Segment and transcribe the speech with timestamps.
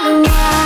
[0.00, 0.57] run away.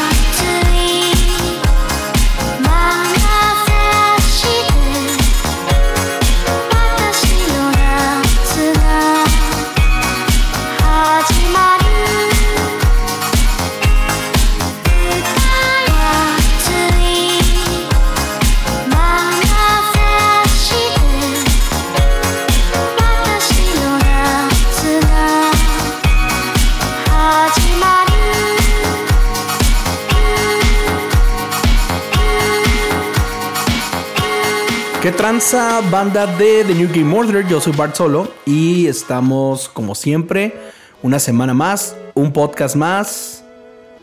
[35.43, 37.45] ¿Qué tranza banda de The New Game Order?
[37.49, 40.55] Yo soy Bart Solo y estamos como siempre
[41.03, 43.43] una semana más, un podcast más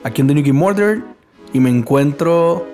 [0.03, 1.01] aquí en The New Game Order
[1.53, 2.67] y me encuentro...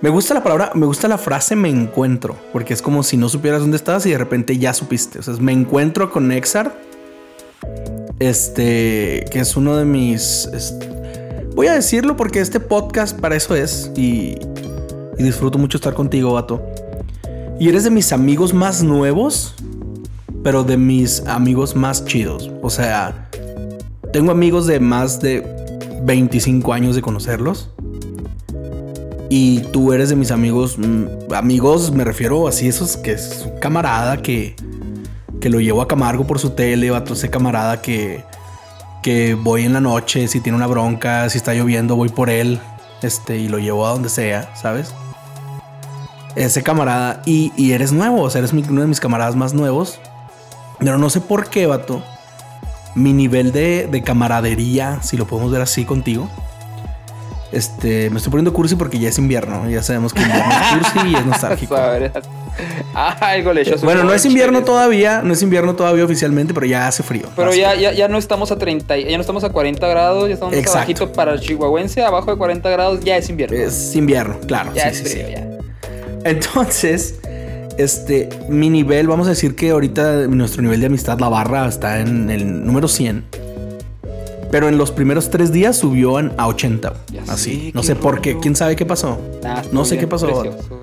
[0.00, 3.28] Me gusta la palabra, me gusta la frase me encuentro, porque es como si no
[3.28, 5.20] supieras dónde estás y de repente ya supiste.
[5.20, 6.76] O sea, me encuentro con Exar,
[8.18, 10.50] este, que es uno de mis...
[11.54, 14.36] voy a decirlo porque este podcast para eso es y,
[15.18, 16.60] y disfruto mucho estar contigo, vato.
[17.58, 19.54] Y eres de mis amigos más nuevos,
[20.44, 22.50] pero de mis amigos más chidos.
[22.62, 23.30] O sea,
[24.12, 25.42] tengo amigos de más de
[26.02, 27.70] 25 años de conocerlos.
[29.30, 34.22] Y tú eres de mis amigos, mm, amigos me refiero así, esos que es camarada
[34.22, 34.54] que,
[35.40, 38.22] que lo llevo a Camargo por su tele, vato, ese camarada que,
[39.02, 42.60] que voy en la noche, si tiene una bronca, si está lloviendo, voy por él,
[43.02, 44.94] este, y lo llevo a donde sea, ¿sabes?
[46.36, 49.52] Ese camarada y, y eres nuevo, o sea, eres mi- uno de mis camaradas más
[49.54, 49.98] nuevos.
[50.78, 52.02] Pero no sé por qué, vato.
[52.94, 56.28] Mi nivel de, de camaradería, si lo podemos ver así contigo.
[57.52, 59.68] Este, me estoy poniendo cursi porque ya es invierno.
[59.70, 61.76] Ya sabemos que invierno es cursi y es nostálgico.
[61.76, 62.12] Sabrás.
[62.94, 66.88] Ah, algo le Bueno, no es invierno todavía, no es invierno todavía oficialmente, pero ya
[66.88, 67.26] hace frío.
[67.36, 70.34] Pero ya, ya, ya no estamos a 30, ya no estamos a 40 grados, ya
[70.34, 70.78] estamos Exacto.
[70.78, 73.56] abajito para el chihuahuense, abajo de 40 grados ya es invierno.
[73.58, 74.72] Es invierno, claro.
[74.74, 75.32] ya sí, es sí, frío, sí.
[75.34, 75.45] ya.
[76.26, 77.20] Entonces,
[77.78, 82.00] este, mi nivel, vamos a decir que ahorita nuestro nivel de amistad, la barra, está
[82.00, 83.24] en el número 100.
[84.50, 86.94] Pero en los primeros tres días subió a 80.
[87.12, 87.72] Ya así.
[87.74, 88.38] no sé por qué.
[88.38, 89.18] ¿Quién sabe qué pasó?
[89.42, 90.26] Nah, no sé qué pasó.
[90.26, 90.80] precioso.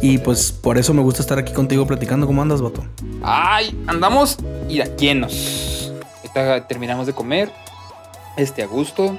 [0.00, 2.26] Y pues por eso me gusta estar aquí contigo platicando.
[2.26, 2.84] ¿Cómo andas, vato?
[3.22, 4.38] Ay, andamos
[4.68, 5.92] y llenos.
[6.18, 7.50] Ahorita terminamos de comer.
[8.36, 9.16] Este, a gusto.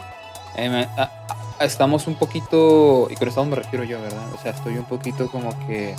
[0.56, 3.08] Eh, ah, ah, estamos un poquito.
[3.10, 4.24] Y con estamos me refiero yo, ¿verdad?
[4.38, 5.96] O sea, estoy un poquito como que.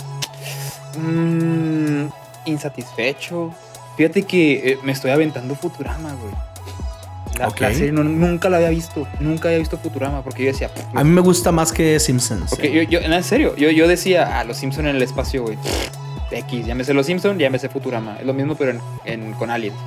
[0.97, 2.07] mm,
[2.45, 3.51] insatisfecho.
[3.97, 6.33] Fíjate que eh, me estoy aventando Futurama, güey.
[7.37, 9.07] La, serie no- nunca la había visto.
[9.21, 10.21] Nunca había visto Futurama.
[10.23, 10.69] Porque yo decía.
[10.93, 12.49] A mí me gusta más que Simpsons.
[12.49, 15.43] Porque yo, yo, no, en serio, yo, yo decía, ah, los Simpson en el espacio,
[15.43, 15.57] güey.
[16.31, 18.17] X, llámese los Simpson, llámese Futurama.
[18.19, 19.77] Es lo mismo, pero en, en- con Aliens.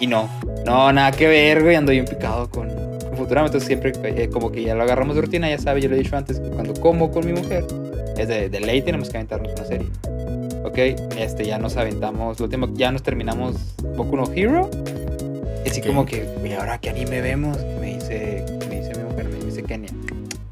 [0.00, 0.28] Y no,
[0.64, 1.76] no, nada que ver, güey.
[1.76, 2.68] Ando bien picado con
[3.16, 3.46] Futurama.
[3.46, 5.98] Entonces siempre, eh, como que ya lo agarramos de rutina, ya sabes, yo lo he
[5.98, 7.64] dicho antes, cuando como con mi mujer,
[8.16, 9.88] es de, de ley, tenemos que aventarnos una serie.
[10.64, 10.78] Ok,
[11.18, 13.56] este, ya nos aventamos, lo último, ya nos terminamos
[13.96, 14.68] Boku no Hero.
[15.64, 19.28] Y así como que, güey, ahora qué anime vemos, me dice, me dice mi mujer,
[19.28, 19.90] me dice Kenia,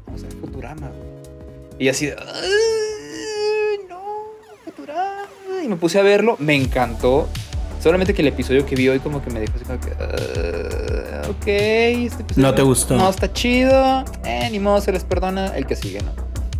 [0.05, 0.87] vamos a ver Futurama.
[0.87, 1.05] güey".
[1.79, 3.99] Y así, de, "Ay, no,
[4.63, 5.27] Futurama.
[5.63, 7.27] Y me puse a verlo, me encantó.
[7.81, 10.94] Solamente que el episodio que vi hoy como que me dejó así como que, "Ah,
[11.29, 12.95] ok, este episodio No te gustó.
[12.95, 16.11] No está chido, eh, ni modo, se les perdona el que sigue, ¿no?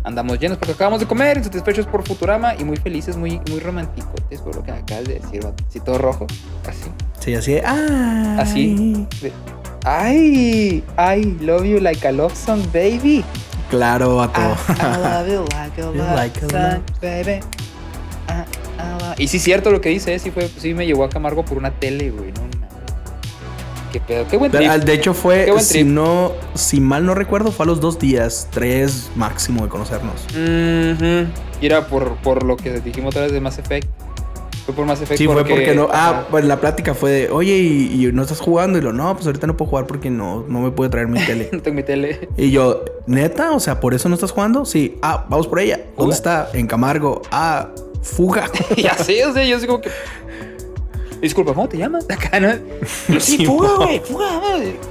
[0.04, 4.14] Andamos llenos porque acabamos de comer, satisfechos por Futurama y muy felices, muy, muy románticos.
[4.30, 5.64] Es por lo que acabas de decir, vato.
[5.68, 6.26] Así todo rojo,
[6.68, 6.88] así.
[7.18, 7.62] Sí, así de.
[7.66, 8.36] Ah.
[8.38, 9.06] Así.
[9.20, 9.32] de,
[9.84, 13.24] Ay, I love you like a love song, baby.
[13.68, 14.40] Claro, vato.
[14.40, 17.40] I, I love you like a love like a song, baby.
[18.28, 18.44] Ah,
[18.78, 21.44] I love- Y sí, cierto lo que dice, sí, fue, sí me llevó a Camargo
[21.44, 22.30] por una tele, güey.
[22.32, 22.55] No.
[23.96, 24.84] Qué pedo, qué buen Pero, trip.
[24.84, 25.86] de hecho fue, si trip.
[25.86, 30.26] no, si mal no recuerdo, fue a los dos días, tres máximo de conocernos.
[30.34, 33.88] Y era por, por lo que dijimos otra vez de Mass Effect.
[34.66, 35.88] Fue por Mass Effect Sí, fue porque no.
[35.90, 38.76] Ah, pues la plática fue de, oye, ¿y, y no estás jugando?
[38.76, 41.24] Y lo, no, pues ahorita no puedo jugar porque no, no me puede traer mi
[41.24, 41.48] tele.
[41.52, 42.28] No tengo mi tele.
[42.36, 43.52] y yo, ¿neta?
[43.52, 44.66] O sea, ¿por eso no estás jugando?
[44.66, 44.98] Sí.
[45.00, 45.80] Ah, vamos por ella.
[45.96, 46.50] ¿Dónde está?
[46.52, 47.22] En Camargo.
[47.30, 47.68] Ah,
[48.02, 48.50] fuga.
[48.76, 49.88] y así, o sea, yo como que.
[51.20, 52.06] Disculpa, ¿cómo te llamas?
[52.10, 52.50] Acá, ¿no?
[53.20, 54.26] Sí, fuga, güey, fuga.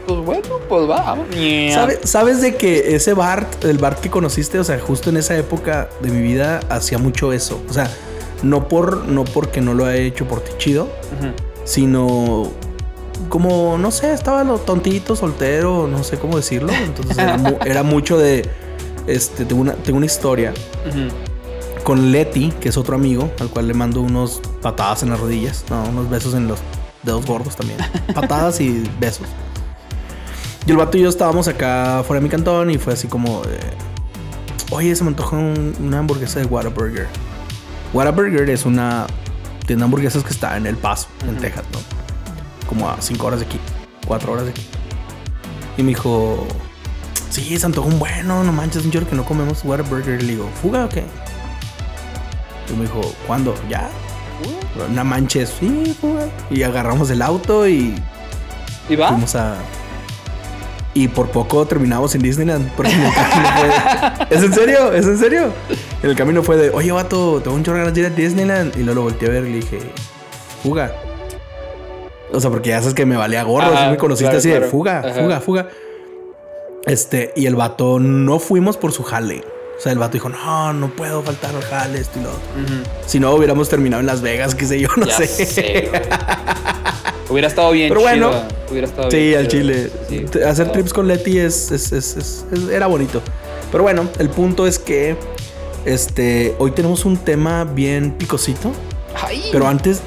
[0.07, 1.01] Pues bueno, pues va.
[1.01, 1.27] vamos.
[1.73, 5.37] ¿Sabes, ¿Sabes de que ese Bart, el Bart que conociste, o sea, justo en esa
[5.37, 7.61] época de mi vida, hacía mucho eso?
[7.69, 7.89] O sea,
[8.43, 10.89] no, por, no porque no lo haya hecho por ti chido,
[11.63, 12.51] sino
[13.29, 16.71] como, no sé, estaba lo tontito, soltero, no sé cómo decirlo.
[16.73, 18.47] Entonces era, mu- era mucho de,
[19.07, 20.53] este, tengo una, tengo una historia
[20.87, 21.07] Ujú.
[21.85, 25.63] Con Leti, que es otro amigo, al cual le mando unos patadas en las rodillas,
[25.69, 26.59] no, unos besos en los
[27.03, 27.77] dedos gordos también.
[28.15, 29.27] Patadas y besos.
[30.65, 33.43] Y el vato y yo estábamos acá fuera de mi cantón y fue así como,
[33.43, 33.59] de,
[34.71, 37.07] oye, se me antoja un- una hamburguesa de Whataburger.
[37.93, 39.05] Whataburger es una
[39.67, 41.41] tienda de hamburguesas que está en El Paso, en Ujú.
[41.41, 41.79] Texas, ¿no?
[42.67, 43.59] Como a 5 horas de aquí,
[44.07, 44.65] 4 horas de aquí.
[45.77, 46.47] Y me dijo,
[47.29, 50.19] sí, se antoja un bueno, no manches, un que no comemos Whataburger.
[50.19, 51.03] Y le digo, ¿fuga o qué?
[52.69, 53.53] Y me dijo, ¿cuándo?
[53.69, 53.89] ¿Ya?
[54.93, 56.27] No manches, sí, fuga.
[56.49, 57.95] Y agarramos el auto y
[58.89, 59.09] ¿Y va?
[59.09, 59.55] Fuimos a.
[60.93, 62.71] Y por poco terminamos en Disneyland.
[62.75, 64.93] Porque en el camino fue de- ¿Es en serio?
[64.93, 65.53] ¿Es en serio?
[66.03, 68.75] En el camino fue de, oye, vato, tengo un chorro ganas de ir a Disneyland.
[68.77, 69.79] Y luego lo volteé a ver y le dije,
[70.63, 70.93] fuga.
[72.31, 73.67] O sea, porque ya sabes que me valía gorro.
[73.73, 75.13] Ajá, me conociste claro, así de fuga, Ajá.
[75.21, 75.67] fuga, fuga.
[76.85, 79.43] Este, y el vato no fuimos por su jale.
[79.77, 82.41] O sea, el vato dijo, no, no puedo faltar al jale, esto y lo otro.
[83.05, 85.91] Si no, hubiéramos terminado en Las Vegas, qué sé yo, no Ya sé.
[87.29, 88.29] Hubiera estado bien Pero chido.
[88.29, 88.43] bueno.
[88.69, 89.89] Hubiera estado Sí, bien al chile.
[90.09, 90.25] Sí, sí.
[90.25, 93.21] T- Hacer trips con Leti es, es- es- es- es- era bonito.
[93.71, 95.17] Pero bueno, el punto es que
[95.85, 98.71] este, hoy tenemos un tema bien picosito.
[99.21, 99.43] Ay.
[99.51, 100.01] Pero antes,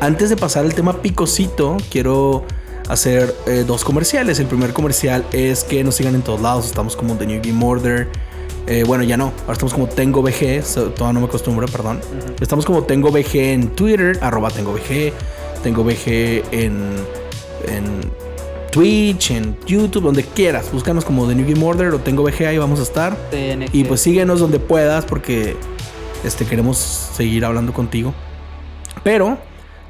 [0.00, 2.44] antes de pasar al tema picosito, quiero
[2.88, 4.38] hacer eh, dos comerciales.
[4.38, 6.66] El primer comercial es que nos sigan en todos lados.
[6.66, 8.08] Estamos como The New Game Order.
[8.66, 9.32] Eh, bueno, ya no.
[9.42, 10.22] Ahora estamos como Tengo
[10.62, 12.00] so- todavía no me acostumbro, perdón.
[12.40, 15.12] Estamos como Tengo VG en Twitter, arroba Tengo VG.
[15.62, 16.94] Tengo VG en,
[17.68, 18.10] en
[18.70, 20.70] Twitch, en YouTube, donde quieras.
[20.72, 23.16] Búscanos como The New Game Order o Tengo VG, ahí vamos a estar.
[23.30, 23.68] TNG.
[23.74, 25.56] Y pues síguenos donde puedas porque
[26.24, 28.14] este, queremos seguir hablando contigo.
[29.02, 29.38] Pero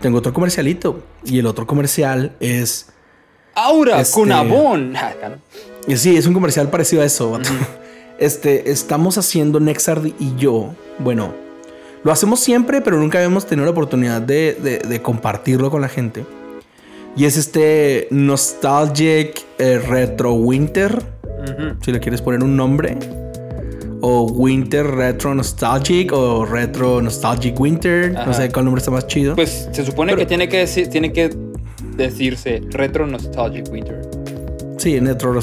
[0.00, 1.02] tengo otro comercialito.
[1.24, 2.86] Y el otro comercial es...
[3.54, 4.14] Aura Este-
[5.86, 7.32] y Sí, es un comercial parecido a eso.
[7.32, 7.50] vato.
[8.20, 10.74] Este, estamos haciendo Nexard y yo.
[10.98, 11.32] Bueno,
[12.04, 15.88] lo hacemos siempre, pero nunca habíamos tenido la oportunidad de, de- de compartirlo con la
[15.88, 16.24] gente.
[17.16, 21.02] Y es este Nostalgic eh, Retro Winter.
[21.82, 22.98] Si le quieres poner un nombre.
[24.02, 26.12] O Winter Retro Nostalgic.
[26.12, 28.12] O Retro Nostalgic Winter.
[28.12, 29.34] No sé cuál nombre está más chido.
[29.34, 31.34] Pues se supone Pero- que tiene que decir, tiene que
[31.96, 34.02] decirse Retro Nostalgic Winter.
[34.80, 35.38] Sí, Retro,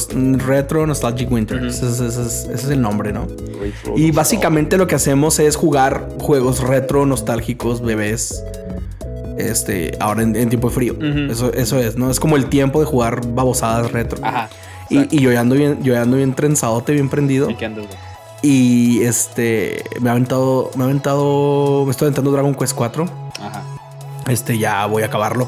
[0.45, 1.63] Retro Nostalgic Winter.
[1.65, 3.27] Ese, es- ese es- ese es el nombre, ¿no?
[3.59, 8.43] Retro Y básicamente lo que hacemos es jugar juegos retro nostálgicos, bebés.
[9.37, 10.95] Este, ahora en, en tiempo de frío.
[11.29, 12.09] Eso, eso es, ¿no?
[12.09, 14.19] Es como el tiempo de jugar babosadas retro.
[14.23, 14.49] Ajá.
[14.89, 17.49] y, y yo ya ando bien, yo ya ando bien trenzadote, bien prendido.
[17.49, 17.97] ¿Y qué andas, güey?
[18.41, 23.05] Y este, me ha aventado, me ha aventado, me estoy aventando Dragon Quest 4.
[23.39, 23.63] Ajá.
[24.27, 25.47] Este, ya voy a acabarlo.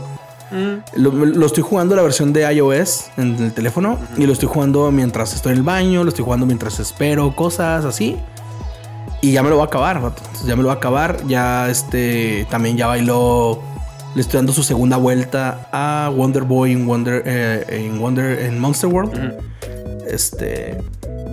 [0.52, 1.02] Mm.
[1.02, 4.92] Lo, lo estoy jugando la versión de iOS en el teléfono y lo estoy jugando
[4.92, 8.18] mientras estoy en el baño, lo estoy jugando mientras espero, cosas así.
[9.22, 10.14] Y ya me lo voy a acabar,
[10.46, 11.18] ya me lo voy a acabar.
[11.28, 13.62] Ya este también ya bailó.
[14.16, 18.60] Le estoy dando su segunda vuelta a Wonder Boy en Wonder eh, en Wonder en
[18.60, 19.38] Monster World.
[20.08, 20.78] Este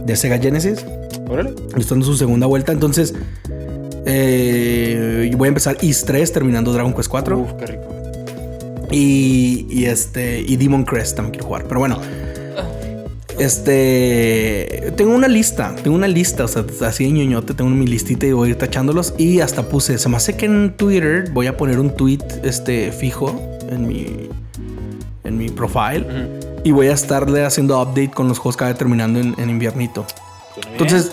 [0.05, 0.85] de Sega Genesis.
[1.29, 1.51] Órale.
[1.51, 2.73] Le estoy dando su segunda vuelta.
[2.73, 3.15] Entonces
[4.05, 7.39] eh, voy a empezar East 3 terminando Dragon Quest 4.
[7.39, 7.96] Uf, qué rico.
[8.91, 10.41] Y, y este.
[10.41, 11.65] Y Demon Crest también quiero jugar.
[11.69, 12.01] Pero bueno.
[13.39, 14.93] Este.
[14.97, 15.75] Tengo una lista.
[15.83, 16.45] Tengo una lista.
[16.45, 17.55] O sea, así de ñoñote.
[17.55, 19.15] Tengo mi listita y voy a ir tachándolos.
[19.19, 19.99] Y hasta puse.
[19.99, 24.29] Se me hace que en Twitter voy a poner un tweet este, fijo en mi.
[25.25, 26.07] En mi profile.
[26.65, 30.05] Y voy a estarle haciendo update con los juegos que vaya terminando en, en inviernito.
[30.73, 31.13] Entonces,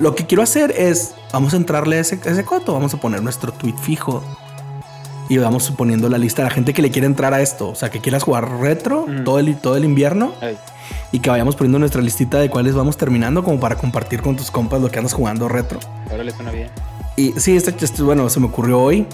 [0.00, 3.00] lo que quiero hacer es, vamos a entrarle a ese, a ese coto, vamos a
[3.00, 4.22] poner nuestro tweet fijo
[5.28, 7.74] y vamos poniendo la lista de la gente que le quiere entrar a esto, o
[7.74, 9.24] sea, que quieras jugar retro Mm.
[9.24, 10.32] todo, el, todo el invierno
[11.12, 14.50] y que vayamos poniendo nuestra listita de cuáles vamos terminando como para compartir con tus
[14.50, 15.78] compas lo que andas jugando retro.
[16.12, 16.68] órale, suena bien.
[17.16, 19.06] Y sí, este, este, bueno, se me ocurrió hoy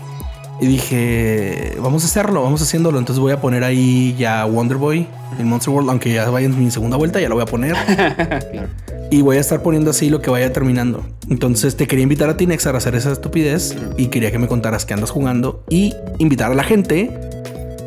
[0.64, 5.06] y dije, vamos a hacerlo, vamos haciéndolo, entonces voy a poner ahí ya Wonder Boy
[5.38, 7.74] en Monster World, aunque ya vaya en mi segunda vuelta, ya lo voy a poner.
[7.84, 8.68] claro.
[9.10, 11.04] Y voy a estar poniendo así lo que vaya terminando.
[11.28, 13.76] Entonces te quería invitar a ti, Nexar, a hacer esa estupidez.
[13.98, 15.62] Y quería que me contaras qué andas jugando.
[15.68, 17.10] Y invitar a la gente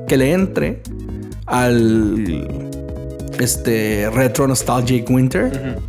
[0.08, 0.84] que le entre
[1.48, 2.48] al
[3.40, 5.80] este Retro Nostalgic Winter.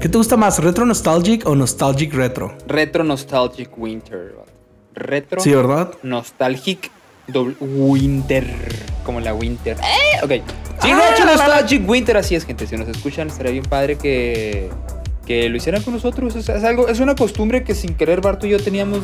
[0.00, 2.52] ¿Qué te gusta más, Retro Nostalgic o Nostalgic Retro?
[2.66, 4.34] Retro Nostalgic Winter.
[4.94, 5.92] Retro Sí, ¿verdad?
[6.02, 6.90] Nostalgic
[7.28, 8.44] doble- Winter.
[9.04, 9.76] Como la Winter.
[9.78, 10.18] ¡Eh!
[10.24, 10.30] Ok.
[10.82, 11.24] Sí, Ah, la.
[11.26, 12.16] Nostalgic Winter.
[12.16, 12.66] Así es, gente.
[12.66, 14.70] Si nos escuchan, estaría bien padre que,
[15.26, 16.34] que lo hicieran con nosotros.
[16.36, 19.00] Es, es algo, es una costumbre que sin querer Barto y yo teníamos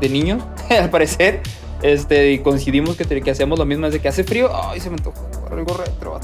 [0.00, 1.40] de niños, al parecer.
[1.82, 4.50] Este, y coincidimos que, que hacíamos lo mismo desde que hace frío.
[4.54, 6.18] Ay, se me antoja algo retro.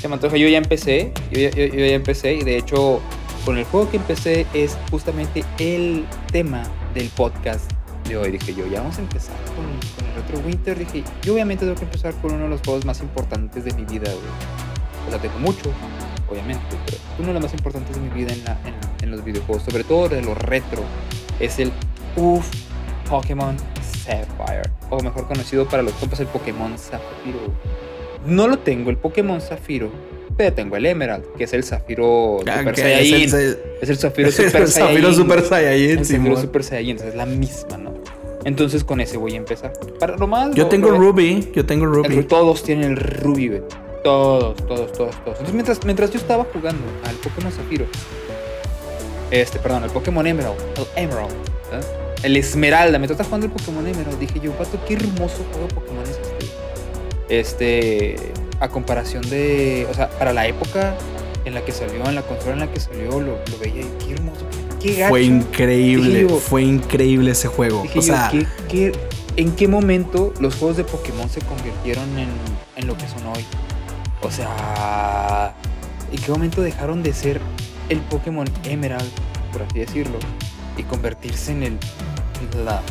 [0.00, 0.36] Se me antoja.
[0.36, 1.12] Yo ya empecé.
[1.30, 2.34] Yo, ya- yo- yo ya empecé.
[2.34, 3.00] Y de hecho,
[3.44, 6.62] con el juego que empecé es justamente el tema
[6.94, 7.70] del podcast
[8.02, 9.64] inició y dije yo, ya vamos a empezar con,
[10.06, 10.78] el Retro Winter.
[10.78, 13.84] Dije, yo obviamente tengo que empezar con uno de los juegos más importantes de mi
[13.84, 15.06] vida, güey.
[15.06, 15.70] O sea, tengo mucho,
[16.30, 18.34] obviamente, pero uno de los más importantes de mi vida
[19.00, 20.82] en los videojuegos, sobre todo de los retro,
[21.40, 21.72] es el
[22.16, 22.48] UF
[23.08, 27.40] Pokémon Sapphire, o mejor conocido para los compas el Pokémon Zafiro.
[28.26, 29.90] No lo tengo, el Pokémon Zafiro,
[30.50, 33.14] tengo el Emerald, que es el Zafiro Ah, Super Saiyajin.
[33.26, 35.14] es el- Es el Zafiro es el Super Zafiro Saiyajin.
[35.14, 36.36] Super Saiyajin, El Zafiro.
[36.40, 37.94] Super Saiyajin, es la misma, ¿no?
[38.44, 39.72] Entonces con ese voy a empezar.
[40.00, 40.52] Para lo más.
[40.54, 42.24] Yo lo- tengo lo- Ruby, yo tengo el- Ruby.
[42.24, 43.62] todos tienen el Ruby, güey.
[44.02, 45.38] Todos, todos, todos, todos.
[45.38, 47.86] Entonces mientras, mientras yo estaba jugando al Pokémon Zafiro,
[49.30, 51.80] este, perdón, al Pokémon Emerald, el Emerald, ¿eh?
[52.24, 56.02] el Esmeralda, mientras estaba jugando el Pokémon Emerald, dije yo, pato, qué hermoso juego Pokémon
[56.02, 56.31] es este.
[57.32, 58.16] Este,
[58.60, 60.94] a comparación de, o sea, para la época
[61.46, 63.90] en la que salió, en la consola en la que salió, lo, lo veía y
[64.04, 64.44] qué hermoso,
[64.80, 65.08] qué gacho.
[65.08, 67.84] Fue increíble, yo- fue increíble ese juego.
[67.96, 68.92] O sea, yo, ¿qué- qué-
[69.36, 72.28] en qué momento los juegos de Pokémon se convirtieron en,
[72.76, 73.44] en lo que son hoy?
[74.20, 75.54] O sea,
[76.12, 77.40] ¿en qué momento dejaron de ser
[77.88, 79.10] el Pokémon Emerald,
[79.54, 80.18] por así decirlo,
[80.76, 81.78] y convertirse en el,
[82.66, 82.82] la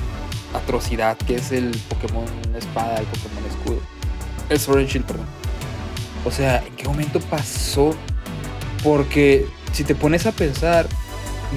[0.55, 2.25] atrocidad que es el Pokémon
[2.57, 4.00] Espada, el Pokémon Escudo?
[4.51, 5.25] El Sword and Shield, perdón.
[6.25, 7.95] O sea, ¿en qué momento pasó?
[8.83, 10.87] Porque si te pones a pensar,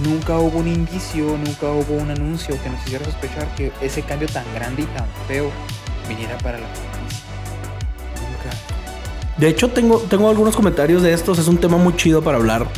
[0.05, 4.29] nunca hubo un indicio, nunca hubo un anuncio que nos hiciera sospechar que ese cambio
[4.29, 5.51] tan grande y tan feo
[6.09, 7.25] viniera para la franquicia.
[8.15, 8.57] Nunca.
[9.39, 12.69] de hecho tengo, tengo algunos comentarios de estos, es un tema muy chido para hablar.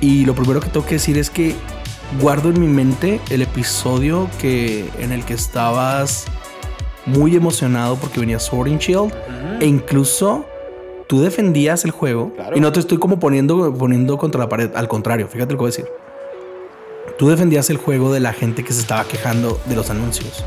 [0.00, 1.54] Y lo primero que tengo que decir es que
[2.20, 6.24] guardo en mi mente el episodio que, en el que estabas
[7.06, 9.12] muy emocionado porque venía Sword and Shield.
[9.60, 10.44] E incluso
[11.06, 12.32] tú defendías el juego.
[12.34, 12.56] Claro.
[12.56, 14.70] Y no te estoy como poniendo, poniendo contra la pared.
[14.74, 15.88] Al contrario, fíjate lo que voy a decir.
[17.18, 20.44] Tú defendías el juego de la gente que se estaba quejando de los anuncios.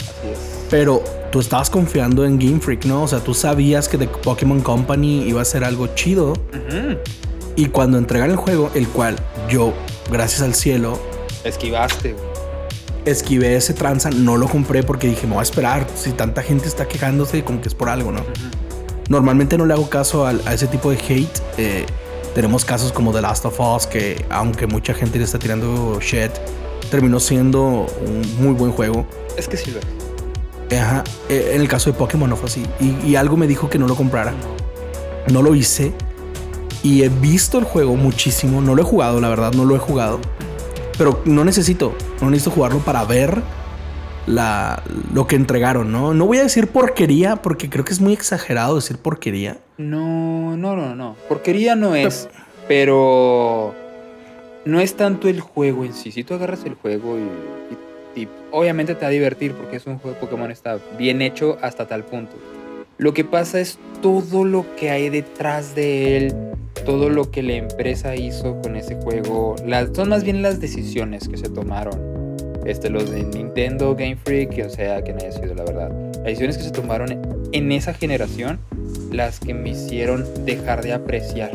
[0.00, 0.66] Así es.
[0.70, 3.02] Pero tú estabas confiando en Game Freak, ¿no?
[3.02, 6.32] O sea, tú sabías que The Pokémon Company iba a ser algo chido.
[6.32, 6.98] Ujú.
[7.56, 9.16] Y cuando entregan el juego, el cual
[9.50, 9.72] yo,
[10.10, 10.98] gracias al cielo,
[11.44, 12.29] Esquivaste, güey.
[13.04, 15.86] Esquivé ese tranza, no lo compré porque dije, me voy a esperar.
[15.94, 18.24] Si tanta gente está quejándose, como que es por algo, ¿no?
[19.08, 21.42] Normalmente no le hago caso a, ese tipo de hate.
[21.58, 21.86] Eh,
[22.34, 26.30] tenemos casos como The Last of Us, que aunque mucha gente le está tirando shit,
[26.90, 29.06] terminó siendo un muy buen juego.
[29.36, 30.80] Es que sí lo es.
[30.80, 31.02] Ajá.
[31.28, 32.64] Eh, en el caso de Pokémon no fue así.
[32.78, 34.32] Y, y algo me dijo que no lo comprara.
[35.32, 35.92] No lo hice.
[36.82, 38.60] Y he visto el juego muchísimo.
[38.60, 40.20] No lo he jugado, la verdad, no lo he jugado.
[41.00, 41.94] Pero no necesito.
[42.20, 43.40] No necesito jugarlo para ver
[44.26, 44.82] la,
[45.14, 46.12] lo que entregaron, ¿no?
[46.12, 49.56] No voy a decir porquería porque creo que es muy exagerado decir porquería.
[49.78, 51.16] No, no, no, no.
[51.26, 52.28] Porquería no es,
[52.68, 53.74] pero
[54.66, 56.12] no es tanto el juego en sí.
[56.12, 57.22] Si tú agarras el juego y,
[58.20, 61.22] y- y obviamente te va a divertir porque es un juego de Pokémon está bien
[61.22, 62.36] hecho hasta tal punto.
[62.98, 66.34] Lo que pasa es todo lo que hay detrás de él,
[66.84, 69.56] todo lo que la empresa hizo con ese juego.
[69.66, 72.20] Las, son más bien las decisiones que se tomaron.
[72.66, 75.90] Este, los de Nintendo, Game Freak, o sea, que no haya sido la verdad.
[76.16, 78.58] Las decisiones que se tomaron en esa generación,
[79.10, 81.52] las que me hicieron dejar de apreciar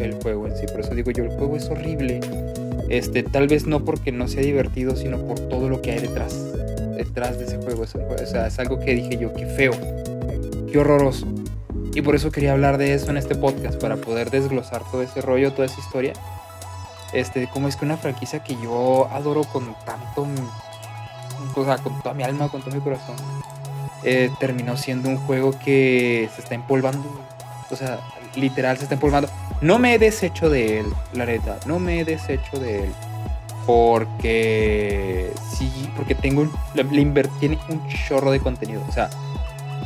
[0.00, 0.66] el juego en sí.
[0.66, 2.20] Por eso digo yo, el juego es horrible.
[2.88, 6.36] Este, tal vez no porque no sea divertido, sino por todo lo que hay detrás.
[6.96, 7.82] Detrás de ese juego.
[7.82, 9.72] O sea, es algo que dije yo, qué feo,
[10.70, 11.26] qué horroroso.
[11.98, 15.20] Y por eso quería hablar de eso en este podcast, para poder desglosar todo ese
[15.20, 16.12] rollo, toda esa historia.
[17.12, 20.28] Este, cómo es que una franquicia que yo adoro con tanto,
[21.56, 23.16] o sea, con toda mi alma, con todo mi corazón,
[24.04, 27.02] eh, terminó siendo un juego que se está empolvando.
[27.68, 27.98] O sea,
[28.36, 29.28] literal se está empolvando.
[29.60, 31.58] No me he deshecho de él, la neta.
[31.66, 32.92] No me he deshecho de él.
[33.66, 38.84] Porque sí, porque tengo un, le, le tiene un chorro de contenido.
[38.88, 39.10] O sea,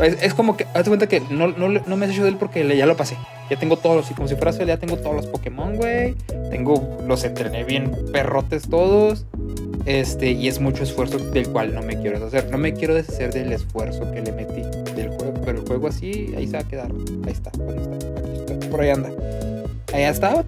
[0.01, 2.65] es, como que, hazte cuenta que no, no, no me he deshecho de él porque
[2.65, 3.17] le- ya lo pasé.
[3.51, 6.15] Ya tengo todos y como si fuera ya tengo todos los Pokémon, güey.
[6.51, 9.27] Tengo, los entrené bien perrotes todos.
[9.85, 12.51] Este, y es mucho esfuerzo del cual no me quiero deshacer.
[12.51, 14.63] No me quiero deshacer del esfuerzo que le metí
[14.95, 15.35] del juego.
[15.45, 16.91] Pero el juego así, ahí se va a quedar.
[17.27, 18.69] Ahí está, ¿dónde está?
[18.71, 19.11] Por ahí anda.
[19.93, 20.45] Ahí está.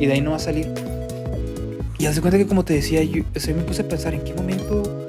[0.00, 0.72] Y de ahí no va a salir.
[1.98, 4.22] Y haz de cuenta que como te decía, yo, o me puse a pensar en
[4.22, 5.06] qué momento.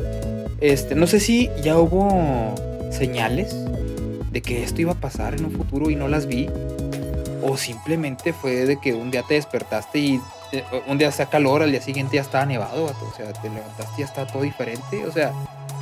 [0.59, 2.53] Este, no sé si ya hubo
[2.93, 3.55] señales
[4.31, 6.49] de que esto iba a pasar en un futuro y no las vi.
[7.45, 10.21] O simplemente fue de que un día te despertaste y
[10.51, 12.85] eh, un día hacía calor, al día siguiente ya estaba nevado.
[12.85, 15.05] O sea, te levantaste y ya estaba todo diferente.
[15.05, 15.33] O sea,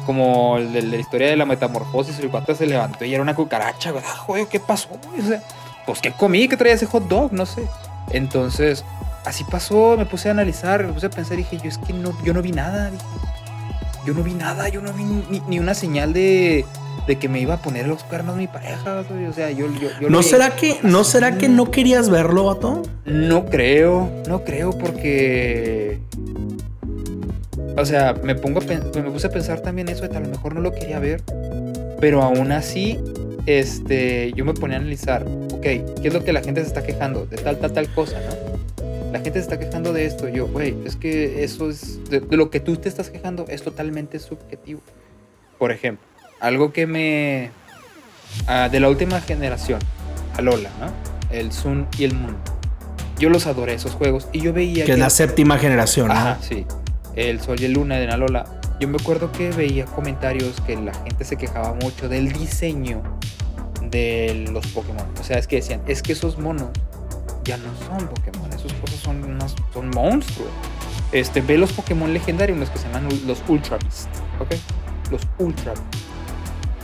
[0.06, 3.36] como el de la historia de la metamorfosis, el vato se levantó y era una
[3.36, 4.04] cucaracha, güey.
[4.06, 4.90] Ah, joder, ¿qué pasó?
[5.18, 5.42] O sea,
[5.86, 6.48] pues ¿qué comí?
[6.48, 7.32] ¿Qué traía ese hot dog?
[7.32, 7.68] No sé.
[8.10, 8.84] Entonces,
[9.24, 11.94] así pasó, me puse a analizar, me puse a pensar y dije, yo es que
[11.94, 12.92] no, yo no vi nada.
[14.04, 15.04] Yo no vi nada, yo no vi
[15.48, 16.66] ni una señal de,
[17.08, 19.26] de que me iba a poner los cuernos mi pareja, güey.
[19.26, 21.12] O sea, yo, yo, yo lo ¿No será que, no así.
[21.14, 22.84] será que no querías verlo, vato?
[23.06, 26.00] No creo, no creo porque...
[27.78, 30.20] O sea, me pongo a pen- me puse a pensar también eso de que a
[30.20, 31.22] lo mejor no lo quería ver,
[32.00, 33.00] pero aún así,
[33.46, 36.84] este, yo me ponía a analizar, ok, ¿qué es lo que la gente se está
[36.84, 37.26] quejando?
[37.26, 38.92] De tal, tal, tal cosa, ¿no?
[39.12, 42.38] La gente se está quejando de esto, yo, güey, es que eso es, de, de
[42.38, 44.82] lo que tú te estás quejando es totalmente subjetivo.
[45.58, 46.06] Por ejemplo,
[46.42, 47.52] algo que me...
[48.48, 49.80] ah, de la última generación,
[50.38, 50.88] Alola, ¿no?
[51.30, 52.36] El Sun y el Moon.
[53.18, 56.14] Yo los adoré esos juegos y yo veía Que es la séptima generación, ¿no?
[56.14, 56.66] Ajá, sí.
[57.16, 58.46] El Sol y el Luna de Nalola.
[58.80, 63.04] Yo me acuerdo que veía comentarios que la gente se quejaba mucho del diseño
[63.84, 65.06] de los Pokémon.
[65.20, 66.70] O sea, es que decían, es que esos monos
[67.44, 70.50] ya no son Pokémon, esos cosas son, unos- son monstruos.
[71.12, 74.08] Este, ve los Pokémon legendarios, los que se llaman los Ultra Beast,
[74.40, 74.54] ¿ok?
[75.12, 76.11] Los Ultra Beast.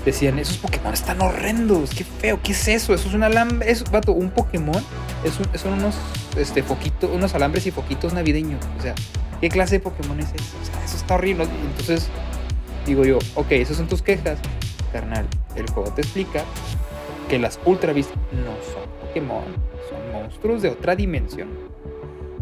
[0.07, 2.93] Decían, esos Pokémon están horrendos, qué feo, ¿qué es eso?
[2.93, 4.81] Eso es un alambre, es, vato, un Pokémon
[5.25, 5.95] es son unos
[6.37, 8.61] este, foquitos, unos alambres y foquitos navideños.
[8.79, 8.95] O sea,
[9.41, 10.55] ¿qué clase de Pokémon es eso?
[10.61, 11.43] O sea, eso está horrible.
[11.43, 12.07] Entonces,
[12.85, 14.39] digo yo, ok, esas son tus quejas,
[14.93, 15.27] carnal.
[15.57, 16.45] El juego te explica
[17.27, 19.43] que las Ultra Beast no son Pokémon,
[19.89, 21.49] son monstruos de otra dimensión.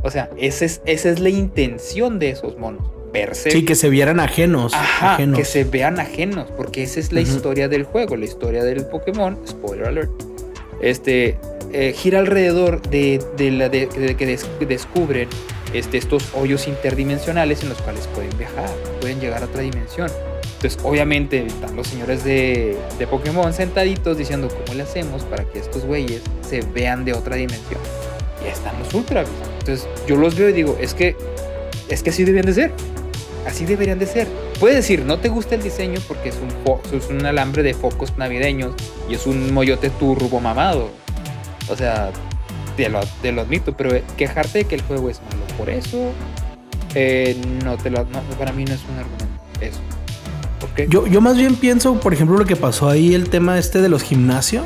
[0.03, 2.94] O sea, esa es, esa es la intención de esos monos.
[3.15, 4.73] Verse Sí, que se vieran ajenos.
[4.73, 5.39] Ajá, ajenos.
[5.39, 7.31] que se vean ajenos, porque esa es la Ujú.
[7.31, 10.11] historia del juego, la historia del Pokémon, spoiler alert.
[10.81, 11.37] Este
[11.71, 15.27] eh, gira alrededor de, de la de, de que des- descubren
[15.73, 18.69] este, estos hoyos interdimensionales en los cuales pueden viajar,
[19.01, 20.09] pueden llegar a otra dimensión.
[20.57, 25.59] Entonces, obviamente, están los señores de, de Pokémon sentaditos diciendo cómo le hacemos para que
[25.59, 27.79] estos güeyes se vean de otra dimensión.
[28.43, 29.25] Y están los Ultra.
[29.59, 31.15] Entonces, yo los veo y digo, es que,
[31.89, 32.71] es que así debían de ser.
[33.45, 34.27] Así deberían de ser.
[34.59, 38.17] Puedes decir, no te gusta el diseño porque es un, es un alambre de focos
[38.17, 38.73] navideños
[39.09, 40.89] y es un moyote turbo mamado.
[41.69, 42.11] O sea,
[42.75, 46.11] te lo, te lo admito, pero quejarte de que el juego es malo por eso,
[46.93, 49.25] eh, no te lo, no, para mí no es un argumento.
[49.61, 49.79] Eso.
[50.59, 50.87] ¿Por qué?
[50.89, 53.89] Yo, yo más bien pienso, por ejemplo, lo que pasó ahí, el tema este de
[53.89, 54.65] los gimnasios.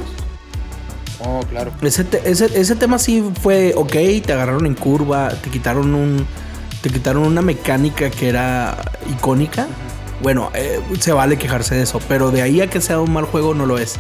[1.24, 1.72] Oh, claro.
[1.82, 3.92] Ese, te- ese, ese tema sí fue, ok,
[4.26, 6.26] te agarraron en curva, te quitaron un...
[6.82, 8.78] Te quitaron una mecánica que era
[9.12, 9.68] icónica.
[10.22, 13.26] Bueno, eh, se vale quejarse de eso, pero de ahí a que sea un mal
[13.26, 13.96] juego no lo es.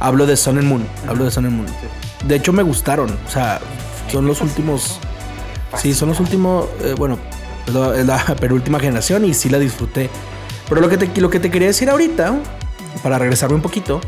[0.00, 0.86] Hablo de Sun and Moon.
[1.08, 1.68] Hablo de Sun and Moon.
[1.68, 2.26] Sí.
[2.26, 3.16] De hecho, me gustaron.
[3.26, 3.60] O sea,
[4.10, 4.98] son los últimos.
[5.76, 6.66] Sí, son los últimos.
[6.82, 7.18] eh, bueno,
[7.66, 10.10] es la, la penúltima generación y sí la disfruté.
[10.68, 12.34] Pero lo que te, lo que te quería decir ahorita,
[13.02, 14.00] para regresarme un poquito,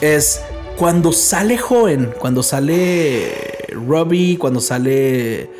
[0.00, 0.40] es
[0.76, 5.50] cuando sale joven, cuando sale Ruby, cuando sale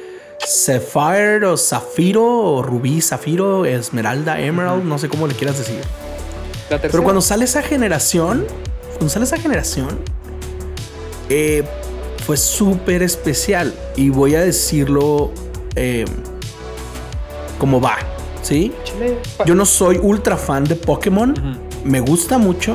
[0.47, 5.81] Sapphire o Zafiro o Rubí, Zafiro, Esmeralda, Emerald, no sé cómo le quieras decir.
[6.69, 8.47] Pero cuando sale esa generación,
[8.93, 9.99] cuando sale esa generación,
[11.29, 11.65] eh,
[12.25, 13.75] fue súper especial.
[13.97, 15.33] Y voy a decirlo
[15.75, 16.05] eh,
[17.59, 17.99] como va,
[18.43, 18.73] ¿sí?
[19.45, 21.35] Yo no soy ultra fan de Pokémon.
[21.85, 22.75] Me gusta mucho.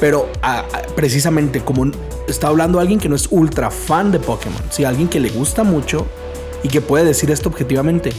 [0.00, 1.90] Pero ah, ah, precisamente como
[2.28, 5.64] está hablando alguien que no es ultra fan de Pokémon, sí, alguien que le gusta
[5.64, 6.06] mucho
[6.62, 8.12] y que puede decir esto objetivamente.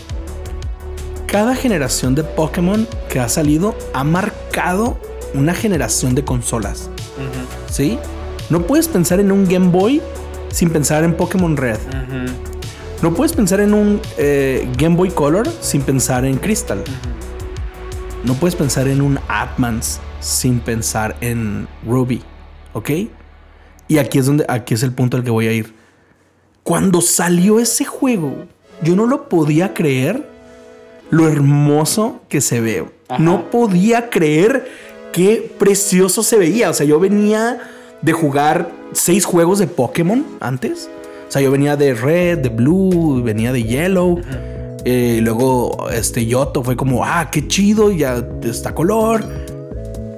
[1.28, 4.98] Cada generación de Pokémon que ha salido ha marcado
[5.34, 6.90] una generación de consolas.
[7.70, 8.00] ¿sí?
[8.50, 10.02] No puedes pensar en un Game Boy
[10.52, 11.78] sin pensar en Pokémon Red.
[13.02, 16.84] No puedes pensar en un eh, Game Boy Color sin pensar en Crystal.
[18.24, 22.22] No puedes pensar en un Advance sin pensar en Ruby,
[22.74, 22.90] ¿ok?
[23.88, 25.79] Y aquí es donde, aquí es el punto al que voy a ir.
[26.70, 28.46] Cuando salió ese juego,
[28.84, 30.30] yo no lo podía creer
[31.10, 32.86] lo hermoso que se ve.
[33.08, 33.20] Ajá.
[33.20, 34.70] No podía creer
[35.12, 36.70] qué precioso se veía.
[36.70, 37.58] O sea, yo venía
[38.04, 40.92] de jugar seis juegos de Pokémon antes.
[41.28, 44.22] O sea, yo venía de Red, de Blue, venía de Yellow.
[44.86, 49.26] Eh, y luego este Yoto fue como, ah, qué chido, ya está color.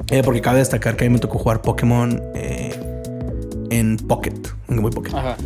[0.09, 2.77] Eh, porque cabe destacar que a mí me tocó jugar Pokémon eh,
[3.69, 4.33] en Pocket,
[4.67, 5.15] en Game Boy Pocket.
[5.15, 5.37] Ajá.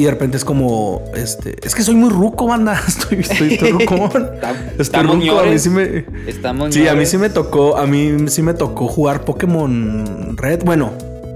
[0.00, 2.72] Y de repente es como, este, es que soy muy ruco, banda.
[2.88, 4.00] Estoy, estoy, estoy rucón.
[4.34, 5.12] Está- Estoy ruco.
[5.12, 5.62] A mí ñores.
[5.62, 7.10] sí me, Estamos sí, a mí ñores.
[7.10, 10.64] sí me tocó, a mí sí me tocó jugar Pokémon Red.
[10.64, 10.92] Bueno,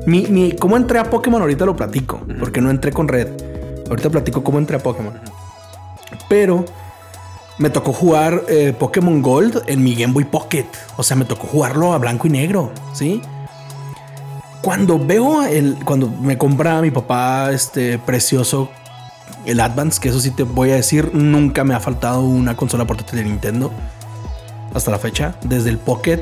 [0.07, 3.29] mi, mi, cómo entré a Pokémon ahorita lo platico, porque no entré con Red.
[3.90, 5.12] Ahorita platico cómo entré a Pokémon.
[6.31, 6.64] Pero
[7.59, 10.64] me tocó jugar eh, Pokémon Gold en mi Game Boy Pocket.
[10.96, 13.20] O sea, me tocó jugarlo a blanco y negro, ¿sí?
[14.64, 15.77] Cuando veo el.
[15.85, 18.70] Cuando me compra mi papá este precioso.
[19.44, 22.87] El Advance, que eso sí te voy a decir, nunca me ha faltado una consola
[22.87, 23.70] portátil de Nintendo.
[24.72, 25.37] hasta la fecha.
[25.44, 26.20] Desde el Pocket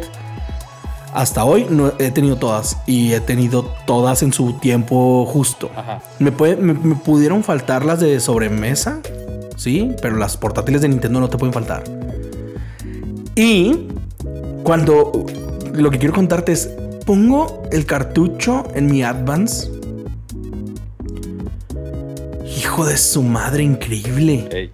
[1.14, 2.78] hasta hoy no he tenido todas.
[2.86, 5.70] Y he tenido todas en su tiempo justo.
[5.76, 6.00] Ajá.
[6.18, 9.00] Me, puede- me- me pudieron faltar las de sobremesa,
[9.56, 11.84] sí, pero las portátiles de Nintendo no te pueden faltar.
[13.36, 13.88] Y
[14.64, 15.24] cuando
[15.72, 16.68] lo que quiero contarte es,
[17.04, 19.68] pongo el cartucho en mi Advance.
[22.58, 24.70] Hijo de su madre, increíble.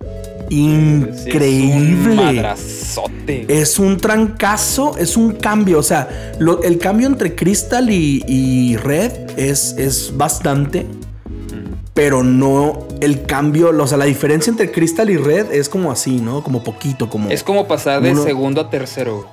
[0.51, 2.41] Increíble.
[2.55, 3.45] Es un.
[3.49, 5.79] Es un trancazo, es un cambio.
[5.79, 10.87] O sea, lo- el cambio entre Crystal y, y Red es, es bastante.
[11.95, 16.21] Pero no el cambio, o sea, la diferencia entre Crystal y Red es como así,
[16.21, 16.45] ¿no?
[16.45, 17.29] Como poquito, como.
[17.31, 19.27] Es como pasar de Uno- segundo a tercero.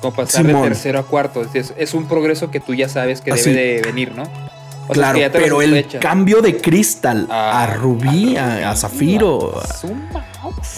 [0.00, 0.62] Como pasar Simón.
[0.62, 1.42] de tercero a cuarto.
[1.54, 3.50] Es, es un progreso que tú ya sabes que Así.
[3.52, 4.22] debe de venir, ¿no?
[4.90, 9.60] O claro, pero el cambio de Crystal Ah, a Rubí, a, a Zafiro,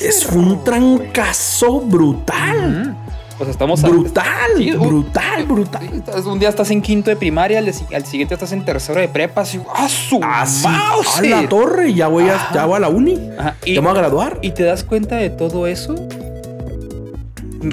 [0.00, 2.83] Es un es trancazo brutal.
[2.83, 2.96] Ujú.
[3.38, 4.26] O sea, estamos a- Brutal,
[4.59, 5.88] Sí, uh, brutal, brutal.
[5.88, 9.00] Sí, Un día estás en quinto de primaria, al, si- al siguiente estás en tercero
[9.00, 9.42] de prepa.
[9.42, 11.18] Así, ¡ah, su Así, mouse!
[11.18, 12.54] a la torre, ya voy a, Ajá.
[12.54, 13.30] ya voy a la uni.
[13.38, 14.38] Ajá, y- Ya voy a graduar.
[14.42, 15.94] Y te das cuenta de todo eso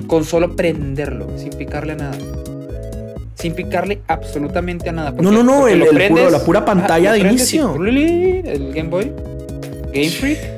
[0.07, 2.17] con solo prenderlo, sin picarle a nada.
[3.35, 5.11] Sin picarle absolutamente a nada.
[5.11, 7.75] Porque, no, no, no, el, el puro, la pura pantalla ajá, de inicio.
[7.85, 9.11] Y, el Game Boy,
[9.93, 10.57] Game Freak.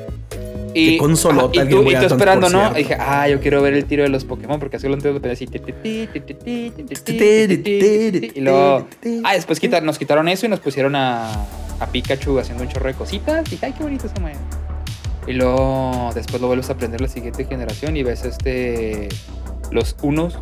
[0.74, 2.72] Y, Qué consolota ajá, y, tú, y tú esperando, ¿no?
[2.74, 5.20] Y dije, ah, yo quiero ver el tiro de los Pokémon, porque así lo entiendo
[5.32, 5.48] así.
[8.36, 8.88] Y luego.
[9.24, 11.46] Ah, después nos quitaron eso y nos pusieron a,
[11.80, 13.52] a Pikachu haciendo un chorro de cositas.
[13.52, 14.40] Y ay, qué bonito esa manera.
[15.30, 19.08] Y luego, después lo vuelves a aprender la siguiente generación y ves este.
[19.72, 20.40] Los unos.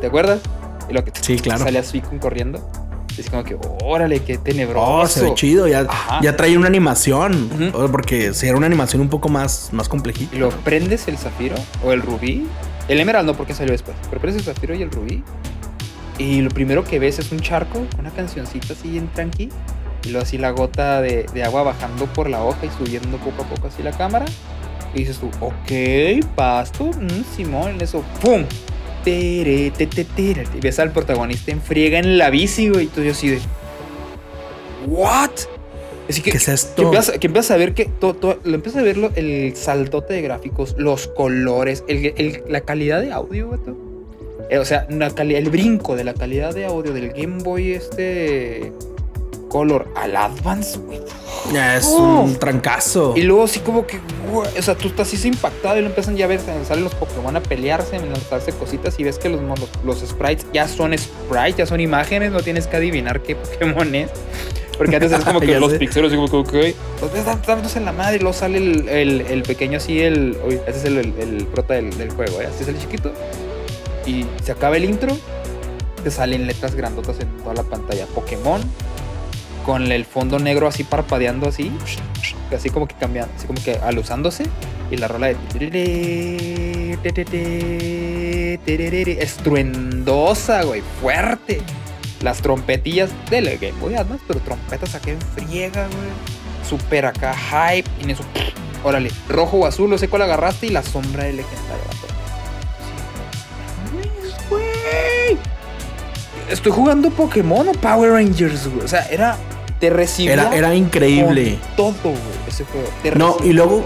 [0.00, 0.40] ¿Te acuerdas?
[0.88, 1.64] Y lo que Sí, claro.
[1.64, 2.66] sale a Suicune corriendo.
[3.18, 4.86] Es como que, órale, qué tenebroso.
[4.90, 5.66] Oh, se ve chido.
[5.68, 6.20] Ya, Ajá.
[6.22, 7.50] ya trae una animación.
[7.74, 10.34] Oh, Porque si era una animación un poco más, más complejita.
[10.34, 12.46] Y lo prendes el zafiro o el rubí.
[12.88, 13.96] El emerald no porque salió después.
[14.08, 15.22] Pero prendes el zafiro y el rubí.
[16.18, 19.50] Y lo primero que ves es un charco, una cancioncita así en tranqui.
[20.04, 23.42] Y luego así la gota de, de agua bajando por la hoja y subiendo poco
[23.42, 24.24] a poco así la cámara.
[24.94, 28.44] Y dices tú, ok, pasto, mm, Simón, en eso, ¡pum!
[29.04, 30.44] Tere, te, te, tere.
[30.56, 32.84] Y ves al protagonista en friega en la bici, güey.
[32.84, 33.38] Y tú yo así de,
[34.86, 35.30] ¿what?
[36.08, 36.82] Así que, ¿Qué es que esto?
[36.82, 40.14] empiezas, que empiezas a ver que todo, todo- lo empiezas a ver lo- el saltote
[40.14, 43.76] de gráficos, los colores, el- el- la calidad de audio, vato.
[44.50, 48.72] Eh, o sea, la el brinco de la calidad de audio del Game Boy este
[49.52, 51.00] Color al Advance, güey.
[51.52, 52.20] Ya es Oh.
[52.22, 53.12] un trancazo.
[53.16, 56.16] Y luego así como que, güey, o sea, tú estás así impactado y lo empiezan
[56.16, 59.40] ya a ver, salen los Pokémon a pelearse, a lanzarse cositas y ves que los,
[59.42, 63.94] monos- los sprites ya son sprites, ya son imágenes, no tienes que adivinar qué Pokémon
[63.94, 64.10] es.
[64.78, 67.84] Porque antes es como que los pixeles, como que, ok, los ves dan- dándose en
[67.84, 70.96] la madre y luego sale el, el- el pequeño así, el, uy, ese es el,
[70.98, 72.46] el- el prota del, del juego, ¿eh?
[72.46, 73.12] así es el chiquito.
[74.06, 75.16] Y se acaba el intro,
[76.02, 78.06] te salen letras grandotas en toda la pantalla.
[78.06, 78.60] Pokémon,
[79.64, 81.72] con el fondo negro así parpadeando así,
[82.54, 84.44] así como que cambiando, así como que alusándose
[84.90, 86.98] y la rola de
[89.20, 91.62] estruendosa, güey, fuerte.
[92.20, 96.68] Las trompetillas del Game Boy Advance, pero trompetas acá en friega, güey.
[96.68, 98.22] Super acá hype en eso,
[98.84, 101.82] órale, rojo o azul, no sé cuál agarraste y la sombra del legendario.
[106.48, 108.84] Estoy jugando Pokémon o Power Rangers, güey.
[108.84, 109.36] O sea, era.
[109.80, 110.34] Te recibía.
[110.34, 111.58] Era, era increíble.
[111.76, 112.14] con todo, güey,
[112.46, 112.88] ese juego.
[113.02, 113.84] Te No, y luego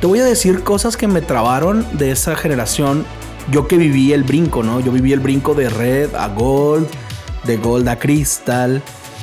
[0.00, 3.06] te voy a decir cosas que me trabaron de esa generación.
[3.50, 4.80] Yo que viví el brinco, ¿no?
[4.80, 6.88] Yo viví el brinco de Red a Gold,
[7.44, 8.82] de Gold a Crystal,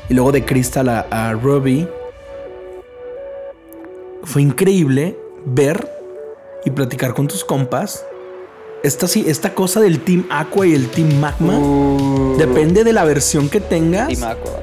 [0.09, 1.87] y luego de Crystal a, a Ruby.
[4.23, 5.87] Fue increíble ver
[6.65, 8.05] y platicar con tus compas.
[8.83, 11.57] Esta, sí, esta cosa del Team Aqua y el Team Magma.
[11.57, 14.07] Uh, Depende de la versión que tengas.
[14.07, 14.59] Team Aqua.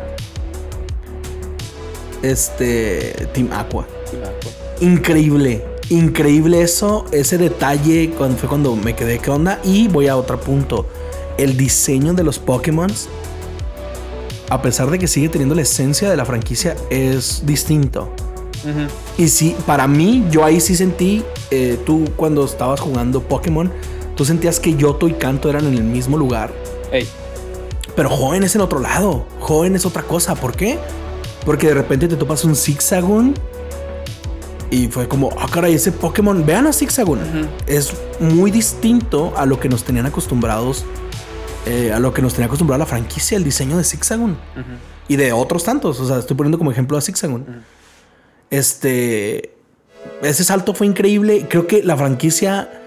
[2.22, 3.28] Este.
[3.32, 3.86] Team Aqua.
[4.10, 4.50] Team Aqua.
[4.80, 5.64] Increíble.
[5.90, 9.60] Increíble eso, ese detalle cuando fue cuando me quedé qué onda.
[9.62, 10.86] Y voy a otro punto.
[11.38, 12.90] El diseño de los Pokémon,
[14.50, 18.12] a pesar de que sigue teniendo la esencia de la franquicia, es distinto.
[19.16, 23.72] Y sí, para mí, yo ahí sí sentí, eh, tú cuando estabas jugando Pokémon,
[24.18, 26.52] tú sentías que Yoto y Kanto eran en el mismo lugar.
[26.90, 27.08] Ey,
[27.94, 29.24] Pero joven es en otro lado.
[29.38, 30.34] Joven es otra cosa.
[30.34, 30.76] ¿Por qué?
[31.46, 33.34] Porque de repente te topas un Zigzagoon.
[34.72, 36.44] Y fue como, ah, caray, ese Pokémon.
[36.44, 37.20] Vean a Zigzagoon.
[37.68, 40.84] Es muy distinto a lo que nos tenían acostumbrados.
[41.66, 44.36] eh, a lo que nos tenía acostumbrado la franquicia, el diseño de Zigzagoon.
[45.06, 46.00] Y de otros tantos.
[46.00, 47.62] O sea, estoy poniendo como ejemplo a Zigzagoon.
[48.50, 49.54] Este.
[50.22, 51.46] Ese salto fue increíble.
[51.48, 52.77] Creo que la franquicia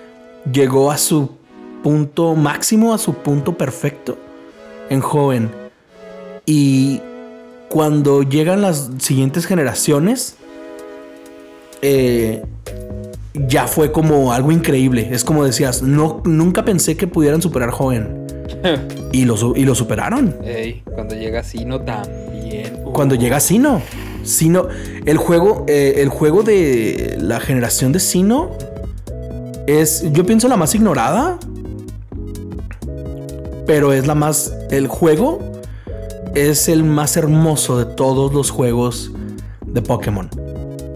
[0.52, 1.32] llegó a su
[1.84, 4.18] punto máximo, a su punto perfecto
[4.90, 5.52] en joven.
[6.46, 7.02] Y
[7.70, 10.36] cuando llegan las siguientes generaciones,
[11.82, 12.44] eh,
[13.48, 15.10] ya fue como algo increíble.
[15.12, 18.20] Es como decías, no, nunca pensé que pudieran superar joven.
[19.14, 20.34] Y lo, y lo superaron.
[20.42, 22.78] Ey, cuando llega Sino también.
[22.82, 23.82] Uh, Cuando llega Sino.
[24.24, 24.70] Sino.
[25.06, 25.66] El juego.
[25.68, 28.52] eh, el juego de la generación de Sino.
[29.68, 30.04] Es.
[30.12, 31.38] Yo pienso la más ignorada.
[33.66, 34.54] Pero es la más.
[34.70, 35.40] El juego.
[36.36, 39.12] Es el más hermoso de todos los juegos
[39.66, 40.30] de Pokémon.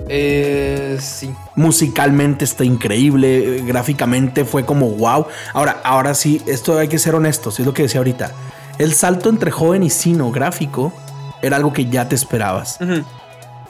[0.08, 1.34] Eh, sí.
[1.56, 3.62] Musicalmente está increíble.
[3.66, 5.26] Gráficamente fue como wow.
[5.54, 7.60] Ahora, ahora sí, esto hay que ser honestos.
[7.60, 8.32] Es lo que decía ahorita.
[8.78, 10.94] El salto entre joven y Sino gráfico
[11.42, 12.78] era algo que ya te esperabas.
[12.82, 13.04] Ujú.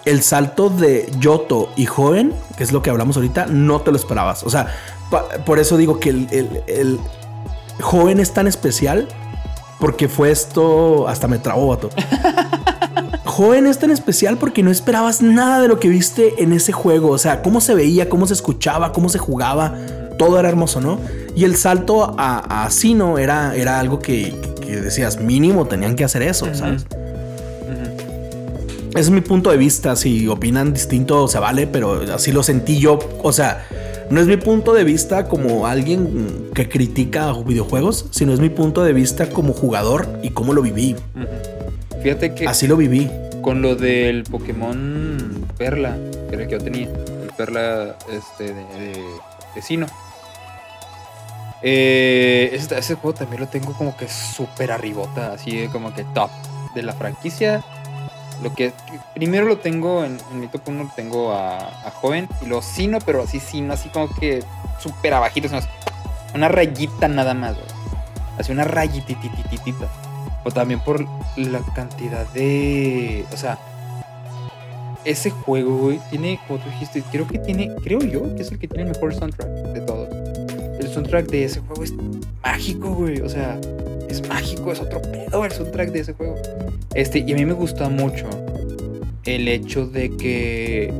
[0.06, 3.98] El salto de Yoto y joven, que es lo que hablamos ahorita, no te lo
[3.98, 4.44] esperabas.
[4.44, 4.68] O sea,
[5.46, 7.00] por eso digo que el, el- el
[7.82, 9.08] joven es tan especial
[9.80, 11.08] porque fue esto.
[11.08, 11.90] Hasta me trabó, vato.
[13.26, 17.10] joven es tan especial porque no esperabas nada de lo que viste en ese juego.
[17.10, 19.74] O sea, cómo se veía, cómo se escuchaba, cómo se jugaba.
[20.18, 21.00] Todo era hermoso, ¿no?
[21.36, 26.06] Y el salto a, a Sino era, era algo que, que decías, mínimo tenían que
[26.06, 26.86] hacer eso, ¿sabes?
[28.96, 29.96] Es mi punto de vista.
[29.96, 33.00] Si opinan distinto, se vale, pero así lo sentí yo.
[33.24, 33.66] O sea,
[34.10, 38.84] no es mi punto de vista como alguien que critica videojuegos, sino es mi punto
[38.84, 40.96] de vista como jugador y cómo lo viví.
[42.02, 43.10] Fíjate que Así lo viví.
[43.42, 45.98] con lo del Pokémon Perla,
[46.30, 49.04] que era el que yo tenía, el Perla este, de, de,
[49.56, 49.88] de Sino.
[51.62, 56.30] Eh, ese, ese juego también lo tengo como que súper arribota, así como que top
[56.76, 57.64] de la franquicia.
[58.44, 58.74] Lo que
[59.14, 63.00] primero lo tengo en, mi top 1 lo tengo a, a joven y luego Sino,
[63.00, 64.44] pero así Sino, así como que
[64.80, 65.48] súper abajito,
[66.36, 67.68] una rayita nada más, güey.
[68.38, 69.88] así una rayititititita.
[70.44, 71.04] O también por
[71.38, 73.26] la cantidad de.
[73.34, 73.58] O sea.
[75.06, 78.58] Ese juego, güey, tiene, como tú dijiste, creo que tiene, creo yo que es el
[78.58, 80.10] que tiene el mejor soundtrack de todos.
[80.80, 81.94] El soundtrack de ese juego es
[82.44, 83.22] mágico, güey.
[83.22, 83.60] O sea,
[84.16, 86.36] es mágico, es otro pedo el soundtrack de ese juego.
[86.94, 88.28] Este, y a mí me gusta mucho
[89.26, 90.94] el hecho de que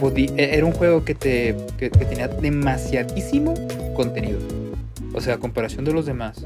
[0.00, 3.54] podí- e- era un juego que, te, que, tenía demasiadísimo
[3.94, 4.38] contenido.
[5.14, 6.44] O sea, comparación de los demás.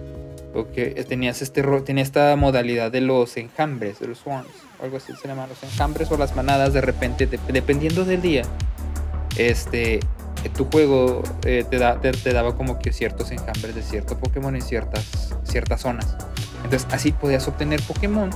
[0.53, 4.49] Porque tenías este tenía esta modalidad de los enjambres, de los swarms,
[4.81, 8.21] o algo así se llama, los enjambres o las manadas de repente, de- dependiendo del
[8.21, 8.43] día.
[9.37, 10.01] Este,
[10.57, 14.63] tu juego eh, te, da, te daba como que ciertos enjambres de cierto Pokémon en
[14.63, 16.17] ciertas, ciertas zonas.
[16.65, 18.31] Entonces así podías obtener Pokémon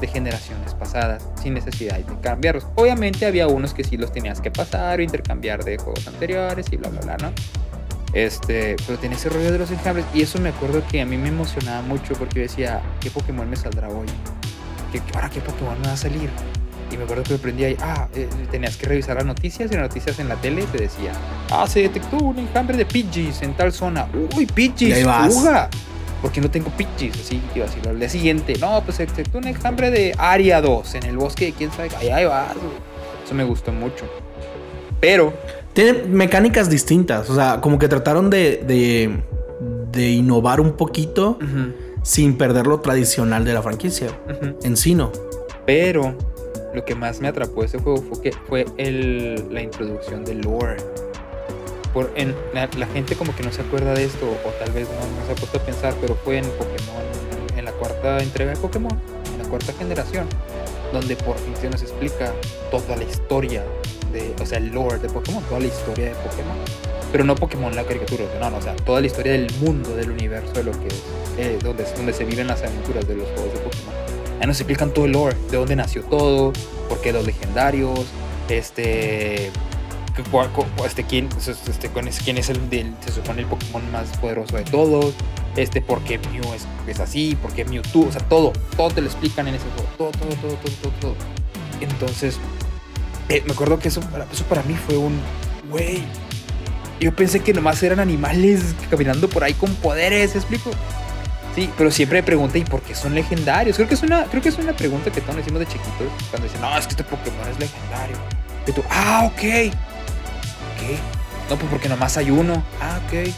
[0.00, 2.66] de generaciones pasadas sin necesidad de cambiarlos.
[2.74, 6.76] Obviamente había unos que sí los tenías que pasar o intercambiar de juegos anteriores y
[6.76, 7.32] bla bla bla, ¿no?
[8.12, 11.16] Este, pero tenía ese rollo de los enjambres y eso me acuerdo que a mí
[11.16, 14.06] me emocionaba mucho porque yo decía, ¿qué Pokémon me saldrá hoy?
[14.90, 16.28] ¿Qué, ahora qué Pokémon me va a salir?
[16.92, 19.74] Y me acuerdo que me prendí ahí, ah, eh, tenías que revisar las noticias y
[19.74, 21.12] las noticias en la tele te decía,
[21.50, 24.06] ah, se detectó un enjambre de Pidgeys en tal zona.
[24.36, 24.46] Uy,
[25.04, 25.32] vas.
[25.32, 25.70] fuga.
[26.20, 27.90] Porque no tengo Pidgeys, así iba a decirlo.
[27.90, 31.46] Al día siguiente, no, pues se detectó un enjambre de Aria 2 en el bosque
[31.46, 31.88] de quién sabe.
[31.98, 32.54] Ahí, ahí vas.
[33.24, 34.04] Eso me gustó mucho.
[35.00, 35.32] Pero,
[35.72, 37.30] Tiene mecánicas distintas.
[37.30, 39.22] O sea, como que trataron de, de,
[39.90, 41.38] de innovar un poquito
[42.02, 44.08] sin perder lo tradicional de la franquicia.
[44.62, 45.10] En Sino.
[45.66, 46.16] Pero
[46.74, 50.40] lo que más me atrapó de ese juego fue, que fue el, la introducción del
[50.40, 50.76] lore.
[51.92, 55.20] Por, en, la, gente como que no se acuerda de esto, o tal vez no,
[55.20, 57.02] no se ha puesto a pensar, pero fue en Pokémon,
[57.54, 58.98] en la cuarta entrega de Pokémon,
[59.30, 60.26] en la cuarta generación,
[60.92, 62.32] donde por fin se nos explica
[62.70, 63.62] toda la historia,
[64.10, 66.56] de, o sea, el lore de Pokémon, toda la historia de Pokémon.
[67.10, 70.10] Pero no Pokémon la caricatura, no, no, o sea, toda la historia del mundo, del
[70.10, 71.02] universo, de lo que es,
[71.36, 74.21] eh, donde, donde se viven las aventuras de los juegos de Pokémon.
[74.42, 76.52] Ahí nos explican todo el lore, de dónde nació todo,
[76.88, 78.00] por qué los legendarios,
[78.48, 79.52] este,
[80.84, 85.14] este quién, este, quién es, el, del- se supone el Pokémon más poderoso de todos,
[85.54, 89.00] este, por qué Mew es, es así, por qué Mewtwo, o sea, todo, todo te
[89.00, 91.14] lo explican en ese juego, todo, todo, todo, todo, todo, todo.
[91.80, 92.38] Entonces,
[93.28, 94.00] eh, me acuerdo que eso,
[94.32, 95.20] eso para mí fue un,
[95.70, 96.02] güey,
[96.98, 100.70] yo pensé que nomás eran animales caminando por ahí con poderes, ¿me explico?
[101.54, 103.76] Sí, pero siempre pregunta, ¿y por qué son legendarios?
[103.76, 106.48] Creo que es una, creo que es una pregunta que todos decimos de chiquitos cuando
[106.48, 108.16] dicen, no, es que este Pokémon es legendario.
[108.66, 109.40] Y tú, ah, ok.
[109.40, 109.70] ¿Qué?
[111.50, 112.62] No, pues porque nomás hay uno.
[112.80, 113.28] Ah, ok.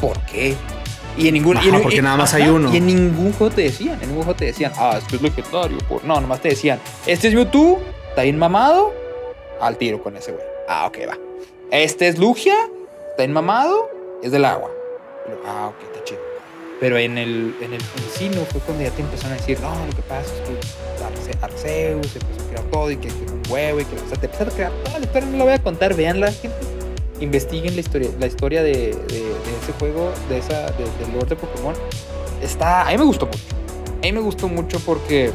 [0.00, 0.54] ¿Por qué?
[1.16, 1.56] Y en ningún.
[1.56, 2.72] y Ajá, en- porque y- nada más ajá, hay uno.
[2.72, 5.22] Y en ningún juego te decían, en ningún juego te decían, ah, es que es
[5.22, 5.78] legendario.
[5.88, 6.04] Por...
[6.04, 8.94] No, nomás te decían, este es Mewtwo, está bien mamado,
[9.60, 10.44] al tiro con ese güey.
[10.68, 11.18] Ah, ok, va.
[11.72, 12.54] Este es Lugia,
[13.10, 13.90] está enmamado,
[14.22, 14.70] es del agua.
[15.46, 15.89] Ah, ok.
[16.80, 19.92] Pero en el, en el encino fue cuando ya te empezaron a decir, no, lo
[19.94, 23.80] que pasa es que Arce- Arceus empezó a crear todo y que, que un huevo
[23.80, 25.62] y que o sea, te empezaron a crear toda la historia, no la voy a
[25.62, 26.56] contar, veanla, gente.
[27.20, 31.36] Investiguen la historia, la historia de, de- ese juego, de esa, de, del Lord de
[31.36, 31.74] Pokémon.
[32.42, 33.38] Está, a mí me gustó mucho.
[33.98, 35.30] A mí me gustó mucho porque,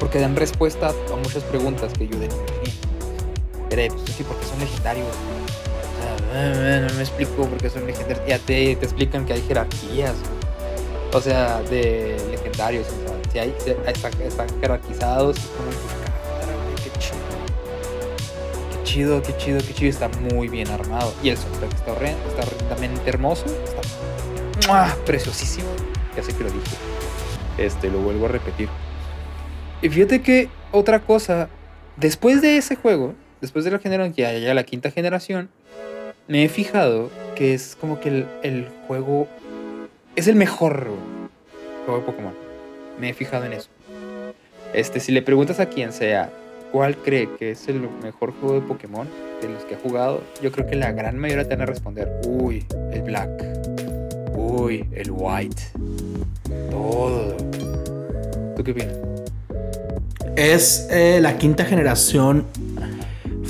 [0.00, 2.28] porque dan respuesta a muchas preguntas que yo de.
[3.68, 5.06] Pero, pues, sí, porque son legendarios.
[5.08, 8.26] O sea, no, no me explico por qué son legendarios.
[8.26, 10.14] Ya te, te explican que hay jerarquías.
[11.12, 12.86] O sea, de legendarios.
[12.86, 13.54] O sea, si hay,
[13.86, 15.38] están, están jerarquizados.
[15.38, 15.76] como que,
[16.40, 17.18] "Cara, güey, qué chido.
[18.72, 19.90] Qué chido, qué chido, qué chido.
[19.90, 21.12] Está muy bien armado.
[21.22, 23.44] Y el soundtrack está, horren- está horrendamente hermoso.
[24.60, 25.68] Está preciosísimo.
[26.16, 26.76] Ya sé que lo dije.
[27.56, 28.68] Este, lo vuelvo a repetir.
[29.80, 31.48] Y fíjate que otra cosa,
[31.96, 35.48] después de ese juego, después de la generación, que ya, ya la quinta generación,
[36.26, 39.28] me he fijado que es como que el, el juego
[40.18, 40.88] es el mejor
[41.86, 42.32] juego de Pokémon.
[43.00, 43.68] Me he fijado en eso.
[44.74, 46.30] Este, si le preguntas a quien sea
[46.72, 49.06] cuál cree que es el mejor juego de Pokémon
[49.40, 52.10] de los que ha jugado, yo creo que la gran mayoría te van a responder,
[52.26, 53.30] uy, el Black,
[54.34, 55.62] uy, el White,
[56.68, 57.36] todo.
[58.56, 58.94] ¿Tú qué opinas?
[60.34, 62.44] Es eh, la quinta generación.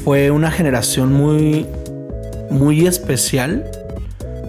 [0.04, 1.66] Fue una generación muy,
[2.50, 3.70] muy especial.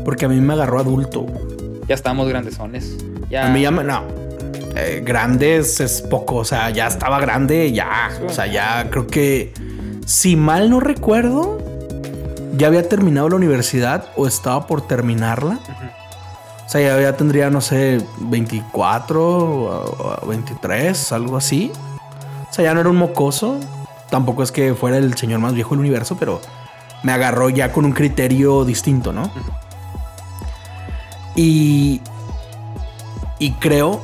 [0.03, 1.27] Porque a mí me agarró adulto.
[1.89, 2.95] Ya estamos grandezones.
[3.31, 3.47] Ya.
[3.47, 3.83] A mí ya me.
[3.83, 4.03] No.
[4.75, 6.35] Eh, grandes es poco.
[6.35, 7.71] O sea, ya estaba grande.
[7.71, 8.11] Ya.
[8.15, 8.23] Sí.
[8.27, 9.53] O sea, ya creo que.
[10.05, 11.57] Si mal no recuerdo.
[12.55, 14.05] Ya había terminado la universidad.
[14.15, 15.57] O estaba por terminarla.
[16.63, 21.71] O sea, ya, ya tendría, no sé, 24 o, o 23, algo así.
[22.47, 23.59] O sea, ya no era un mocoso.
[24.11, 26.39] Tampoco es que fuera el señor más viejo del universo, pero
[27.01, 29.31] me agarró ya con un criterio distinto, ¿no?
[31.41, 32.01] Y,
[33.39, 34.01] y creo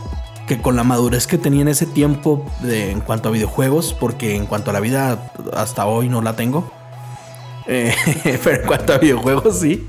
[0.48, 4.36] que con la madurez que tenía en ese tiempo de- en cuanto a videojuegos, porque
[4.38, 6.71] en cuanto a la vida hasta hoy no la tengo,
[7.67, 7.93] eh,
[8.41, 9.86] pero en cuanto a videojuegos sí,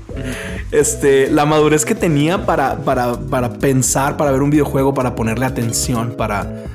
[0.71, 5.45] este, la madurez que tenía para, para, para pensar, para ver un videojuego, para ponerle
[5.45, 6.65] atención, para,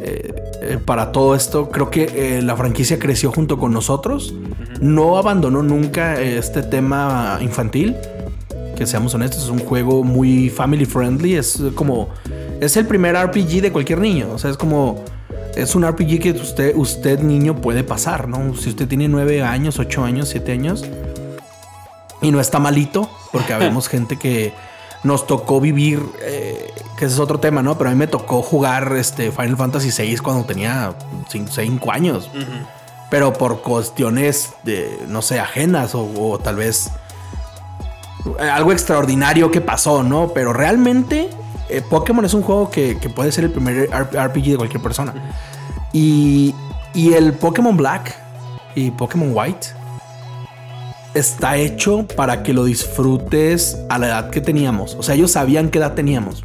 [0.00, 4.34] eh, eh, para todo esto, creo que la franquicia creció junto con nosotros,
[4.80, 7.94] no abandonó nunca este tema infantil
[8.78, 11.34] que seamos honestos, es un juego muy family friendly.
[11.34, 12.10] Es como.
[12.60, 14.28] Es el primer RPG de cualquier niño.
[14.32, 15.04] O sea, es como.
[15.56, 18.54] Es un RPG que usted, usted niño, puede pasar, ¿no?
[18.54, 20.84] Si usted tiene 9 años, 8 años, 7 años.
[22.22, 24.52] Y no está malito, porque habemos gente que
[25.02, 26.00] nos tocó vivir.
[26.22, 27.76] eh, que ese es otro tema, ¿no?
[27.78, 30.94] Pero a mí me tocó jugar este Final Fantasy VI cuando tenía
[31.28, 32.30] 5 años
[33.10, 36.90] pero por cuestiones de, no sé, ajenas o, o tal vez
[38.40, 40.32] algo extraordinario que pasó, ¿no?
[40.34, 41.28] Pero realmente
[41.68, 45.14] eh, Pokémon es un juego que, que puede ser el primer RPG de cualquier persona.
[45.92, 46.54] Y,
[46.94, 48.14] y el Pokémon Black
[48.74, 49.68] y Pokémon White
[51.14, 54.94] está hecho para que lo disfrutes a la edad que teníamos.
[54.94, 56.44] O sea, ellos sabían qué edad teníamos.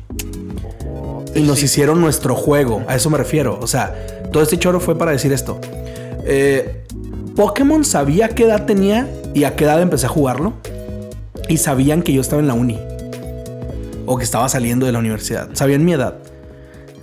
[1.36, 1.66] Y nos Sí.
[1.66, 2.84] hicieron nuestro juego.
[2.88, 3.60] A eso me refiero.
[3.62, 3.94] O sea,
[4.32, 5.60] todo este choro fue para decir esto.
[6.26, 6.86] Eh,
[7.36, 10.54] Pokémon sabía qué edad tenía y a qué edad empecé a jugarlo.
[11.50, 12.80] Y sabían que yo estaba en la uni.
[14.06, 15.50] O que estaba saliendo de la universidad.
[15.54, 16.16] Sabían mi edad.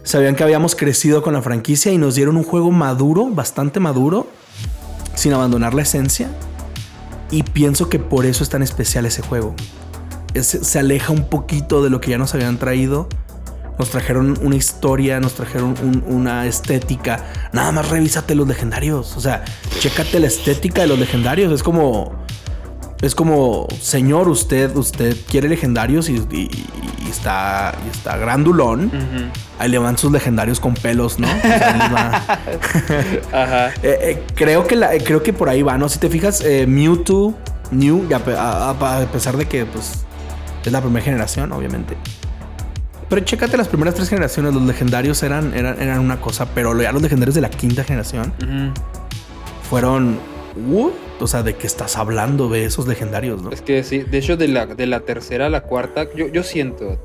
[0.02, 4.26] Sabían que habíamos crecido con la franquicia y nos dieron un juego maduro, bastante maduro,
[5.14, 6.30] sin abandonar la esencia.
[7.30, 9.54] Y pienso que por eso es tan especial ese juego.
[10.34, 13.08] Se aleja un poquito de lo que ya nos habían traído.
[13.78, 17.24] Nos trajeron una historia, nos trajeron un- una estética.
[17.52, 19.16] Nada más revísate los legendarios.
[19.16, 19.44] O sea,
[19.78, 21.52] chécate la estética de los legendarios.
[21.52, 22.12] Es como.
[23.02, 26.50] Es como, señor, usted, usted quiere legendarios y, y-
[27.06, 28.90] y está, y está grandulón.
[29.58, 31.26] Ahí le van sus legendarios con pelos, ¿no?
[31.26, 32.20] O sea.
[33.32, 33.70] Ajá.
[33.82, 35.88] Eh, eh, creo, que la- eh, creo que por ahí va, ¿no?
[35.88, 37.34] Si te fijas, Mewtwo,
[37.70, 40.04] New, a, a- pesar de que pues,
[40.64, 41.96] es la primera generación, obviamente.
[43.08, 46.92] Pero chécate las primeras tres generaciones, los legendarios eran, eran, eran una cosa, pero ya
[46.92, 48.32] los legendarios de la quinta generación
[49.68, 50.18] fueron.
[50.56, 50.92] "What?".
[51.20, 53.50] O sea, ¿de qué estás hablando de esos legendarios, no?
[53.50, 56.42] Es que sí, de hecho, de la, de la tercera a la cuarta, yo, yo
[56.42, 56.98] siento,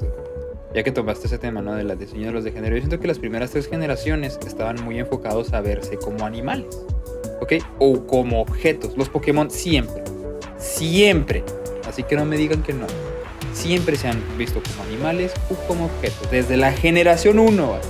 [0.74, 1.74] ya que tomaste ese tema, ¿no?
[1.76, 5.00] De la diseño de los legendarios, yo siento que las primeras tres generaciones estaban muy
[5.00, 6.68] enfocados a verse como animales,
[7.42, 7.54] ¿ok?
[7.80, 8.98] O como objetos.
[8.98, 10.04] Los Pokémon siempre,
[10.58, 11.44] siempre,
[11.88, 12.88] así que no me digan que no,
[13.54, 17.88] siempre se han visto como animales o como objetos, desde la generación 1, vato.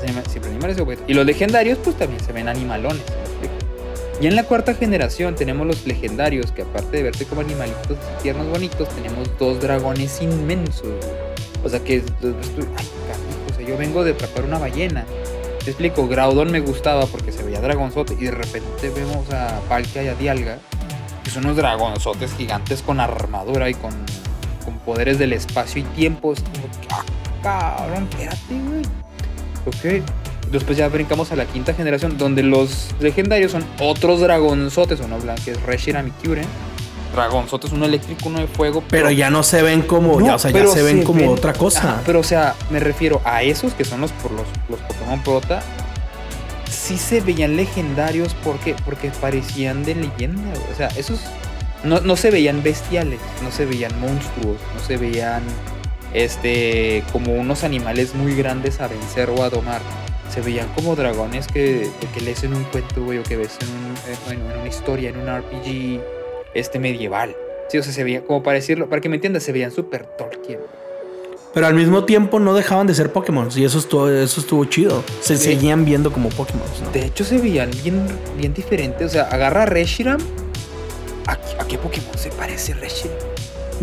[0.00, 1.04] Se llama- siempre animales o objetos.
[1.08, 3.23] Y los legendarios, pues también se ven animalones, ¿me
[4.14, 4.24] explico?
[4.24, 8.48] Y en la cuarta generación tenemos los legendarios, que aparte de verse como animalitos tiernos
[8.48, 10.94] bonitos, tenemos dos dragones inmensos.
[11.62, 12.86] O sea que, ay,
[13.50, 15.04] o sea, yo vengo de atrapar una ballena.
[15.64, 20.02] Te explico, Graudon me gustaba porque se veía dragonzote y de repente vemos a Palkia
[20.02, 20.58] y a Dialga,
[21.22, 23.92] que son unos dragonzotes gigantes con armadura y con,
[24.62, 26.34] con poderes del espacio y tiempo.
[26.34, 27.04] Es como ah,
[27.42, 28.82] cabrón, espérate, güey.
[29.66, 30.04] Ok.
[30.54, 35.42] Después ya brincamos a la quinta generación, donde los legendarios son otros dragonzotes, uno blanco,
[35.46, 36.46] es Reshiram y Kyurem.
[37.12, 38.82] Dragonzotes, uno eléctrico, uno de fuego.
[38.88, 41.20] Pero ya no se ven como, No, ya, o sea, ya se ven se como
[41.22, 41.80] ven- otra cosa.
[41.80, 45.20] Ajá, pero o sea, me refiero a esos que son los, por los, los Pokémon
[45.24, 45.60] Prota.
[46.70, 50.50] Sí se veían legendarios porque, porque parecían de leyenda.
[50.50, 50.72] güey.
[50.72, 51.18] O sea, esos
[51.82, 55.42] no, no se veían bestiales, no se veían monstruos, no se veían
[56.14, 59.80] este como unos animales muy grandes a vencer o a domar.
[60.32, 63.68] Se veían como dragones que, que lees en un cuento, güey, o que ves en,
[63.68, 66.00] un- en- en una historia, en un RPG
[66.54, 67.36] este medieval.
[67.68, 70.06] Sí, o sea, se veía, como para decirlo, para que me entiendas, se veían súper
[70.06, 70.58] Tolkien.
[71.52, 73.48] Pero al mismo tiempo no dejaban de ser Pokémon.
[73.54, 75.04] Y eso estuvo, eso estuvo chido.
[75.20, 75.44] Se Sí.
[75.44, 76.66] seguían viendo como Pokémon.
[76.82, 76.90] ¿no?
[76.90, 78.04] De hecho, se veían bien,
[78.36, 79.06] bien diferentes.
[79.06, 80.18] O sea, agarra a Reshiram.
[81.26, 83.16] ¿A, ¿A qué Pokémon se parece Reshiram?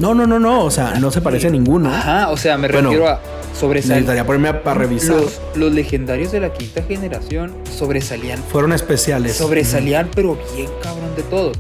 [0.02, 0.66] No, no, no, no.
[0.66, 1.90] O sea, no se parece a ninguno.
[1.94, 3.20] Ajá, o sea, me Bueno, refiero a
[3.58, 3.98] sobresalir.
[3.98, 5.16] Necesitaría ponerme a- para revisar.
[5.16, 8.40] Los, los legendarios de la quinta generación sobresalían.
[8.52, 9.36] Fueron especiales.
[9.36, 11.56] Sobresalían, pero bien cabrón de todos.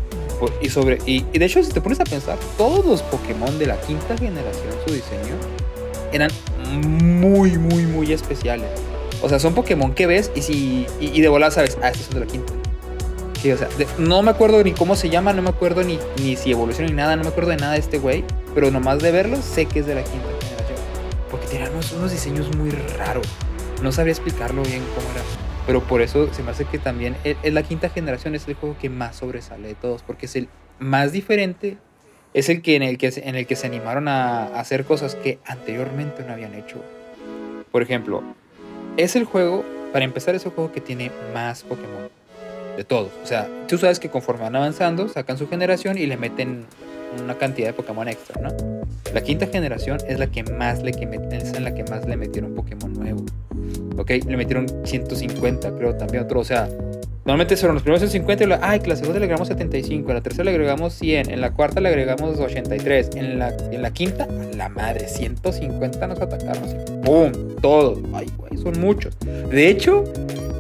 [0.60, 3.68] Y, sobre, y, y de hecho, si te pones a pensar, todos los Pokémon de
[3.68, 5.36] la quinta generación, su diseño,
[6.12, 6.32] eran
[6.82, 8.68] muy, muy, muy especiales.
[9.22, 12.08] O sea, son Pokémon que ves y si y, y de volada sabes, ah, estos
[12.08, 12.54] son de la quinta.
[13.98, 16.96] No me acuerdo ni cómo se llama, no me acuerdo ni, ni si evoluciona ni
[16.96, 18.24] nada, no me acuerdo de nada de este güey,
[18.54, 20.78] pero nomás de verlo sé que es de la quinta generación.
[21.30, 23.28] Porque tenían unos, diseños muy raros.
[23.82, 25.22] No sabría explicarlo bien cómo era.
[25.66, 28.76] Pero por eso se me hace que también el- la quinta generación es el juego
[28.80, 30.48] que más sobresale de todos, porque es el
[30.80, 31.78] más diferente,
[32.34, 35.16] es el que en el que, en el que se animaron a, a hacer cosas
[35.16, 36.84] que anteriormente no habían hecho.
[37.72, 38.24] Por ejemplo,
[38.98, 39.64] es el juego,
[39.94, 42.10] para empezar, es el juego que tiene más Pokémon
[42.82, 43.12] de todos.
[43.24, 46.66] O sea, tú sabes que conforme van avanzando, sacan su generación y le meten
[47.24, 48.50] una cantidad de Pokémon extra, ¿no?
[49.14, 52.56] La quinta generación es la que más le que es la que más le metieron
[52.56, 53.24] Pokémon nuevo.
[53.98, 54.10] ¿Ok?
[54.26, 56.40] Le metieron 150, creo, también otro.
[56.40, 56.68] O sea,
[57.26, 60.16] normalmente fueron los primeros 150 y la, ay, que la segunda le agregamos 75, en
[60.16, 63.92] la tercera le agregamos 100, en la cuarta le agregamos 83, en la, en la
[63.92, 66.64] quinta, a la madre, 150 nos atacaron.
[66.64, 67.32] Así, ¡Pum!
[67.62, 68.00] Todos.
[68.14, 69.16] Ay, güey, son muchos.
[69.20, 70.04] De hecho,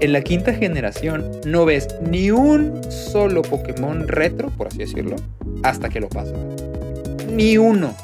[0.02, 5.16] en la quinta generación no ves ni un solo Pokémon retro, por así decirlo,
[5.64, 6.38] hasta que lo pasas.
[7.32, 7.96] Ni uno.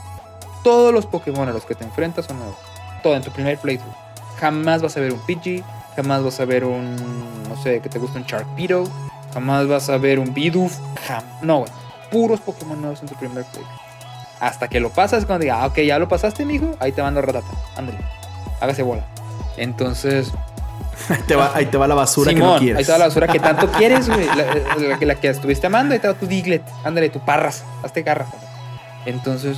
[0.63, 2.57] Todos los Pokémon a los que te enfrentas son nuevos.
[3.03, 3.93] Todo en tu primer playthrough.
[4.39, 5.63] Jamás vas a ver un Pidgey,
[5.97, 6.95] jamás vas a ver un,
[7.49, 8.85] no sé, que te gusta un Sharpedo,
[9.33, 11.71] jamás vas a ver un Bidoof, jam no, güey.
[12.09, 13.67] Puros Pokémon nuevos en tu primer playthrough.
[14.39, 17.21] Hasta que lo pasas, cuando diga, ah, ok, ya lo pasaste, mijo, ahí te mando
[17.21, 17.47] ratata.
[17.75, 17.97] Ándale,
[18.61, 19.03] hágase bola.
[19.57, 20.31] Entonces,
[21.09, 22.77] Ahí te va, ahí te va la basura que Simón, no quieres.
[22.77, 24.25] ahí está la basura que tanto quieres, güey.
[24.27, 26.63] La, la que- la que estuviste amando, ahí está tu Diglett.
[26.83, 27.63] Ándale, tu Parras.
[27.83, 28.29] Hazte garras.
[29.05, 29.57] Entonces,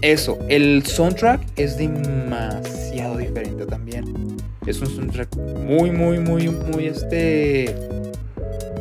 [0.00, 0.38] eso.
[0.48, 4.31] El soundtrack es demasiado diferente también.
[4.66, 7.74] Es un soundtrack muy, muy, muy, muy este.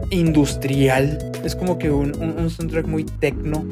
[0.10, 1.32] industrial.
[1.44, 3.66] Es como que un, un, un soundtrack muy tecno.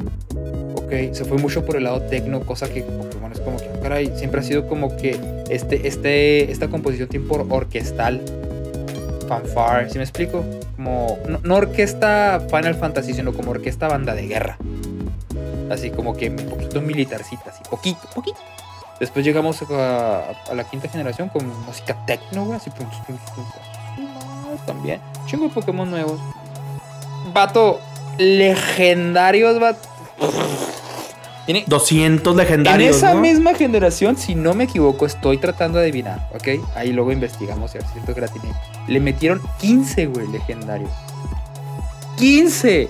[0.74, 4.12] Ok, se fue mucho por el lado tecno, cosa que Pokémon es como que, caray,
[4.16, 8.20] siempre ha sido como que este, este, esta composición tipo orquestal
[9.28, 10.44] fanfare, ¿sí me explico?
[10.74, 14.58] Como, no, no orquesta Final Fantasy, sino como orquesta banda de guerra.
[15.70, 18.38] Así como que un poquito militarcita, así, poquito, poquito.
[19.00, 23.44] Después llegamos a, a la quinta generación con música techno, güey, así, pum, pum, pum,
[23.96, 25.00] pum, también.
[25.26, 26.20] Chingo de Pokémon nuevos.
[27.32, 27.80] Vato,
[28.18, 29.88] legendarios, vato.
[31.46, 32.90] Tiene, 200 legendarios.
[32.90, 33.20] en esa ¿no?
[33.22, 36.62] misma generación, si no me equivoco, estoy tratando de adivinar, ¿ok?
[36.76, 38.52] Ahí luego investigamos cierto que la tiene.
[38.86, 40.90] Le metieron 15, güey, legendarios.
[42.18, 42.88] ¡15!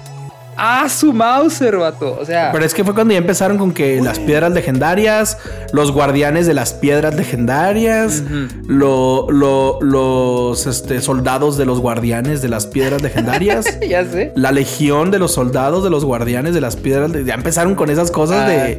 [0.62, 2.18] ¡Ah, su Mauser, vato!
[2.20, 5.38] O sea, Pero es que fue cuando ya empezaron con que las piedras legendarias,
[5.72, 8.22] los guardianes de las piedras legendarias,
[8.66, 14.32] lo- lo- los este, soldados de los guardianes de las piedras legendarias, ya sé.
[14.36, 17.10] la legión de los soldados de los guardianes de las piedras.
[17.24, 18.48] ya empezaron con esas cosas Ah.
[18.48, 18.78] de.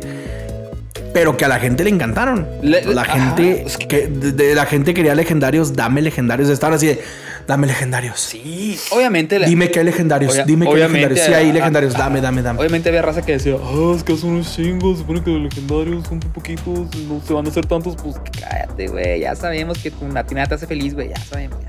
[1.13, 2.47] Pero que a la gente le encantaron.
[2.61, 6.47] Le- la ajá, gente que- que de, de la gente quería legendarios, dame legendarios.
[6.49, 7.01] Estaban así de,
[7.51, 8.19] dame legendarios.
[8.19, 9.37] Sí, obviamente.
[9.39, 11.19] la- Dime que hay legendarios, Obvia- dime que hay legendarios.
[11.19, 12.59] Sí, hay legendarios, dame, dame, dame.
[12.59, 16.07] Obviamente había raza que decía, ah, es que son unos chingos, supone que los legendarios
[16.07, 19.91] son muy poquitos, no se van a hacer tantos, pues cállate, güey, ya sabemos que
[19.91, 21.67] tu natina te hace feliz, güey, ya sabemos, ya.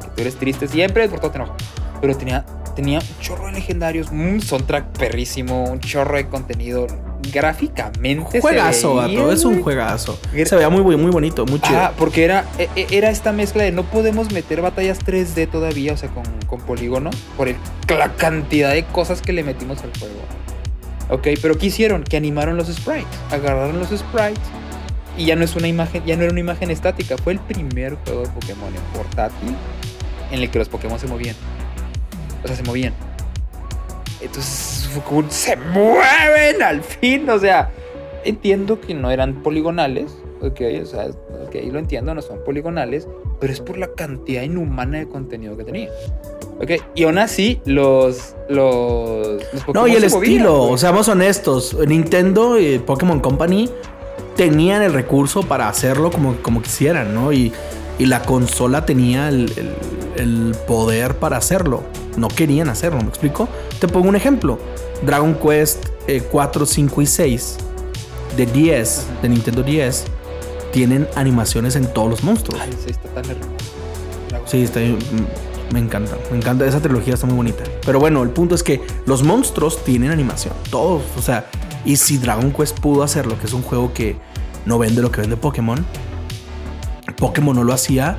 [0.00, 1.56] Que tú eres triste siempre, por todo te enojas.
[2.00, 2.44] Pero tenía
[2.74, 6.86] tenía un chorro de legendarios, un soundtrack perrísimo, un chorro de contenido.
[7.30, 8.30] Gráficamente.
[8.32, 9.32] se Juegazo, veía, vato.
[9.32, 10.18] Es un juegazo.
[10.34, 11.78] Era- Se veía muy, muy bonito, muy chido.
[11.78, 15.92] Ah, porque era, e- e- era esta mezcla de no podemos meter batallas 3D todavía,
[15.92, 17.56] o sea, con, con polígono, por el-
[17.88, 20.14] la cantidad de cosas que le metimos al juego.
[21.10, 22.02] Ok, pero ¿qué hicieron?
[22.04, 23.06] Que animaron los sprites.
[23.30, 24.40] Agarraron los sprites
[25.18, 27.16] y ya no es una imagen, ya no era una imagen estática.
[27.18, 29.54] Fue el primer juego de Pokémon en portátil
[30.30, 31.36] en el que los Pokémon se movían.
[32.42, 32.94] O sea, se movían.
[34.22, 34.88] Entonces,
[35.30, 37.28] se mueven al fin.
[37.30, 37.70] O sea,
[38.24, 40.12] entiendo que no eran poligonales.
[40.40, 41.06] Ok, o sea,
[41.46, 43.06] ok, lo entiendo, no son poligonales.
[43.40, 45.88] Pero es por la cantidad inhumana de contenido que tenía.
[46.60, 48.34] Ok, y aún así, los.
[48.48, 49.42] Los.
[49.52, 53.68] los No, y el movían, estilo, o seamos honestos, Nintendo y Pokémon Company
[54.36, 57.32] tenían el recurso para hacerlo como, como quisieran, ¿no?
[57.32, 57.52] Y,
[57.98, 59.74] y la consola tenía el, el-
[60.16, 61.82] el poder para hacerlo.
[62.16, 63.48] No querían hacerlo, ¿me explico?
[63.80, 64.58] Te pongo un ejemplo.
[65.04, 67.56] Dragon Quest eh, 4, 5 y 6
[68.36, 70.04] de 10, de Nintendo 10,
[70.72, 72.60] tienen animaciones en todos los monstruos.
[72.60, 73.50] Ay, sí, está tan hermoso.
[74.46, 76.16] Sí, está, mm, me encanta.
[76.30, 76.66] Me encanta.
[76.66, 77.64] Esa trilogía está muy bonita.
[77.84, 80.54] Pero bueno, el punto es que los monstruos tienen animación.
[80.70, 81.02] Todos.
[81.16, 81.46] O sea,
[81.84, 84.16] y si Dragon Quest pudo hacerlo, que es un juego que
[84.66, 85.84] no vende lo que vende Pokémon,
[87.18, 88.18] Pokémon no lo hacía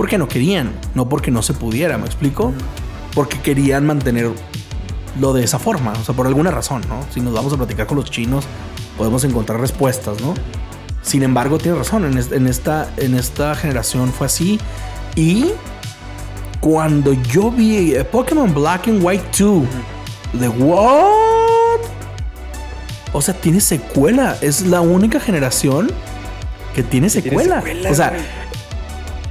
[0.00, 0.72] porque no querían.
[0.94, 2.54] No porque no se pudiera, ¿me explico?
[3.14, 4.30] Porque querían mantener
[5.20, 5.92] lo de esa forma.
[5.92, 7.04] O sea, por alguna razón, ¿no?
[7.12, 8.46] Si nos vamos a platicar con los chinos,
[8.96, 10.32] podemos encontrar respuestas, ¿no?
[11.02, 12.06] Sin embargo, tiene razón.
[12.06, 14.58] En, es- en esta, en esta generación fue así.
[15.16, 15.48] Y
[16.60, 19.64] cuando yo vi eh, Pokémon Black and White 2,
[20.32, 21.80] de what?
[23.12, 24.34] O sea, tiene secuela.
[24.40, 25.90] Es la única generación
[26.74, 27.56] que tiene secuela.
[27.56, 28.14] secuela, o sea.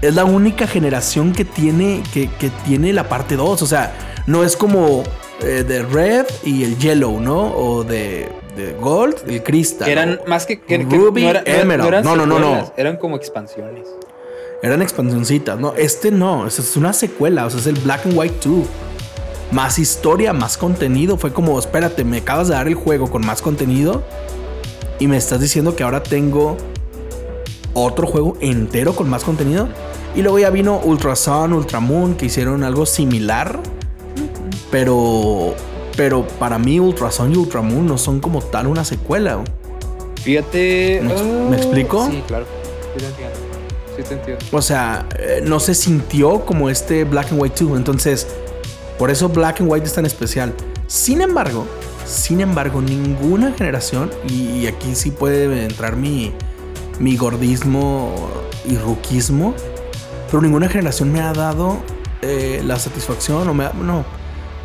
[0.01, 3.61] Es la única generación que tiene, que, que tiene la parte 2.
[3.61, 3.93] O sea,
[4.27, 5.03] no es como
[5.41, 7.53] eh, de Red y el Yellow, ¿no?
[7.55, 9.85] O de, de Gold, el Crystal.
[9.85, 10.59] Que eran más que.
[10.61, 12.03] que- Ruby, no, era- Emerald.
[12.05, 12.73] No, no, no, no.
[12.77, 13.87] Eran como expansiones.
[14.61, 15.73] Eran expansioncitas, ¿no?
[15.75, 18.65] Este no, es- es una secuela, o sea, es el Black and White 2.
[19.51, 21.17] Más historia, más contenido.
[21.17, 24.03] Fue como, espérate, me acabas de dar el juego con más contenido
[24.99, 26.55] y me estás diciendo que ahora tengo
[27.73, 29.67] otro juego entero con más contenido.
[30.15, 33.59] Y luego ya vino Ultra Sun, Ultra Moon, que hicieron algo similar.
[34.71, 35.55] Pero,
[35.97, 39.43] pero para mí Ultra Sun y Ultra Moon no son como tal una secuela.
[40.23, 41.01] Fíjate.
[41.03, 42.07] ¿Me ex- ah, me explico?
[42.09, 42.45] Sí, claro.
[42.93, 43.35] Sí, te entiendo.
[43.97, 44.45] Sí, te entiendo.
[44.51, 47.77] O sea, eh, no se sintió como este Black and White 2.
[47.77, 48.27] Entonces,
[48.97, 50.53] por eso Black and White es tan especial.
[50.87, 51.65] Sin embargo,
[52.05, 56.33] sin embargo, ninguna generación, y, y aquí sí puede entrar mi,
[56.99, 58.13] mi gordismo
[58.67, 59.53] y ruquismo,
[60.29, 61.77] pero ninguna generación me ha dado
[62.21, 64.03] eh, la satisfacción o me ha, no,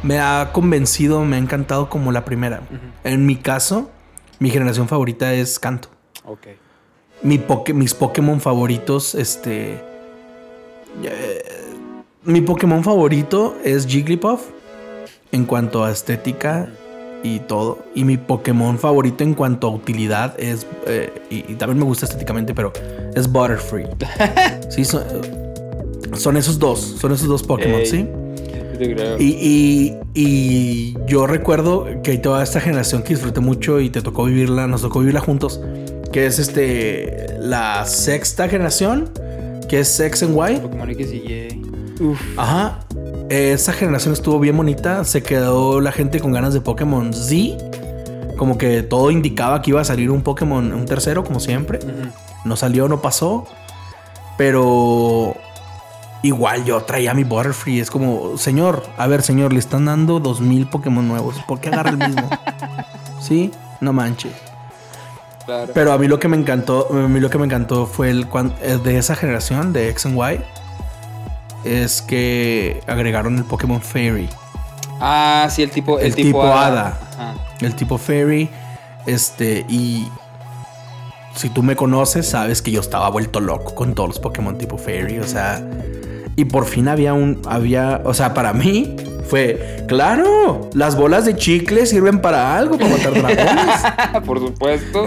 [0.02, 2.62] me ha convencido, me ha encantado como la primera.
[3.04, 3.90] En mi caso,
[4.38, 5.88] mi generación favorita es Canto.
[6.24, 6.46] Ok.
[7.22, 9.80] Mi poke- mis Pokémon favoritos, este.
[11.02, 11.42] eh,
[12.24, 14.42] mi Pokémon favorito es Jigglypuff.
[15.32, 16.68] En cuanto a estética
[17.24, 17.78] y todo.
[17.94, 20.64] Y mi Pokémon favorito en cuanto a utilidad es.
[20.86, 22.72] eh, y, y también me gusta estéticamente, pero
[23.16, 23.88] es Butterfree.
[24.70, 25.02] sí, son,
[26.16, 26.96] son esos dos.
[27.00, 27.86] Son esos dos Pokémon, Ey.
[27.86, 28.08] ¿sí?
[28.72, 29.16] Sí te creo.
[29.20, 34.24] Y, y- y yo recuerdo que toda esta generación que disfruté mucho y te tocó
[34.24, 35.60] vivirla, nos tocó vivirla juntos,
[36.12, 39.10] que es este la sexta generación,
[39.68, 40.56] que es X and Y.
[40.60, 41.62] Pokémon X y Y.
[42.02, 42.20] Uf.
[42.36, 42.80] Ajá.
[43.28, 45.02] Esa generación estuvo bien bonita.
[45.04, 47.56] Se quedó la gente con ganas de Pokémon Z.
[48.36, 51.78] Como que todo indicaba que iba a salir un Pokémon, un tercero, como siempre.
[52.44, 53.46] No salió, no pasó.
[54.36, 55.34] Pero
[56.24, 57.80] igual yo traía mi Butterfree.
[57.80, 61.36] Es como, señor, a ver, señor, le están dando 2000 Pokémon nuevos.
[61.46, 62.28] ¿Por qué agarra el mismo?
[63.20, 64.32] sí, no manches.
[65.44, 65.72] Claro.
[65.74, 68.26] Pero a mí lo que me encantó, a mí lo que me encantó fue el
[68.62, 70.40] eh, de esa generación de X and Y.
[71.64, 74.28] Es que agregaron el Pokémon Fairy.
[75.00, 75.98] Ah, sí, el tipo.
[75.98, 76.98] El, El tipo hada.
[77.12, 77.34] Ajá.
[77.60, 78.48] El tipo Fairy.
[79.06, 80.08] Este, y
[81.34, 84.78] si tú me conoces, sabes que yo estaba vuelto loco con todos los Pokémon tipo
[84.78, 85.18] Fairy.
[85.18, 85.62] O sea,
[86.36, 88.96] y por fin había un, había, o sea, para mí
[89.28, 94.24] fue, claro, las bolas de chicle sirven para algo, para matar dragones.
[94.26, 95.04] Por supuesto.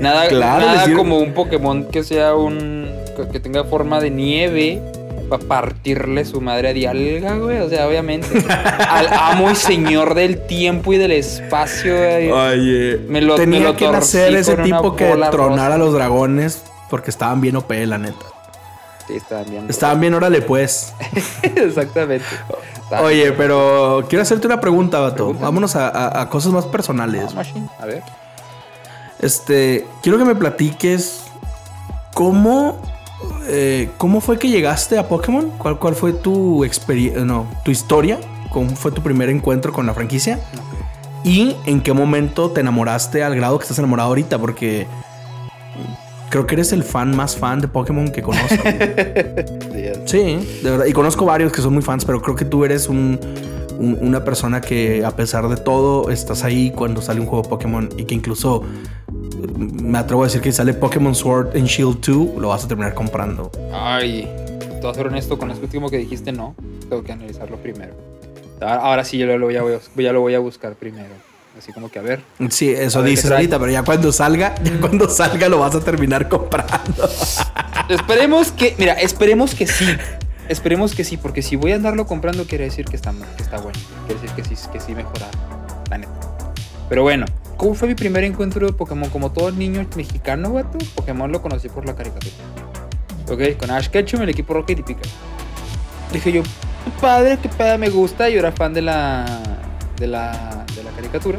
[0.00, 2.88] Nada, Claro, nada como un Pokémon que sea un.
[3.32, 4.82] que- tenga forma de nieve.
[5.28, 7.58] Para partirle su madre a Dialga, güey.
[7.60, 8.26] O sea, obviamente.
[8.88, 12.30] Al amo y señor del tiempo y del espacio, güey.
[12.30, 16.62] Oye, Me lo- tenía me lo que nacer ese tipo que tronara a los dragones
[16.90, 18.26] porque estaban bien OP, la neta.
[19.06, 19.66] Sí, estaban bien.
[19.68, 20.94] Estaban bien, órale pues.
[21.42, 22.24] Exactamente.
[23.02, 25.16] Oye, pero quiero hacerte una pregunta, vato.
[25.16, 25.44] Pregúntame.
[25.44, 27.34] Vámonos a, a- a cosas más personales.
[27.36, 27.42] Ah,
[27.80, 28.02] A ver.
[29.20, 31.22] Este, quiero que me platiques
[32.12, 32.80] cómo,
[33.46, 35.50] eh, cómo fue que llegaste a Pokémon.
[35.58, 38.18] ¿Cuál, cuál fue tu experiencia, no, tu historia?
[38.50, 40.38] ¿Cómo fue tu primer encuentro con la franquicia?
[41.24, 44.38] ¿Y en qué momento te enamoraste al grado que estás enamorado ahorita?
[44.38, 44.86] Porque
[46.32, 48.56] creo que eres el fan más fan de Pokémon que conozco.
[50.06, 50.86] Sí, de verdad.
[50.86, 53.18] Y conozco varios que son muy fans, pero creo que tú eres un,
[53.78, 57.48] un- una persona que a pesar de todo estás ahí cuando sale un juego de
[57.48, 58.62] Pokémon y que incluso
[59.12, 62.64] mm, me atrevo a decir que si sale Pokémon Sword and Shield 2 lo vas
[62.64, 63.50] a terminar comprando.
[63.72, 64.28] Ay,
[64.58, 66.54] te voy a ser honesto con esto último que dijiste, no.
[66.88, 67.94] Tengo que analizarlo primero.
[68.60, 69.62] Ahora, ahora sí, yo lo voy, a,
[69.96, 71.10] ya lo voy a buscar primero.
[71.62, 72.24] Así como que a ver.
[72.50, 76.28] Sí, eso dices ahorita, pero ya cuando salga, ya cuando salga lo vas a terminar
[76.28, 77.08] comprando.
[77.88, 79.86] Esperemos que, mira, esperemos que sí.
[80.48, 83.58] Esperemos que sí, porque si voy a andarlo comprando quiere decir que está, que está
[83.60, 83.78] bueno.
[84.06, 85.28] Quiere decir que sí, que sí mejora.
[85.88, 86.12] La neta.
[86.88, 89.08] Pero bueno, ¿cómo fue mi primer encuentro de Pokémon?
[89.10, 92.34] Como todo niño mexicano, vato, Pokémon lo conocí por la caricatura.
[93.30, 95.08] Ok, con Ash Ketchum, el equipo Rocket y Pikachu.
[96.12, 96.42] Dije yo,
[97.00, 98.28] padre, qué padre, me gusta.
[98.28, 99.40] Yo era fan de la,
[99.96, 101.38] de la, de la caricatura.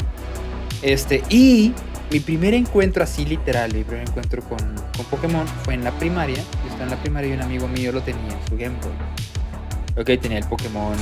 [0.82, 1.74] Este, y
[2.12, 6.38] mi primer encuentro así literal, mi primer encuentro con, con Pokémon fue en la primaria.
[6.38, 10.02] Yo estaba en la primaria y un amigo mío lo tenía en su Game Boy.
[10.02, 10.96] Ok, tenía el Pokémon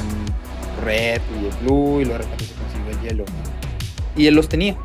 [0.84, 3.26] Red y el Blue y luego repente se consiguió el.
[4.16, 4.76] Y él los tenía.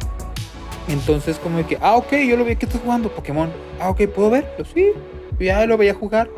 [0.89, 3.51] Entonces como que, ah, ok, yo lo vi que estás jugando Pokémon.
[3.81, 4.47] Ah, ok, ¿puedo ver?
[4.59, 4.93] Yo, sí.
[5.41, 6.31] Ya lo veía jugar.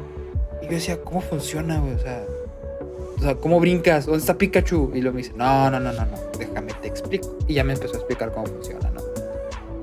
[0.62, 1.92] Y yo decía, ¿cómo funciona, güey?
[1.92, 2.24] O sea,
[3.18, 4.06] o sea, ¿cómo brincas?
[4.06, 4.92] ¿Dónde está Pikachu?
[4.94, 7.36] Y luego me dice, no, no, no, no, no, déjame te explico.
[7.46, 9.00] Y ya me empezó a explicar cómo funciona, ¿no?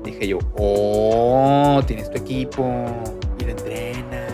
[0.04, 2.86] Dije yo, oh, tienes tu equipo
[3.40, 4.32] y lo entrenas.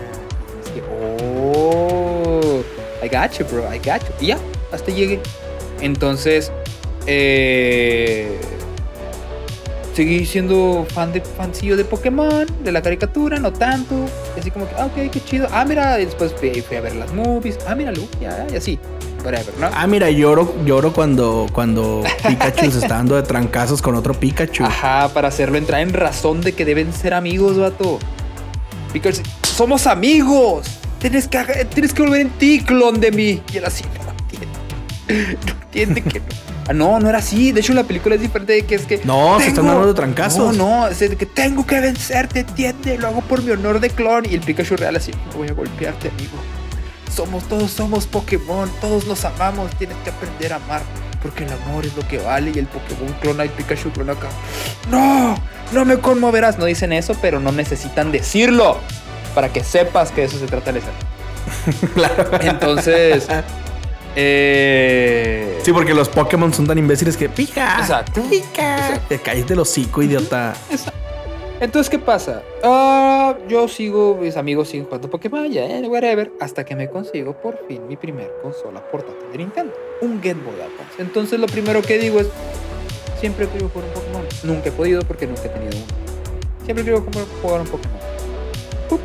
[0.75, 2.61] Y oh,
[3.03, 4.13] I got bro, I got you.
[4.21, 4.37] Y ya,
[4.71, 5.19] hasta llegué.
[5.81, 6.51] Entonces,
[7.07, 8.39] eh,
[9.93, 14.05] seguí siendo fan de fancillo de Pokémon, de la caricatura, no tanto.
[14.37, 15.47] Así como que, ah, ok, qué chido.
[15.51, 17.57] Ah, mira, después fui, fui a ver las movies.
[17.67, 18.79] Ah, mira, Luke, ya, y así.
[19.23, 19.69] Whatever, ¿no?
[19.73, 24.65] Ah, mira, lloro, lloro cuando, cuando Pikachu se está dando de trancazos con otro Pikachu.
[24.65, 27.99] Ajá, para hacerlo entrar en razón de que deben ser amigos, vato.
[28.91, 30.67] Pikachu, somos amigos.
[30.99, 33.41] Tienes que, tienes que volver en ti, clon de mí.
[33.53, 35.37] Y él así, no entiende.
[35.45, 36.25] No entiende que no.
[36.67, 37.51] Ah, no, no era así.
[37.51, 39.01] De hecho, la película es diferente de que es que.
[39.03, 40.55] No, se están dando de trancazos.
[40.55, 42.97] No, no, es de que tengo que vencerte, entiende.
[42.97, 44.25] Lo hago por mi honor de clon.
[44.29, 46.37] Y el Pikachu real así, no voy a golpearte, amigo.
[47.15, 49.71] Somos, todos somos Pokémon, todos nos amamos.
[49.77, 50.81] Tienes que aprender a amar.
[51.21, 52.51] Porque el amor es lo que vale.
[52.53, 54.27] Y el Pokémon clona y Pikachu clona acá.
[54.89, 55.35] No,
[55.71, 56.57] no me conmoverás.
[56.57, 58.77] No dicen eso, pero no necesitan decirlo.
[59.35, 60.81] Para que sepas que de eso se trata el.
[61.93, 62.29] Claro.
[62.41, 63.27] Entonces.
[64.15, 67.77] eh, Sí, porque los Pokémon son tan imbéciles que pica.
[67.79, 68.21] Exacto.
[68.29, 68.77] Pica.
[68.77, 69.05] Exacto.
[69.09, 70.53] Te caes del hocico, idiota.
[71.59, 72.43] Entonces, ¿qué pasa?
[72.63, 77.33] Ah, yo sigo, mis amigos siguen jugando Pokémon, ya, eh, whatever, hasta que me consigo
[77.33, 80.99] por fin mi primer consola portátil de Nintendo, un Game Boy Advance.
[81.01, 82.27] Entonces, lo primero que digo es,
[83.19, 84.25] siempre quiero jugar un Pokémon.
[84.43, 85.85] Nunca he podido porque nunca he tenido uno.
[86.65, 87.01] Siempre quiero
[87.41, 88.03] jugar- un Pokémon.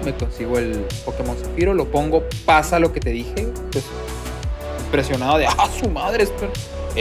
[0.05, 3.85] Me consigo el Pokémon Zafiro, lo pongo, pasa lo que te dije, pues
[4.85, 6.47] impresionado de, ah, su madre, esto,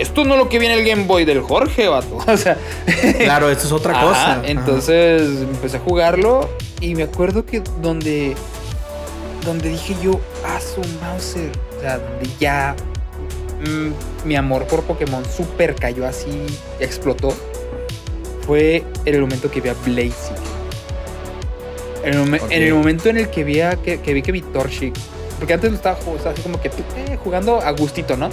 [0.01, 2.17] esto no es lo que viene el Game Boy del Jorge, vato.
[2.27, 2.57] O sea,
[3.19, 4.33] Claro, esto es otra cosa.
[4.33, 4.41] Ajá.
[4.45, 6.49] Entonces empecé a jugarlo
[6.81, 8.35] y me acuerdo que donde,
[9.45, 12.75] donde dije yo, ah, su Mauser, o sea, donde ya
[13.65, 16.45] mm, mi amor por Pokémon super cayó así,
[16.79, 17.33] explotó,
[18.45, 20.47] fue en el momento que vi a Blaziken.
[22.03, 24.41] En el, en el momento en el que vi, a- que, que vi que vi
[24.41, 24.95] Torchic,
[25.39, 28.29] porque antes lo estaba, jugando, estaba así como que eh, jugando a gustito, ¿no?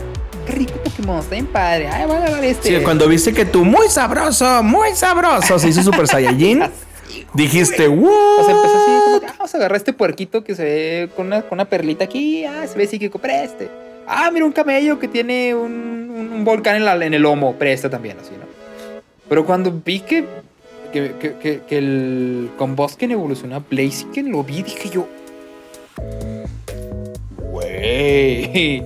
[0.47, 1.89] Qué rico Pokémon, está bien padre.
[1.89, 2.77] Ay, voy a agarrar este.
[2.79, 6.63] Sí, cuando viste que tú, muy sabroso, muy sabroso, se hizo Super Saiyajin,
[7.35, 8.09] dijiste, ¡wow!
[8.41, 11.11] O sea, empezó así, como que, ah, vamos a agarrar este puerquito que se ve
[11.17, 12.45] con una, con una perlita aquí.
[12.45, 13.69] Ah, se ve psíquico, preste.
[14.07, 15.73] Ah, mira un camello que tiene un,
[16.15, 18.45] un- un volcán en, la- en el lomo, presta también, así, ¿no?
[19.29, 20.27] Pero cuando vi que,
[20.93, 25.09] que, que, que- que el Combusken evolucionó a Blaziken, lo vi, dije yo.
[27.39, 28.83] Güey,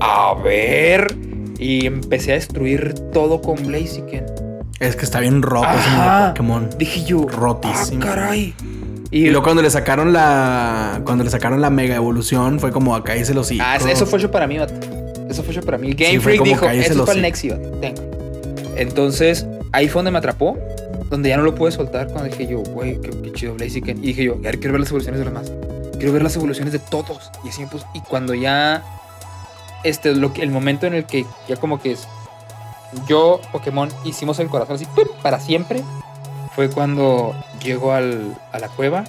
[0.00, 1.16] a ver.
[1.58, 4.24] Y empecé a destruir todo con Blaziken.
[4.78, 6.70] Es que está bien roto ese Pokémon.
[6.78, 8.02] Dije yo, Rotísimo.
[8.02, 8.54] Ah, caray.
[9.10, 11.02] Y luego cuando le sacaron la.
[11.04, 13.50] Cuando le sacaron la mega evolución, fue como acá hice los.
[13.60, 14.72] Ah, eso fue hecho para mí, vato.
[15.28, 15.92] Eso fue hecho para mí.
[15.92, 17.56] Game Sí, Freak dijo, eso es para el hocico".
[17.56, 17.80] Nexi.
[17.80, 18.02] Tengo.
[18.76, 20.56] Entonces, ahí fue donde me atrapó.
[21.10, 22.06] Donde ya no lo pude soltar.
[22.06, 23.98] Cuando dije yo, güey, qué, qué chido Blaziken.
[23.98, 25.52] Y dije yo, "A ver, quiero ver las evoluciones de los demás.
[25.98, 27.30] Quiero ver las evoluciones de todos.
[27.44, 27.84] Y así me puse.
[27.94, 28.82] Y cuando ya
[29.84, 32.06] este, lo que, el momento en el que ya como que es,
[33.06, 34.86] yo, Pokémon, hicimos el corazón así
[35.22, 35.82] para siempre,
[36.54, 39.04] fue cuando llego al, a la cueva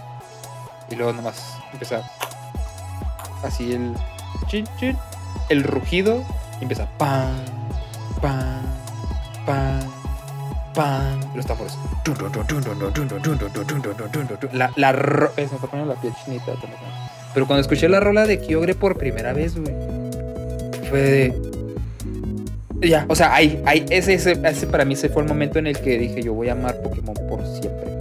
[0.90, 2.04] y luego nomás empieza
[3.44, 3.94] así el
[4.48, 4.98] chin, chin,
[5.50, 6.24] el rugido
[6.60, 7.34] y empieza pan,
[8.22, 8.62] pan,
[9.46, 9.90] pan,
[10.74, 11.20] pan.
[11.36, 11.78] Los tambores.
[14.54, 16.54] La, la eh, se me está poniendo la piel chinita.
[17.34, 19.74] Pero cuando escuché la rola de Kyogre por primera vez, güey,
[22.82, 25.68] Ya, o sea, ahí, ahí, ese, ese, ese para mí ese fue el momento en
[25.68, 27.92] el que dije, yo voy a amar Pokémon por siempre.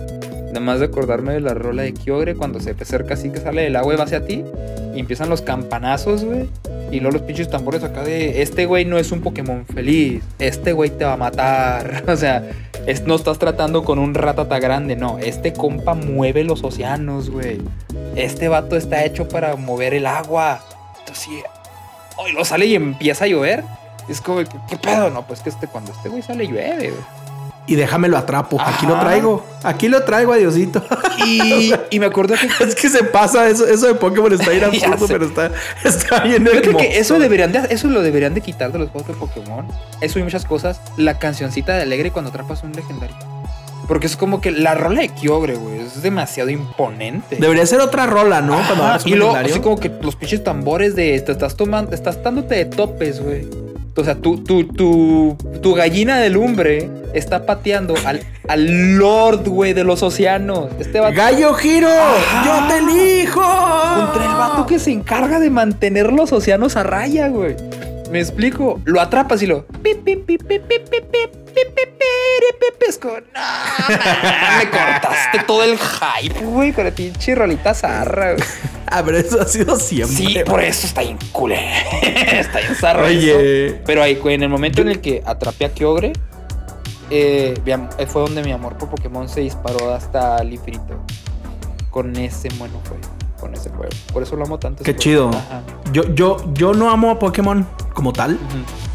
[0.47, 3.39] Nada más de acordarme de la rola de Kyogre cuando se te acerca así que
[3.39, 4.43] sale del agua y va hacia ti
[4.95, 6.49] y empiezan los campanazos, güey.
[6.91, 10.73] Y luego los pinches tambores acá de, este güey no es un Pokémon feliz, este
[10.73, 12.03] güey te va a matar.
[12.09, 12.43] O sea,
[12.87, 15.19] es- no estás tratando con un ratata grande, no.
[15.19, 17.59] Este compa mueve los océanos, güey.
[18.17, 20.65] Este vato está hecho para mover el agua.
[21.01, 21.29] Entonces,
[22.25, 23.65] sí, hoy lo sale y empieza a llover.
[24.09, 25.11] Es como, ¿qué, qué pedo?
[25.11, 27.21] No, pues que este, cuando este güey sale llueve, güey.
[27.67, 28.61] Y déjame lo atrapo.
[28.61, 29.45] Aquí lo traigo.
[29.63, 30.83] Aquí lo traigo, adiosito.
[31.25, 34.65] Y, y me acuerdo que es que se pasa eso, eso de Pokémon está bien
[34.65, 35.53] absurdo, pero está,
[35.85, 38.91] está bien Yo creo que eso deberían de, eso lo deberían de quitar de los
[38.91, 39.69] juegos de Pokémon.
[40.01, 40.81] Eso y muchas cosas.
[40.97, 43.15] La cancioncita de alegre cuando atrapas un legendario.
[43.91, 47.39] Porque es como que la rola de Kyogre, güey, es demasiado imponente.
[47.41, 48.53] Debería ser otra rola, ¿no?
[48.65, 52.23] Cuando Ajá, y luego, así como que los pinches tambores de te estás tomando, estás
[52.23, 53.49] dándote de topes, güey.
[53.97, 59.73] O sea, tu, tu, tu, tu gallina de lumbre está pateando al, al Lord, güey,
[59.73, 60.69] de los océanos.
[60.79, 61.89] Este vato ¡Gallo Giro!
[62.45, 63.43] ¡Yo te elijo!
[63.43, 67.57] contra el vato que se encarga de mantener los océanos a raya, güey.
[68.13, 68.81] Me explico.
[68.85, 69.67] Lo atrapas y lo.
[69.83, 71.40] pip, pip, pip, pip, pip, pip, pip,
[73.03, 73.11] no,
[74.59, 78.45] me cortaste todo el hype, güey, con la pinche rolita zarra, güey.
[78.87, 80.17] Ah, pero eso ha sido siempre.
[80.17, 81.61] Sí, por eso está bien culé.
[82.03, 83.05] está bien zarra.
[83.05, 83.67] Oye.
[83.67, 83.77] eso.
[83.87, 86.13] Pero ahí, en el momento en el que atrapé a Kyogre,
[87.11, 87.55] eh,
[88.09, 91.05] fue donde mi amor por Pokémon se disparó hasta el infinito.
[91.91, 92.97] Con ese bueno fue.
[93.41, 93.91] Con ese juego.
[94.13, 94.85] Por eso lo amo tanto.
[94.85, 95.31] Qué chido.
[95.93, 98.35] Yo, yo, yo no amo a Pokémon como tal.
[98.35, 98.90] Ujú.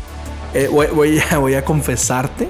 [0.55, 2.47] Eh, voy, voy a, voy a confesarte.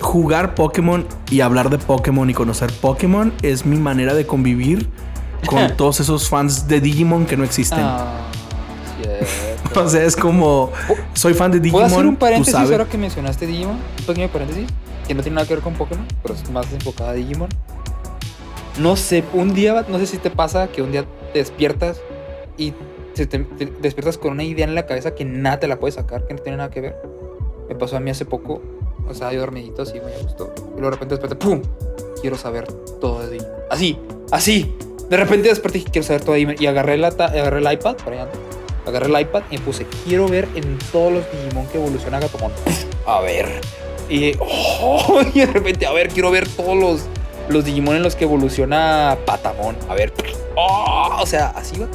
[0.00, 4.88] Jugar Pokémon y hablar de Pokémon y conocer Pokémon es mi manera de convivir
[5.46, 7.80] con todos esos fans de Digimon que no existen.
[7.80, 8.24] Ah.
[9.74, 10.72] O sea, es como
[11.12, 11.84] soy fan de ¿Puedo Digimon.
[11.84, 13.76] hacer un paréntesis ahora que mencionaste Digimon?
[13.76, 14.66] Un pequeño paréntesis.
[15.06, 17.48] Que no tiene nada que ver con Pokémon, pero es más enfocada a Digimon.
[18.78, 22.00] No sé, un día, no sé si te pasa que un día te despiertas
[22.56, 22.72] y
[23.26, 26.26] te, te despiertas con una idea en la cabeza que nada te la puede sacar,
[26.26, 26.96] que no tiene nada que ver.
[27.68, 28.62] Me pasó a mí hace poco.
[29.08, 30.52] O sea, yo dormidito así, me gustó.
[30.56, 31.62] Y luego de repente desperté, ¡pum!
[32.20, 32.66] Quiero saber
[33.00, 33.42] todo de.
[33.70, 33.98] Así,
[34.30, 34.74] así.
[35.08, 36.56] De repente desperté y quiero saber todo de.
[36.58, 38.30] Y agarré, la, agarré el iPad, para allá.
[38.86, 42.52] Agarré el iPad y me puse, quiero ver en todos los Digimon que evoluciona Gatomon.
[43.06, 43.60] A ver.
[44.08, 47.02] Y, oh, de repente, a ver, quiero ver todos los,
[47.48, 49.76] los Digimon en los que evoluciona Patamon.
[49.88, 50.12] A ver.
[50.54, 51.86] Oh, o sea, así va.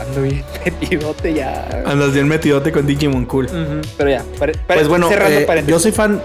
[0.00, 1.82] Ando bien metidote ya.
[1.86, 3.48] Andas bien metidote con Digimon Cool.
[3.96, 4.24] Pero ya,
[4.66, 5.74] Pues bueno, cerrando eh, paréntesis.
[5.74, 6.20] yo soy fan.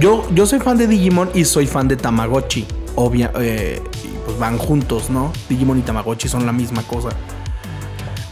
[0.00, 2.66] Yo, yo soy fan de Digimon y soy fan de Tamagotchi.
[2.94, 3.80] Obvia, eh,
[4.24, 5.32] pues van juntos, ¿no?
[5.48, 7.10] Digimon y Tamagotchi son la misma cosa.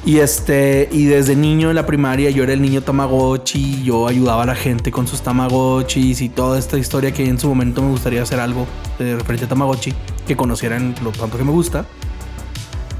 [0.04, 4.44] Y este, y desde niño en la primaria yo era el niño Tamagotchi, yo ayudaba
[4.44, 7.90] a la gente con sus Tamagotchis y toda esta historia que en su momento me
[7.90, 8.66] gustaría hacer algo
[8.98, 9.92] de referente a Tamagotchi,
[10.26, 11.84] que conocieran lo tanto que me gusta.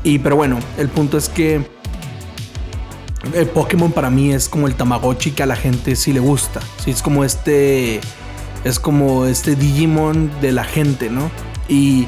[0.03, 1.65] Y pero bueno, el punto es que
[3.35, 6.61] el Pokémon para mí es como el Tamagotchi que a la gente sí le gusta.
[6.83, 8.01] Sí, es como este.
[8.65, 11.31] Es como este Digimon de la gente, ¿no?
[11.69, 12.07] Y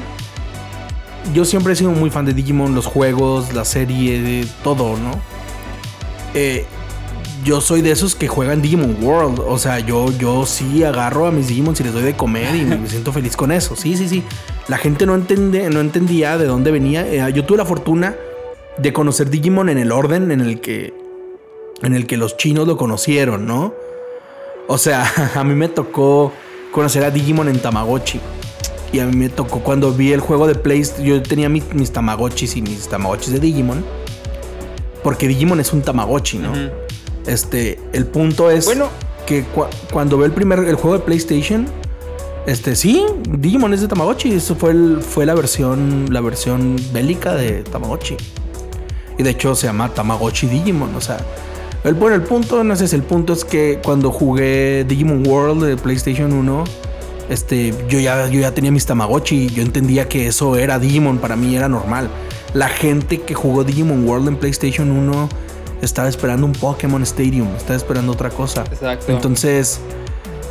[1.33, 5.19] yo siempre he sido muy fan de Digimon, los juegos, la serie, de todo, ¿no?
[6.35, 6.65] Eh,
[7.43, 9.39] yo soy de esos que juegan Digimon World.
[9.47, 12.63] O sea, yo, yo sí agarro a mis Digimon y les doy de comer y
[12.63, 13.75] me siento feliz con eso.
[13.75, 14.23] Sí, sí, sí.
[14.67, 17.05] La gente no, entende, no entendía de dónde venía.
[17.07, 18.15] Eh, yo tuve la fortuna
[18.77, 20.93] de conocer Digimon en el orden en el que
[21.81, 23.73] en el que los chinos lo conocieron, ¿no?
[24.67, 26.31] O sea, a mí me tocó
[26.71, 28.19] conocer a Digimon en Tamagotchi.
[28.93, 31.05] Y a mí me tocó cuando vi el juego de PlayStation.
[31.05, 33.83] Yo tenía mis, mis Tamagotchis y mis Tamagotchis de Digimon.
[35.03, 36.53] Porque Digimon es un Tamagotchi, ¿no?
[37.27, 38.87] Este, el punto es Bueno.
[39.25, 41.65] que cua- cuando ve el primer el juego de PlayStation,
[42.45, 44.33] este sí, Digimon es de Tamagotchi.
[44.33, 48.17] Eso fue, el- fue la versión la versión bélica de Tamagotchi.
[49.17, 50.93] Y de hecho se llama Tamagotchi Digimon.
[50.95, 51.17] O sea,
[51.83, 55.63] el, bueno, el punto, no sé si el punto es que cuando jugué Digimon World
[55.63, 56.63] de PlayStation 1,
[57.29, 59.47] este, yo ya, yo ya tenía mis Tamagotchi.
[59.49, 62.09] Yo entendía que eso era Digimon, para mí era normal.
[62.53, 65.29] La gente que jugó Digimon World en PlayStation 1
[65.83, 68.63] estaba esperando un Pokémon Stadium, estaba esperando otra cosa.
[68.71, 69.11] Exacto.
[69.11, 69.79] Entonces,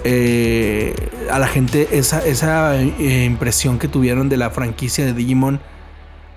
[0.04, 0.94] eh,
[1.30, 5.60] a la gente, esa, esa eh, impresión que tuvieron de la franquicia de Digimon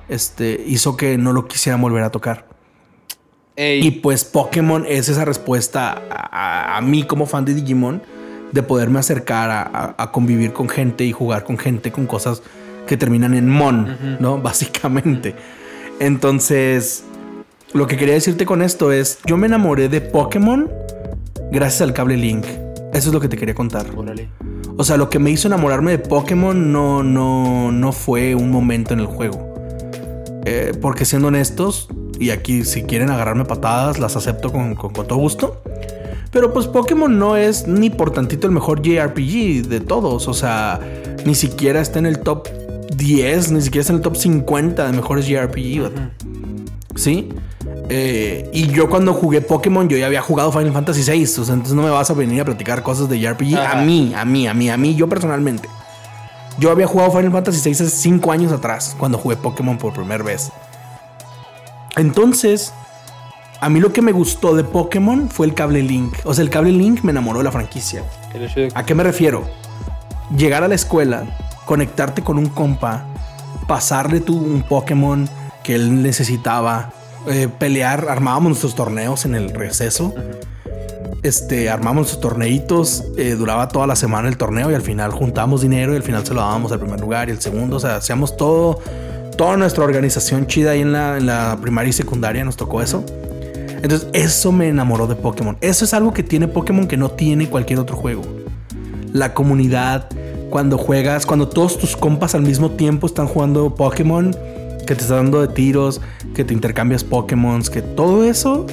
[0.08, 2.48] este, hizo que no lo quisieran volver a tocar.
[3.56, 8.02] Ey, Y pues Pokémon es esa respuesta a, a- a mí como fan de Digimon
[8.52, 9.50] de poderme acercar
[9.98, 12.42] a, convivir con gente y jugar con gente con cosas
[12.88, 14.18] que terminan en Mon.
[14.20, 14.38] ¿no?
[14.42, 15.36] Básicamente.
[16.00, 17.04] Entonces,
[17.74, 20.70] lo que quería decirte con esto es, yo me enamoré de Pokémon
[21.52, 22.46] gracias al cable Link.
[22.94, 23.88] Eso es lo que te quería contar.
[23.96, 24.30] órale.
[24.78, 28.94] O sea, lo que me hizo enamorarme de Pokémon no, no, no fue un momento
[28.94, 29.54] en el juego.
[30.46, 31.88] Eh, porque siendo honestos,
[32.20, 35.62] y aquí si quieren agarrarme patadas, las acepto con, con- con todo gusto.
[36.32, 40.28] Pero pues Pokémon no es ni por tantito el mejor JRPG de todos.
[40.28, 40.80] O sea,
[41.26, 42.48] ni siquiera está en el top
[42.96, 45.82] 10, ni siquiera está en el top 50 de mejores JRPG.
[45.82, 46.02] vato.
[46.96, 47.30] ¿Sí?
[47.90, 51.24] Eh, y yo cuando jugué Pokémon, yo ya había jugado Final Fantasy VI.
[51.24, 53.56] O sea, entonces no me vas a venir a platicar cosas de JRPG.
[53.56, 53.80] Ajá.
[53.80, 55.70] A mí, a mí, a mí, a mí, yo personalmente.
[56.58, 60.24] Yo había jugado Final Fantasy VI hace 5 años atrás, cuando jugué Pokémon por primera
[60.24, 60.52] vez.
[61.98, 62.74] Entonces,
[63.60, 66.14] a mí lo que me gustó de Pokémon fue el cable Link.
[66.24, 68.04] O sea, el cable Link me enamoró de la franquicia.
[68.74, 69.44] ¿A qué me refiero?
[70.38, 71.26] Llegar a la escuela,
[71.66, 73.06] conectarte con un compa,
[73.68, 75.28] pasarle tú un Pokémon
[75.64, 76.92] que él necesitaba,
[77.28, 80.14] eh, pelear, armábamos nuestros torneos en el receso.
[81.24, 85.62] Este, armamos nuestros torneitos, eh, duraba toda la semana el torneo y al final juntábamos
[85.62, 87.78] dinero y al final se lo dábamos al primer lugar y el segundo.
[87.78, 88.80] O sea, hacíamos todo,
[89.38, 93.04] toda nuestra organización chida ahí en la, en la primaria y secundaria, nos tocó eso.
[93.82, 95.58] Entonces, eso me enamoró de Pokémon.
[95.62, 98.22] Eso es algo que tiene Pokémon que no tiene cualquier otro juego.
[99.14, 100.10] La comunidad,
[100.50, 104.36] cuando juegas, cuando todos tus compas al mismo tiempo están jugando Pokémon,
[104.86, 106.02] que te están dando de tiros,
[106.36, 108.66] que te intercambias Pokémon, que todo eso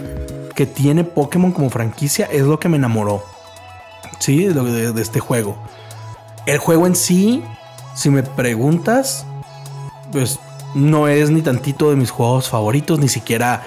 [0.55, 3.25] que tiene Pokémon como franquicia es lo que me enamoró.
[4.19, 5.57] Sí, de- de este juego.
[6.47, 7.43] El juego en sí,
[7.95, 9.25] si me preguntas,
[10.13, 10.39] pues
[10.75, 13.63] no es ni tantito de mis juegos favoritos, ni siquiera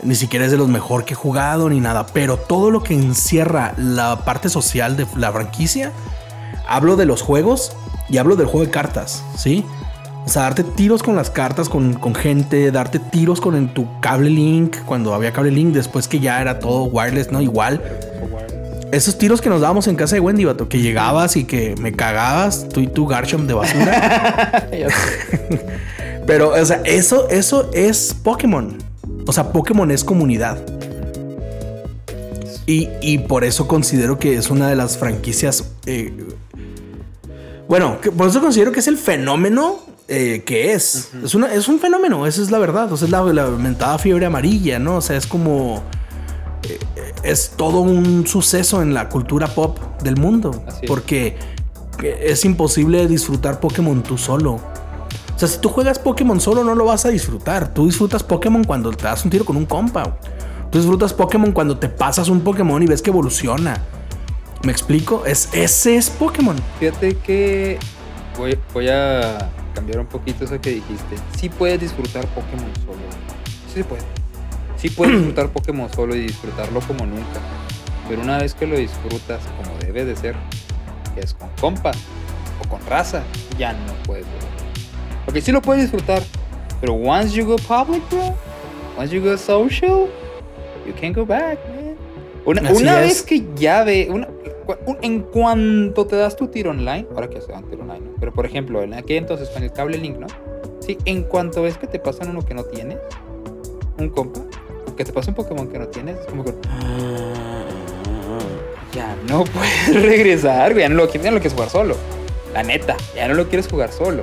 [0.00, 2.94] ni siquiera es de los mejor que he jugado ni nada, pero todo lo que
[2.94, 5.90] encierra la parte social de la franquicia,
[6.68, 7.72] hablo de los juegos
[8.08, 9.64] y hablo del juego de cartas, ¿sí?
[10.28, 13.88] O sea, darte tiros con las cartas, con, con gente, darte tiros con en tu
[14.00, 17.40] cable link, cuando había cable link, después que ya era todo wireless, ¿no?
[17.40, 17.80] Igual.
[18.92, 21.92] Esos tiros que nos dábamos en casa de Wendy, vato, que llegabas y que me
[21.92, 24.68] cagabas, tú y tu Garchomp de basura.
[26.26, 28.76] Pero, o sea, eso, eso es Pokémon.
[29.26, 30.58] O sea, Pokémon es comunidad.
[32.66, 35.64] Y, y por eso considero que es una de las franquicias.
[35.86, 36.12] eh,
[37.66, 41.10] bueno, que por eso considero que es el fenómeno eh, que es.
[41.22, 42.90] es, una, es un fenómeno, esa es la verdad.
[42.92, 44.96] O sea, es la, la mentada fiebre amarilla, ¿no?
[44.96, 45.82] O sea, es como.
[46.64, 46.78] eh,
[47.22, 50.64] es todo un suceso en la cultura pop del mundo.
[50.66, 50.88] Así es.
[50.88, 51.36] Porque
[52.02, 54.54] es imposible disfrutar Pokémon tú solo.
[54.54, 57.72] O sea, si tú juegas Pokémon solo, no lo vas a disfrutar.
[57.72, 60.16] Tú disfrutas Pokémon cuando te das un tiro con un compa.
[60.70, 63.82] Tú disfrutas Pokémon cuando te pasas un Pokémon y ves que evoluciona.
[64.64, 65.24] ¿Me explico?
[65.26, 66.56] Es, ese es Pokémon.
[66.80, 67.78] Fíjate que
[68.36, 69.48] voy, voy a
[69.78, 71.16] cambiar un poquito eso que dijiste.
[71.36, 72.98] Sí puedes disfrutar Pokémon solo.
[73.68, 74.02] Sí se puede.
[74.76, 77.38] Sí puedes disfrutar Pokémon solo y disfrutarlo como nunca.
[78.08, 80.34] Pero una vez que lo disfrutas como debe de ser,
[81.14, 81.96] que es con compas
[82.64, 83.22] o con raza,
[83.56, 84.26] ya no puedes.
[85.24, 86.22] Porque sí lo puedes disfrutar,
[86.80, 88.34] pero once you go public, bro,
[88.98, 90.08] once you go social,
[90.86, 91.94] you can't go back, man.
[92.46, 94.28] Una, una vez que ya ve, una-
[95.02, 98.46] en cuanto te das tu tiro online, ahora que se dan tiro online, pero por
[98.46, 100.26] ejemplo, en aquel entonces con el cable link, ¿no?
[100.80, 102.98] Sí, en cuanto ves que te pasan uno que no tienes,
[103.98, 104.40] un compa,
[104.96, 106.54] que te pasa un Pokémon que no tienes, es como que.
[108.92, 109.44] Ya no
[109.86, 111.96] puedes regresar, ya no lo, ya no lo quieres jugar solo.
[112.52, 114.22] La neta, ya no lo quieres jugar solo.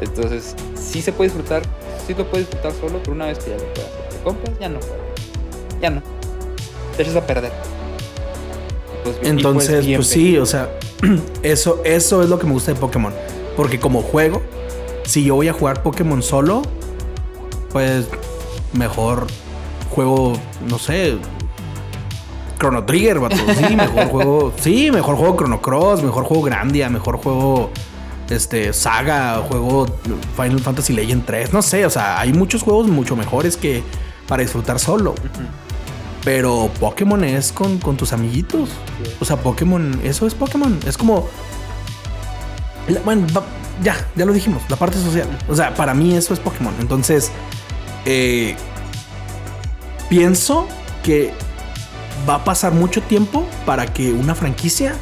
[0.00, 1.62] Entonces, sí se puede disfrutar,
[2.06, 4.68] sí lo puedes disfrutar solo, pero una vez que ya lo hacer de compras, ya
[4.68, 4.80] no.
[5.80, 6.02] Ya no.
[6.96, 7.52] Te echas a perder.
[9.04, 10.70] Pues, Entonces, pues sí, o sea,
[11.42, 13.12] eso, eso es lo que me gusta de Pokémon.
[13.56, 14.42] Porque como juego,
[15.04, 16.62] si yo voy a jugar Pokémon solo,
[17.70, 18.06] pues
[18.72, 19.26] mejor
[19.90, 20.34] juego,
[20.68, 21.18] no sé,
[22.58, 23.36] Chrono Trigger, vato.
[23.36, 27.70] Sí, mejor juego, sí, mejor juego Chrono Cross, mejor juego Grandia, mejor juego
[28.28, 29.86] este Saga, juego
[30.36, 33.82] Final Fantasy Legend 3, no sé, o sea, hay muchos juegos mucho mejores que
[34.28, 35.14] para disfrutar solo.
[36.24, 38.70] Pero Pokémon es con, con tus amiguitos.
[39.20, 40.78] O sea, Pokémon, eso es Pokémon.
[40.86, 41.28] Es como.
[43.04, 43.26] bueno,
[43.82, 45.28] ya, ya lo dijimos, la parte social.
[45.48, 46.74] O sea, para mí eso es Pokémon.
[46.80, 47.30] Entonces,
[48.04, 48.54] eh,
[50.08, 50.66] pienso
[51.02, 51.32] que
[52.28, 54.94] va a pasar mucho tiempo para que una franquicia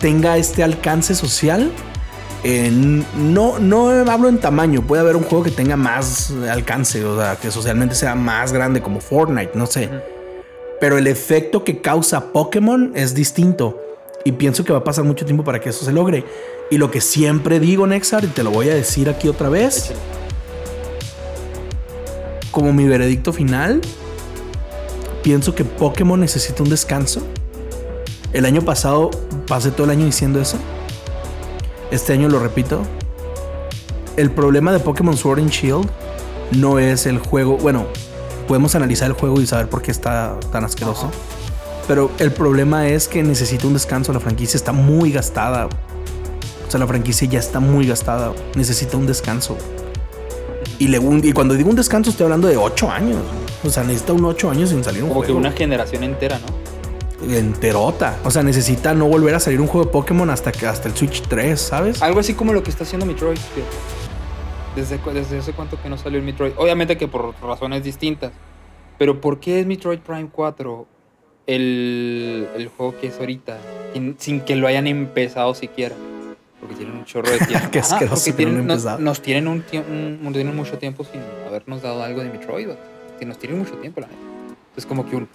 [0.00, 1.72] tenga este alcance social.
[2.44, 7.36] No, no hablo en tamaño, puede haber un juego que tenga más alcance, o sea,
[7.36, 9.88] que socialmente sea más grande como Fortnite, no sé.
[10.78, 13.80] Pero el efecto que causa Pokémon es distinto.
[14.24, 16.24] Y pienso que va a pasar mucho tiempo para que eso se logre.
[16.70, 19.92] Y lo que siempre digo, Nexar, y te lo voy a decir aquí otra vez,
[22.50, 23.80] como mi veredicto final,
[25.22, 27.22] pienso que Pokémon necesita un descanso.
[28.32, 29.10] El año pasado
[29.46, 30.58] pasé todo el año diciendo eso.
[31.90, 32.82] Este año lo repito.
[34.16, 35.88] El problema de Pokémon Sword and Shield
[36.52, 37.56] no es el juego.
[37.56, 37.86] Bueno,
[38.46, 41.10] podemos analizar el juego y saber por qué está tan asqueroso.
[41.88, 44.12] Pero el problema es que necesita un descanso.
[44.12, 45.66] La franquicia está muy gastada.
[45.66, 48.32] O sea, la franquicia ya está muy gastada.
[48.54, 49.56] Necesita un descanso.
[50.78, 53.18] Y, le- y cuando digo un descanso, estoy hablando de 8 años.
[53.64, 56.63] O sea, necesita un 8 años sin salir un Como que una generación entera, ¿no?
[57.32, 58.18] Enterota.
[58.24, 60.94] O sea, necesita no volver a salir un juego de Pokémon hasta que hasta el
[60.96, 62.02] Switch 3, ¿sabes?
[62.02, 63.38] Algo así como lo que está haciendo Metroid.
[64.76, 66.52] Desde, desde hace cuánto que no salió el Metroid.
[66.56, 68.32] Obviamente que por razones distintas.
[68.98, 70.86] Pero ¿por qué es Metroid Prime 4
[71.46, 73.56] el, el juego que es ahorita?
[73.92, 75.94] Sin, sin que lo hayan empezado siquiera.
[76.60, 77.68] Porque tienen un chorro de tiempo.
[77.70, 79.64] Qué Ajá, porque no tienen- han nos, nos tienen un
[80.24, 82.68] un- tienen mucho tiempo sin habernos dado algo de Metroid.
[83.18, 84.18] Que nos tienen mucho tiempo, la neta.
[84.76, 85.28] Es como que un.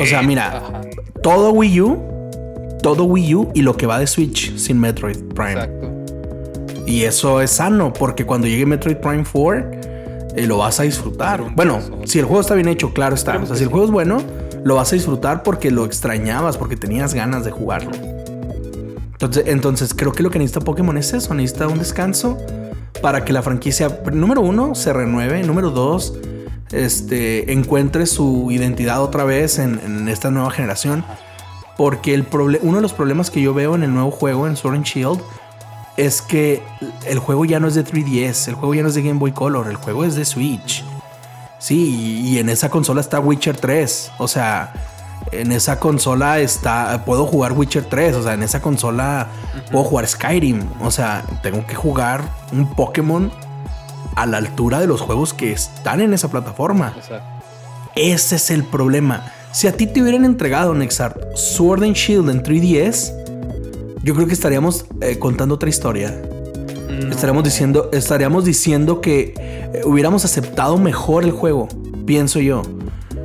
[0.00, 0.82] O sea, mira,
[1.22, 1.98] todo Wii U,
[2.82, 5.52] todo Wii U y lo que va de Switch sin Metroid Prime.
[5.52, 5.92] exacto.
[6.86, 9.70] Y eso es sano, porque cuando llegue Metroid Prime 4,
[10.34, 11.54] eh, lo vas a disfrutar.
[11.54, 13.36] Bueno, si el juego está bien hecho, claro está.
[13.36, 14.18] O sea, si el juego es bueno,
[14.64, 17.92] lo vas a disfrutar porque lo extrañabas, porque tenías ganas de jugarlo.
[19.12, 22.38] Entonces, entonces creo que lo que necesita Pokémon es eso, necesita un descanso
[23.00, 26.18] para que la franquicia, número uno, se renueve, número dos,
[26.72, 31.04] este, encuentre su identidad otra vez en, en esta nueva generación.
[31.76, 32.26] Porque el
[32.62, 35.20] uno de los problemas que yo veo en el nuevo juego, en Sword and Shield,
[35.96, 36.62] es que
[37.06, 39.32] el juego ya no es de 3DS, el juego ya no es de Game Boy
[39.32, 40.84] Color, el juego es de Switch.
[41.58, 44.12] Sí, y, y en esa consola está Witcher 3.
[44.18, 44.72] O sea,
[45.30, 47.04] en esa consola está.
[47.04, 48.16] Puedo jugar Witcher 3.
[48.16, 49.28] O sea, en esa consola
[49.70, 50.60] puedo jugar Skyrim.
[50.80, 53.30] O sea, tengo que jugar un Pokémon
[54.14, 56.94] a la altura de los juegos que están en esa plataforma.
[56.96, 57.42] Exacto.
[57.94, 59.32] Ese es el problema.
[59.52, 63.12] Si a ti te hubieran entregado, Nexart, Sword and Shield en 3DS,
[64.02, 66.22] yo creo que estaríamos eh, contando otra historia.
[66.88, 67.10] No.
[67.10, 71.68] Estaríamos diciendo, estaríamos diciendo que eh, hubiéramos aceptado mejor el juego,
[72.06, 72.62] pienso yo.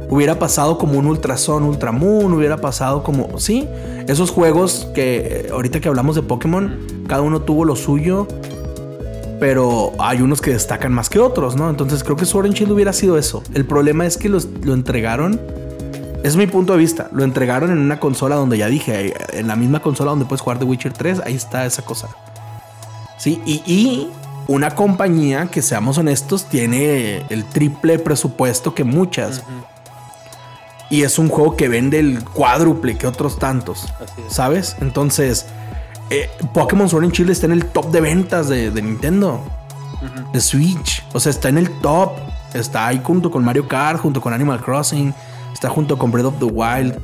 [0.10, 3.68] Hubiera pasado como un Ultrason, Ultramoon, hubiera pasado como, sí,
[4.08, 6.78] esos juegos que eh, ahorita que hablamos de Pokémon,
[7.08, 8.28] cada uno tuvo lo suyo,
[9.40, 11.70] pero hay unos que destacan más que otros, ¿no?
[11.70, 13.44] Entonces creo que Sword and Shield hubiera sido eso.
[13.54, 15.40] El problema es que los- lo entregaron,
[16.24, 19.48] es mi punto de vista, lo entregaron en una consola donde ya dije, eh, en
[19.48, 22.08] la misma consola donde puedes jugar The Witcher 3, ahí está esa cosa.
[23.18, 24.10] Sí, y, y
[24.48, 29.44] una compañía que seamos honestos tiene el triple presupuesto que muchas.
[30.90, 33.94] Y es un juego que vende el cuádruple que otros tantos.
[34.30, 34.78] ¿Sabes?
[34.80, 35.46] Entonces,
[36.10, 39.42] eh, Pokémon Sword and Shield está en el top de ventas de, de Nintendo,
[40.34, 41.06] de Switch.
[41.14, 42.12] O sea, está en el top.
[42.54, 45.14] Está ahí junto con Mario Kart, junto con Animal Crossing,
[45.54, 46.98] está junto con Breath of the Wild.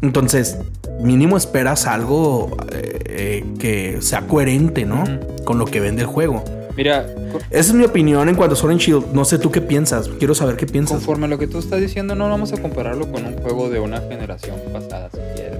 [0.00, 0.58] Entonces,
[1.02, 5.04] mínimo esperas algo eh, eh, que sea coherente, ¿no?
[5.44, 6.44] Con lo que vende el juego.
[6.76, 7.06] Mira,
[7.50, 9.12] Esa es mi opinión en cuanto a Sword and Shield.
[9.12, 10.08] No sé tú qué piensas.
[10.18, 10.96] Quiero saber qué piensas.
[10.98, 13.80] conforme a lo que tú estás diciendo, no vamos a compararlo con un juego de
[13.80, 15.58] una generación pasada, si quieres.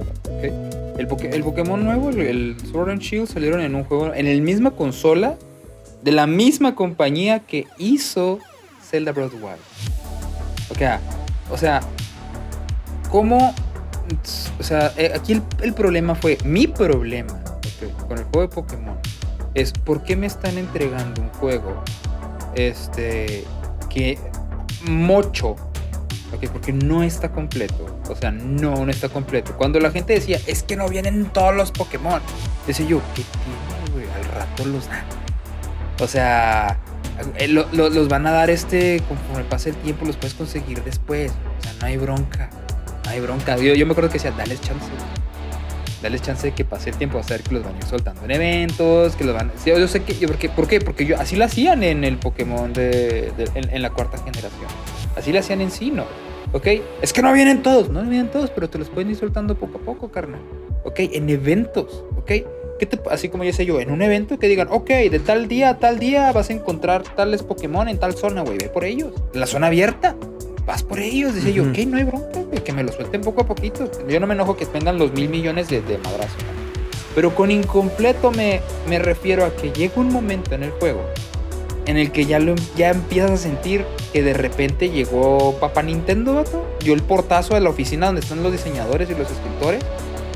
[0.97, 4.27] El, Poké- el Pokémon nuevo, el, el Sword and Shield, salieron en un juego, en
[4.27, 5.35] el misma consola,
[6.03, 8.39] de la misma compañía que hizo
[8.89, 9.57] Zelda Breath of the Wild.
[10.69, 10.99] O sea,
[11.51, 11.81] o sea,
[13.09, 13.53] ¿cómo?
[14.59, 17.39] O sea, eh, aquí el, el problema fue, mi problema
[18.07, 18.95] con el juego de Pokémon
[19.53, 21.83] es por qué me están entregando un juego
[22.55, 23.43] este
[23.89, 24.17] que
[24.85, 25.49] mucho
[26.33, 29.53] ok, porque no está completo o sea no no está completo.
[29.57, 32.21] Cuando la gente decía es que no vienen todos los Pokémon
[32.67, 33.23] decía yo qué
[34.15, 35.03] al rato los dan
[36.01, 36.77] o sea
[37.37, 40.83] eh, lo- lo- los van a dar este conforme pase el tiempo los puedes conseguir
[40.83, 41.31] después.
[41.59, 42.49] O sea no hay bronca
[43.03, 43.57] no hay bronca.
[43.57, 44.85] Yo, yo me acuerdo que decía dale chance
[46.01, 48.31] Dale chance de que pase el tiempo, ver que los van a ir soltando en
[48.31, 50.81] eventos, que los van sí, yo sé que, yo, porque, ¿por qué?
[50.81, 54.67] Porque yo, así lo hacían en el Pokémon de, en, la cuarta generación.
[55.15, 56.05] Así lo hacían en Sino,
[56.53, 56.67] ¿ok?
[57.01, 59.77] Es que no vienen todos, no vienen todos, pero te los pueden ir soltando poco
[59.77, 60.41] a poco, carnal.
[60.83, 60.99] ¿Ok?
[60.99, 62.31] En eventos, ¿ok?
[62.79, 65.47] ¿Qué te- así como ya sé yo, en un evento que digan, ok, de tal
[65.47, 68.85] día a tal día vas a encontrar tales Pokémon en tal zona, güey, ve por
[68.85, 69.13] ellos.
[69.33, 70.15] La zona abierta.
[70.65, 71.33] Vas por ellos.
[71.35, 71.71] Decía yo, Ujú.
[71.71, 73.89] ok, no hay bronca, que me lo suelten poco a poquito.
[74.07, 76.37] Yo no me enojo que vengan los mil millones de, de madrazos.
[76.37, 76.61] ¿no?
[77.15, 81.01] Pero con incompleto me, me refiero a que llega un momento en el juego
[81.87, 83.83] en el que ya, lo, ya empiezas a sentir
[84.13, 88.43] que de repente llegó Papá Nintendo, vato, dio el portazo a la oficina donde están
[88.43, 89.83] los diseñadores y los escritores,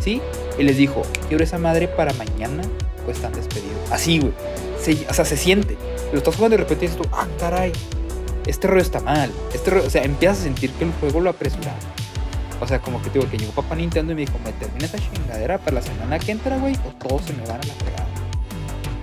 [0.03, 0.21] ¿sí?
[0.57, 2.63] Y les dijo, quiero esa madre para mañana
[3.07, 3.77] o están despedidos.
[3.91, 4.33] Así, güey.
[4.81, 5.77] Se- o sea, se siente.
[6.11, 7.71] Lo estás jugando y de repente dices tú, ah, caray,
[8.45, 9.31] este rollo está mal.
[9.53, 11.73] Este rollo- o sea, empiezas a sentir que el juego lo apresura.
[12.61, 14.97] O sea, como que digo, que llegó Papá Nintendo y me dijo, me termina esa
[14.97, 18.05] chingadera para la semana que entra, güey, o todos se me van a la fregada.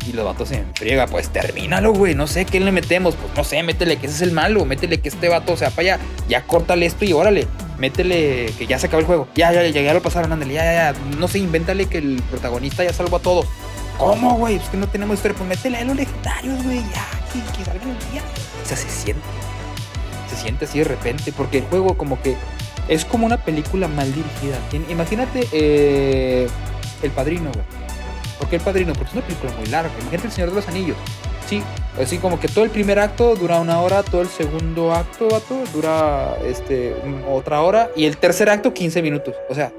[0.08, 2.14] Y los vatos se enfriega, pues termínalo, güey.
[2.16, 3.14] No sé qué le metemos.
[3.14, 4.64] Pues no sé, métele que ese es el malo.
[4.64, 6.04] Métele que este vato se va para allá.
[6.28, 7.46] Ya córtale esto y órale.
[7.78, 9.28] Métele que ya se acabó el juego.
[9.36, 10.54] Ya, ya, ya, ya lo pasaron, ándale.
[10.54, 10.94] Ya, ya, ya.
[11.18, 13.46] No sé, invéntale que el protagonista ya salvó a todos.
[13.96, 14.56] ¿Cómo, güey?
[14.56, 15.36] Es que no tenemos historia.
[15.38, 16.78] Pues métele a los legendarios, güey.
[16.80, 17.06] Ya,
[17.40, 18.22] que, día.
[18.62, 19.22] O sea, se siente.
[20.28, 21.32] Se siente así de repente.
[21.32, 22.36] Porque el juego, como que
[22.88, 24.58] es como una película mal dirigida.
[24.90, 26.48] Imagínate eh,
[27.02, 27.64] El Padrino, güey.
[28.38, 28.92] ¿Por qué El Padrino?
[28.92, 29.92] Porque es una película muy larga.
[30.00, 30.96] Imagínate El Señor de los Anillos.
[31.46, 31.62] Sí,
[32.00, 35.28] así como que todo el primer acto dura una hora, todo el segundo acto,
[35.74, 36.94] dura este,
[37.28, 39.34] otra hora y el tercer acto 15 minutos.
[39.50, 39.72] O sea,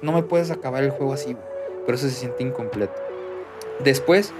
[0.00, 1.36] no me puedes acabar el juego así.
[1.84, 2.94] Por eso se siente incompleto.
[3.80, 4.32] Después,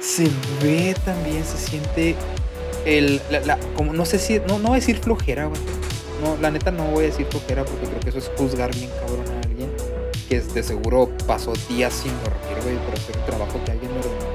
[0.00, 0.28] se
[0.62, 2.14] ve también, se siente
[2.84, 5.60] el, la, la- como no sé si, no, no voy a decir flojera, güey.
[6.22, 8.90] No, la neta no voy a decir flojera porque creo que eso es juzgar bien
[9.00, 9.70] cabrón a alguien
[10.28, 14.00] que de seguro pasó días sin dormir, güey, por hacer un trabajo que alguien no
[14.00, 14.34] ordenó.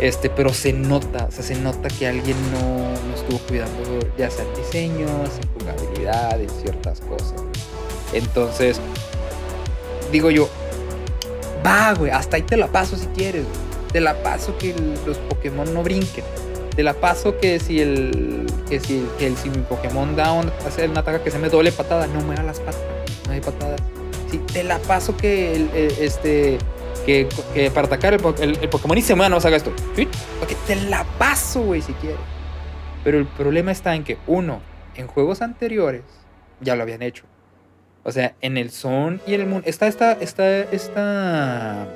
[0.00, 4.30] Este, pero se nota, o sea, se nota que alguien no, no estuvo cuidando ya
[4.30, 7.34] sea en diseños, en jugabilidad, en ciertas cosas.
[8.12, 8.80] Entonces,
[10.12, 10.48] digo yo,
[11.66, 13.67] va, güey, hasta ahí te la paso si quieres, güey.
[13.92, 14.74] Te la paso que
[15.06, 16.24] los Pokémon no brinquen.
[16.76, 20.50] Te la paso que si el que si, que el, si mi Pokémon da un,
[20.66, 22.80] hace un ataque que se me doble patada, no me da las patas,
[23.26, 23.80] no hay patadas.
[24.30, 25.70] Sí, te la paso que el,
[26.00, 26.58] este
[27.06, 27.26] que,
[27.74, 29.72] para atacar el, el- el Pokémon y se mueva no haga esto.
[29.96, 30.06] ¿Sí?
[30.66, 32.20] Te la paso, güey, si quieres.
[33.02, 34.60] Pero el problema está en que uno,
[34.94, 36.02] en juegos anteriores
[36.60, 37.24] ya lo habían hecho.
[38.04, 41.88] O sea, en el Sun y el Moon está esta esta esta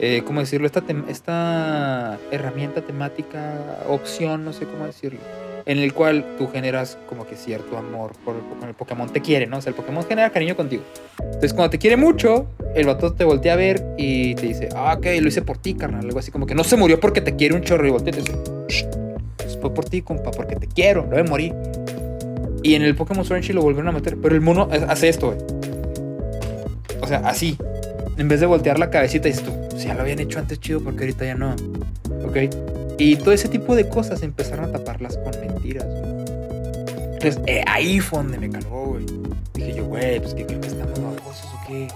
[0.00, 0.66] eh, ¿cómo decirlo?
[0.66, 3.54] Esta, esta herramienta temática,
[3.88, 5.20] opción, no sé cómo decirlo,
[5.66, 8.68] en el cual tú generas como que cierto amor por el, Pokémon.
[8.70, 9.58] el Pokémon te quiere, ¿no?
[9.58, 10.82] O sea, el Pokémon genera cariño contigo.
[11.18, 14.94] Entonces, cuando te quiere mucho, el vato te voltea a ver y te dice, ah,
[14.96, 16.06] ok, lo hice por ti, carnal.
[16.06, 18.22] Algo así como que no se murió porque te quiere un chorro y voltea y
[18.22, 18.38] te dice,
[18.68, 18.86] "Shh,
[19.36, 21.52] pues fue por ti, compa, porque te quiero, no me morí.
[22.62, 25.38] Y en el Pokémon Sword lo volvieron a meter, pero el mono hace esto, güey.
[27.02, 27.56] O sea, así.
[28.20, 31.04] En vez de voltear la cabecita, dices tú, ya lo habían hecho antes chido, porque
[31.04, 31.56] ahorita ya no.
[32.28, 32.36] ¿Ok?
[32.98, 35.86] Y todo ese tipo de cosas empezaron a taparlas con mentiras.
[37.14, 39.06] Entonces, eh, ahí fue donde me caló, güey.
[39.54, 41.88] Dije yo, güey, pues que creo que estamos babosos o qué.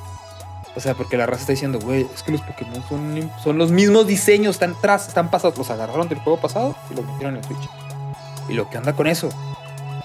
[0.75, 3.71] O sea, porque la raza está diciendo, güey, es que los Pokémon son, son los
[3.71, 5.59] mismos diseños, están tras, están pasados.
[5.59, 7.69] Los agarraron del juego pasado y los metieron en el Switch.
[8.49, 9.29] Y lo que anda con eso.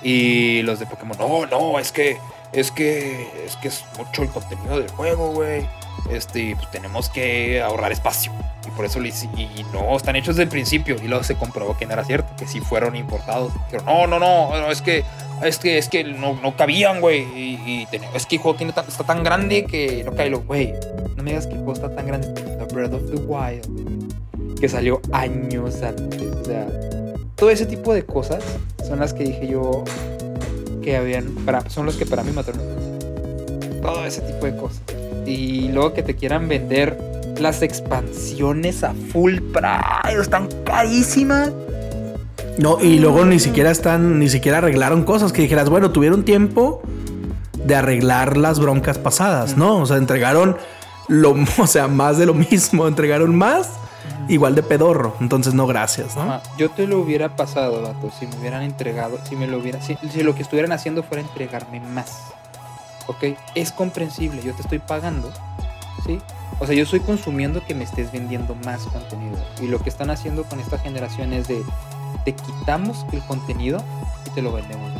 [0.04, 2.18] Y los de Pokémon, no, no, es que,
[2.54, 5.66] es que, es que es mucho el contenido del juego, güey.
[6.12, 8.32] Este, pues tenemos que ahorrar espacio.
[8.68, 10.96] Y por eso, le hice- y no, están hechos desde el principio.
[11.04, 13.52] Y luego se comprobó que no era cierto, que sí fueron importados.
[13.70, 15.04] Pero no, no, no, es que,
[15.44, 17.22] es que, es que no, no cabían, güey.
[17.38, 20.74] Y, y es que el juego tiene está tan grande que no cae, lo- güey.
[21.16, 22.28] No me digas que el juego está tan grande.
[22.30, 26.22] The Breath of the Wild, que salió años antes.
[26.22, 26.66] O sea,
[27.36, 28.44] todo ese tipo de cosas
[28.88, 29.84] son las que dije yo
[30.82, 31.36] que habían,
[31.68, 32.62] son los que para mí mataron.
[33.82, 34.82] Todo ese tipo de cosas.
[35.26, 36.98] Y luego que te quieran vender
[37.40, 41.52] las expansiones a full price, están carísimas.
[42.58, 46.82] No, y luego ni siquiera están, ni siquiera arreglaron cosas que dijeras, bueno, tuvieron tiempo
[47.54, 49.78] de arreglar las broncas pasadas, ¿no?
[49.78, 50.58] O sea, entregaron
[51.08, 53.72] lo, o sea, más de lo mismo, entregaron más,
[54.28, 55.16] igual de pedorro.
[55.20, 56.42] Entonces, no, gracias, ¿no?
[56.58, 59.98] Yo te lo hubiera pasado, vato, si me hubieran entregado, si me lo hubiera, si,
[60.12, 62.24] si lo que estuvieran haciendo fuera entregarme más.
[63.08, 63.38] ¿Ok?
[63.56, 65.32] Es comprensible, yo te estoy pagando,
[66.06, 66.20] ¿sí?
[66.60, 69.38] O sea, yo estoy consumiendo que me estés vendiendo más contenido.
[69.62, 71.64] Y lo que están haciendo con esta generación es de,
[72.26, 73.82] te quitamos el contenido
[74.28, 74.92] y te lo vendemos.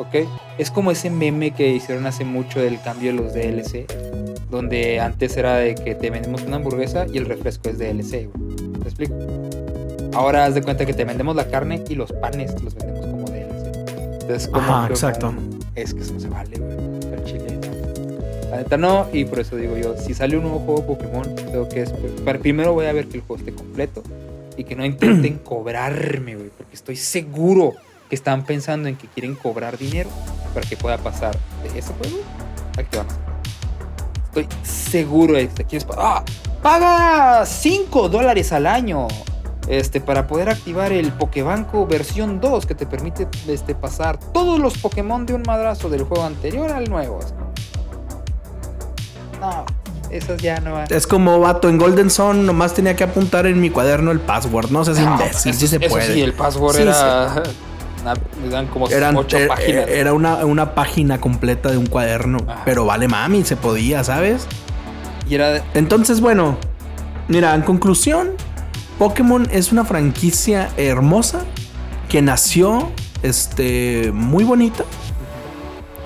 [0.00, 0.26] ¿Ok?
[0.58, 3.86] Es como ese meme que hicieron hace mucho del cambio de los DLC,
[4.50, 8.56] donde antes era de que te vendemos una hamburguesa y el refresco es DLC, güey.
[8.82, 9.14] ¿Te explico?
[10.14, 13.06] Ahora haz de cuenta que te vendemos la carne y los panes te los vendemos
[13.06, 13.76] como DLC.
[14.22, 15.34] Entonces, como Ajá, que- exacto.
[15.74, 16.72] Es que eso no se vale, güey.
[17.12, 17.58] El chile.
[18.50, 21.68] La neta no, y por eso digo yo, si sale un nuevo juego Pokémon, tengo
[21.68, 24.02] que esper- para- primero voy a ver que el juego esté completo
[24.56, 27.74] y que no intenten cobrarme, güey, porque estoy seguro
[28.10, 30.10] que están pensando en que quieren cobrar dinero
[30.52, 32.18] para que pueda pasar de ese juego
[32.76, 33.00] a que.
[34.26, 35.88] Estoy seguro de que quieres.
[35.96, 36.22] ¡Ah!
[36.62, 39.08] Paga 5 dólares al año
[39.66, 44.76] este, para poder activar el Pokebanco versión 2 que te permite este, pasar todos los
[44.78, 47.20] Pokémon de un madrazo del juego anterior al nuevo.
[49.40, 49.64] No,
[50.10, 50.86] esas ya no van.
[50.90, 54.70] Es como vato en Golden Sun, nomás tenía que apuntar en mi cuaderno el password.
[54.70, 56.12] No seas No, imbécil, eso- sí se eso puede.
[56.12, 57.32] sí, el password Sí, era.
[57.32, 57.42] una-
[58.46, 59.88] eran como Eran, ocho er- páginas.
[59.88, 62.38] Era una, una página completa de un cuaderno.
[62.46, 62.62] Ajá.
[62.64, 64.46] Pero vale mami, se podía, ¿sabes?
[65.28, 65.50] y era.
[65.52, 66.56] de- Entonces, bueno,
[67.28, 68.30] mira, en conclusión,
[68.98, 71.42] Pokémon es una franquicia hermosa
[72.08, 72.90] que nació
[73.22, 74.84] este muy bonita.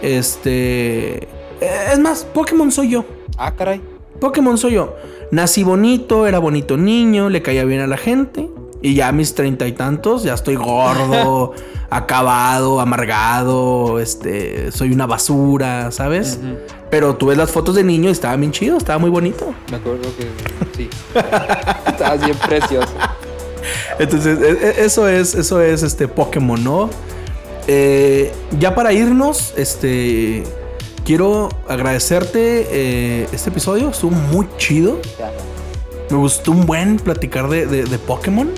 [0.03, 1.29] Este
[1.61, 3.05] es más, Pokémon soy yo.
[3.39, 3.81] Ah, caray.
[4.21, 4.95] Pokémon soy yo.
[5.31, 8.49] Nací bonito, era bonito niño, le caía bien a la gente.
[8.85, 11.53] Y ya a mis treinta y tantos, ya estoy gordo,
[11.91, 16.39] acabado, amargado, este, soy una basura, ¿sabes?
[16.91, 19.55] Pero tú ves las fotos de niño y estaba bien chido, estaba muy bonito.
[19.71, 20.29] Me acuerdo que
[20.77, 20.91] sí.
[21.87, 22.93] Estabas bien precioso.
[23.99, 26.91] Entonces, e- e- eso es, eso es este Pokémon, ¿no?
[27.67, 30.45] Eh, ya para irnos, este,
[31.07, 34.99] quiero agradecerte eh, este episodio, estuvo muy chido.
[36.11, 38.51] Me gustó un buen platicar de, de- de Pokémon.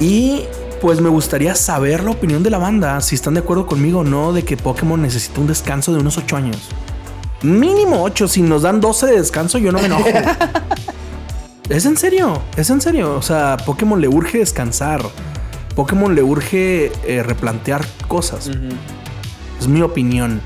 [0.00, 0.42] Y
[0.80, 4.04] pues me gustaría saber la opinión de la banda, si están de acuerdo conmigo o
[4.04, 6.58] no, de que Pokémon necesita un descanso de unos 8 años.
[7.42, 10.08] Mínimo 8, si nos dan 12 de descanso yo no me enojo.
[11.68, 13.14] es en serio, es en serio.
[13.16, 15.02] O sea, Pokémon le urge descansar.
[15.74, 18.50] Pokémon le urge eh, replantear cosas.
[19.60, 20.40] Es mi opinión.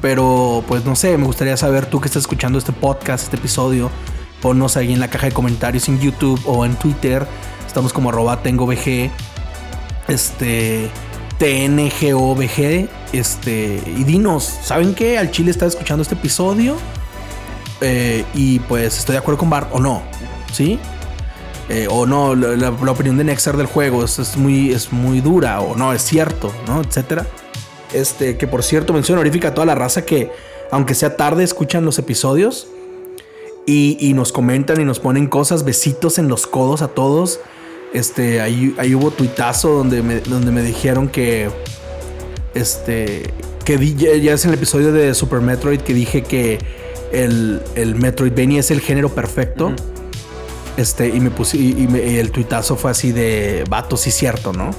[0.00, 3.90] Pero, pues no sé, me gustaría saber tú que estás escuchando este podcast, este episodio.
[4.40, 7.26] Ponnos ahí en la caja de comentarios en YouTube o en Twitter.
[7.70, 9.12] Estamos como arroba tengo VG.
[10.08, 10.90] Este.
[11.38, 12.88] TNGOVG.
[13.12, 13.80] Este.
[13.86, 15.18] Y dinos, ¿saben qué?
[15.18, 16.74] Al Chile está escuchando este episodio.
[17.80, 20.02] Eh, y pues estoy de acuerdo con Bart o no.
[20.52, 20.80] ¿Sí?
[21.68, 25.60] Eh, o no, la, opinión de Nexar del juego es, es muy, es muy dura.
[25.60, 26.80] O no, es cierto, ¿no?
[26.80, 27.24] Etcétera.
[27.92, 30.32] Este, que por cierto, mención honorífica a toda la raza que,
[30.72, 32.66] aunque sea tarde, escuchan los episodios
[33.64, 37.38] y nos comentan y nos ponen cosas, besitos en los codos a todos.
[37.92, 41.50] Este, ahí, ahí hubo tuitazo donde me, donde me dijeron que,
[42.54, 43.24] este,
[43.64, 46.58] que di- ya, ya es el episodio de Super Metroid que dije que
[47.12, 49.72] el, el Metroidvania es el género perfecto.
[50.76, 54.10] Este, y me puse, y, y me- y el tuitazo fue así de vato, sí,
[54.12, 54.70] cierto, ¿no?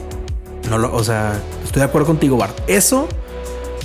[0.69, 2.57] No lo, o sea, estoy de acuerdo contigo, Bart.
[2.67, 3.09] Eso,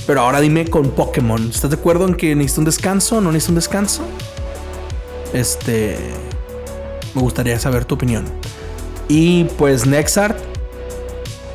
[0.06, 1.50] pero ahora dime con Pokémon.
[1.52, 3.20] ¿Estás de acuerdo en que necesita un descanso?
[3.20, 4.02] ¿No necesita un descanso?
[5.32, 5.96] Este.
[7.14, 8.24] Me gustaría saber tu opinión.
[9.08, 10.38] Y pues, Nexart,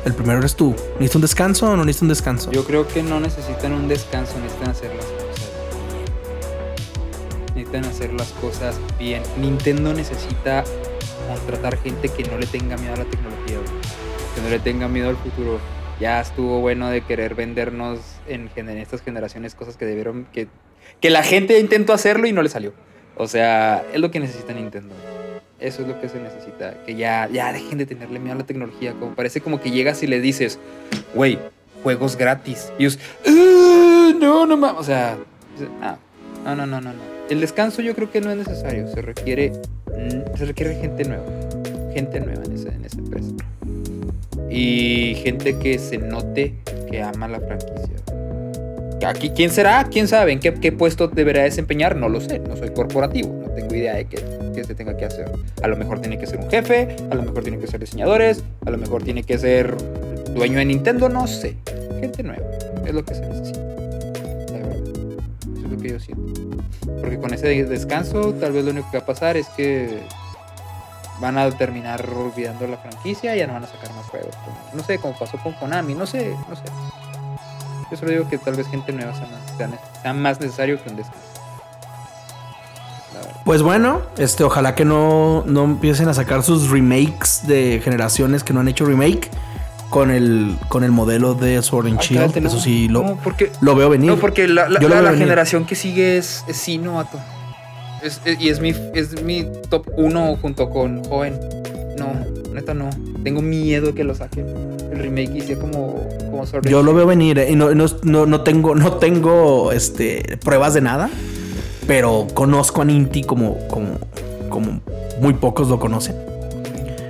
[0.04, 0.74] el primero eres tú.
[0.94, 2.50] ¿Necesita un descanso o no necesita un descanso?
[2.50, 5.50] Yo creo que no necesitan un descanso, necesitan hacer las cosas
[5.86, 7.54] bien.
[7.54, 9.22] Necesitan hacer las cosas bien.
[9.38, 10.64] Nintendo necesita
[11.28, 13.58] contratar gente que no le tenga miedo a la tecnología,
[14.34, 15.60] que no le tenga miedo al futuro.
[16.00, 20.48] Ya estuvo bueno de querer vendernos en, en estas generaciones cosas que debieron, que,
[21.00, 22.72] que la gente intentó hacerlo y no le salió.
[23.16, 24.94] O sea, es lo que necesita Nintendo.
[25.62, 26.74] Eso es lo que se necesita.
[26.84, 28.94] Que ya, ya dejen de tenerle miedo a la tecnología.
[28.98, 30.58] Como parece como que llegas y le dices,
[31.14, 31.38] güey,
[31.82, 32.72] juegos gratis.
[32.78, 34.80] Y ellos, "Ah, no, no mames.
[34.80, 35.16] O sea,
[36.44, 37.00] no, no, no, no, no.
[37.30, 38.88] El descanso yo creo que no es necesario.
[38.92, 39.52] Se requiere,
[39.86, 41.24] mm, se requiere gente nueva.
[41.94, 43.30] Gente nueva en esa, en esa empresa.
[44.50, 46.54] Y gente que se note
[46.90, 47.96] que ama la franquicia.
[49.06, 49.84] Aquí, ¿quién será?
[49.90, 50.32] ¿Quién sabe?
[50.32, 51.96] ¿En qué, qué puesto deberá desempeñar?
[51.96, 52.38] No lo sé.
[52.38, 53.41] No soy corporativo.
[53.54, 54.22] Tengo idea de qué,
[54.54, 55.30] qué se tenga que hacer.
[55.62, 56.96] A lo mejor tiene que ser un jefe.
[57.10, 58.42] A lo mejor tiene que ser diseñadores.
[58.64, 59.76] A lo mejor tiene que ser
[60.34, 61.08] dueño de Nintendo.
[61.08, 61.56] No sé.
[62.00, 62.46] Gente nueva.
[62.86, 63.60] Es lo que se necesita.
[63.60, 64.76] La verdad.
[64.76, 66.40] Eso es lo que yo siento.
[67.00, 70.00] Porque con ese descanso, tal vez lo único que va a pasar es que
[71.20, 74.34] van a terminar olvidando la franquicia y ya no van a sacar más juegos.
[74.74, 75.94] No sé, como pasó con Konami.
[75.94, 76.62] No sé, no sé.
[77.90, 81.31] Yo solo digo que tal vez gente nueva sea más necesario que un descanso.
[83.44, 88.52] Pues bueno, este, ojalá que no, no empiecen a sacar sus remakes de generaciones que
[88.52, 89.28] no han hecho remake
[89.90, 92.36] con el, con el modelo de Sword and Ah, Shield.
[92.38, 92.48] no.
[92.48, 94.10] Eso sí, lo, No, porque, lo veo venir.
[94.10, 94.78] no, porque la, la-
[95.14, 97.18] generación que sigue es, es Sino, vato.
[98.02, 101.38] Es- es- y es mi, es mi top 1 junto con Joven.
[101.98, 102.12] No,
[102.54, 102.90] neta no.
[103.22, 104.46] Tengo miedo que lo saquen.
[104.90, 107.86] El remake hice como, como Sword and Yo lo veo venir eh, y no, no,
[108.02, 111.10] no- no tengo, no tengo este, pruebas de nada,
[111.86, 114.80] pero conozco a Ninty como, como,
[115.20, 116.16] muy pocos lo conocen.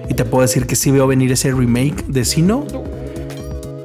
[0.09, 2.65] Y te puedo decir que sí veo venir ese remake de Sino.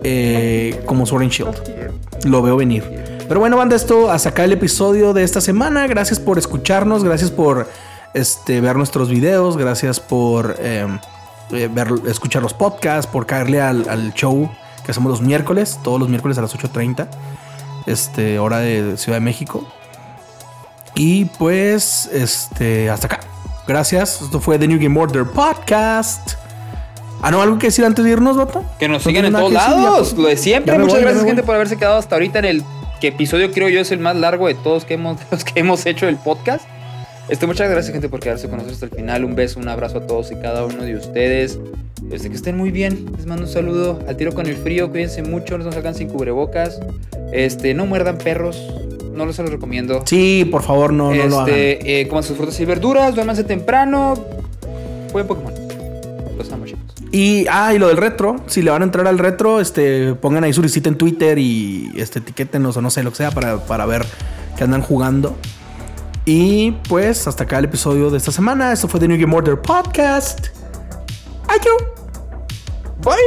[0.03, 2.25] eh, como Sword and Shield.
[2.25, 2.83] Lo veo venir.
[3.27, 5.85] Pero bueno, banda, esto hasta acá el episodio de esta semana.
[5.87, 7.67] Gracias por escucharnos, gracias por
[8.13, 10.87] este, ver nuestros videos, gracias por eh,
[11.51, 11.69] eh,
[12.07, 14.49] escuchar los podcasts, por caerle al, al show
[14.85, 17.07] que hacemos los miércoles, todos los miércoles a las 8.30,
[17.85, 19.67] este, hora de Ciudad de México.
[20.97, 23.19] Y pues, este, hasta acá.
[23.67, 24.21] Gracias.
[24.21, 26.33] Esto fue The New Game Order Podcast.
[27.21, 28.61] Ah, no, algo que decir antes de irnos, Bata.
[28.79, 30.09] Que nos ¿No sigan en todos lados.
[30.09, 30.73] pues, Lo de siempre.
[30.73, 32.63] ya Muchas voy, gracias, gente, por haberse quedado hasta ahorita en el
[33.01, 35.85] que episodio creo yo es el más largo de todos que hemos, los que hemos
[35.85, 36.65] hecho del podcast.
[37.29, 39.25] Este, muchas gracias, gente, por quedarse con nosotros hasta el final.
[39.25, 41.59] Un beso, un abrazo a todos y cada uno de ustedes.
[42.11, 43.05] Este, que estén muy bien.
[43.17, 43.99] Les mando un saludo.
[44.07, 44.89] Al tiro con el frío.
[44.89, 45.57] Cuídense mucho.
[45.57, 46.79] No se salgan sin cubrebocas.
[47.33, 48.65] Este, no muerdan perros.
[49.17, 50.03] No los se los recomiendo.
[50.05, 51.49] Sí, por favor, no, no lo hagan.
[51.55, 53.15] este, eh, coman sus frutas y verduras.
[53.15, 54.13] Duérmanse temprano.
[55.11, 55.53] Jueguen Pokémon.
[56.37, 56.81] Los amo, chicos.
[57.11, 58.35] Y, ah, y lo del retro.
[58.45, 61.91] Si le van a entrar al retro, este, pongan ahí su visita en Twitter y
[61.95, 64.05] este, etiquétenos o no sé lo que sea para, para ver
[64.55, 65.35] que andan jugando.
[66.25, 68.71] Y pues hasta acá el episodio de esta semana.
[68.71, 70.49] Esto fue The New Game Order Podcast.
[71.47, 71.83] Adiós.
[73.01, 73.17] Con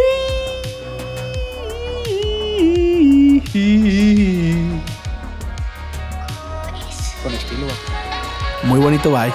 [8.64, 9.32] Muy bonito, bye.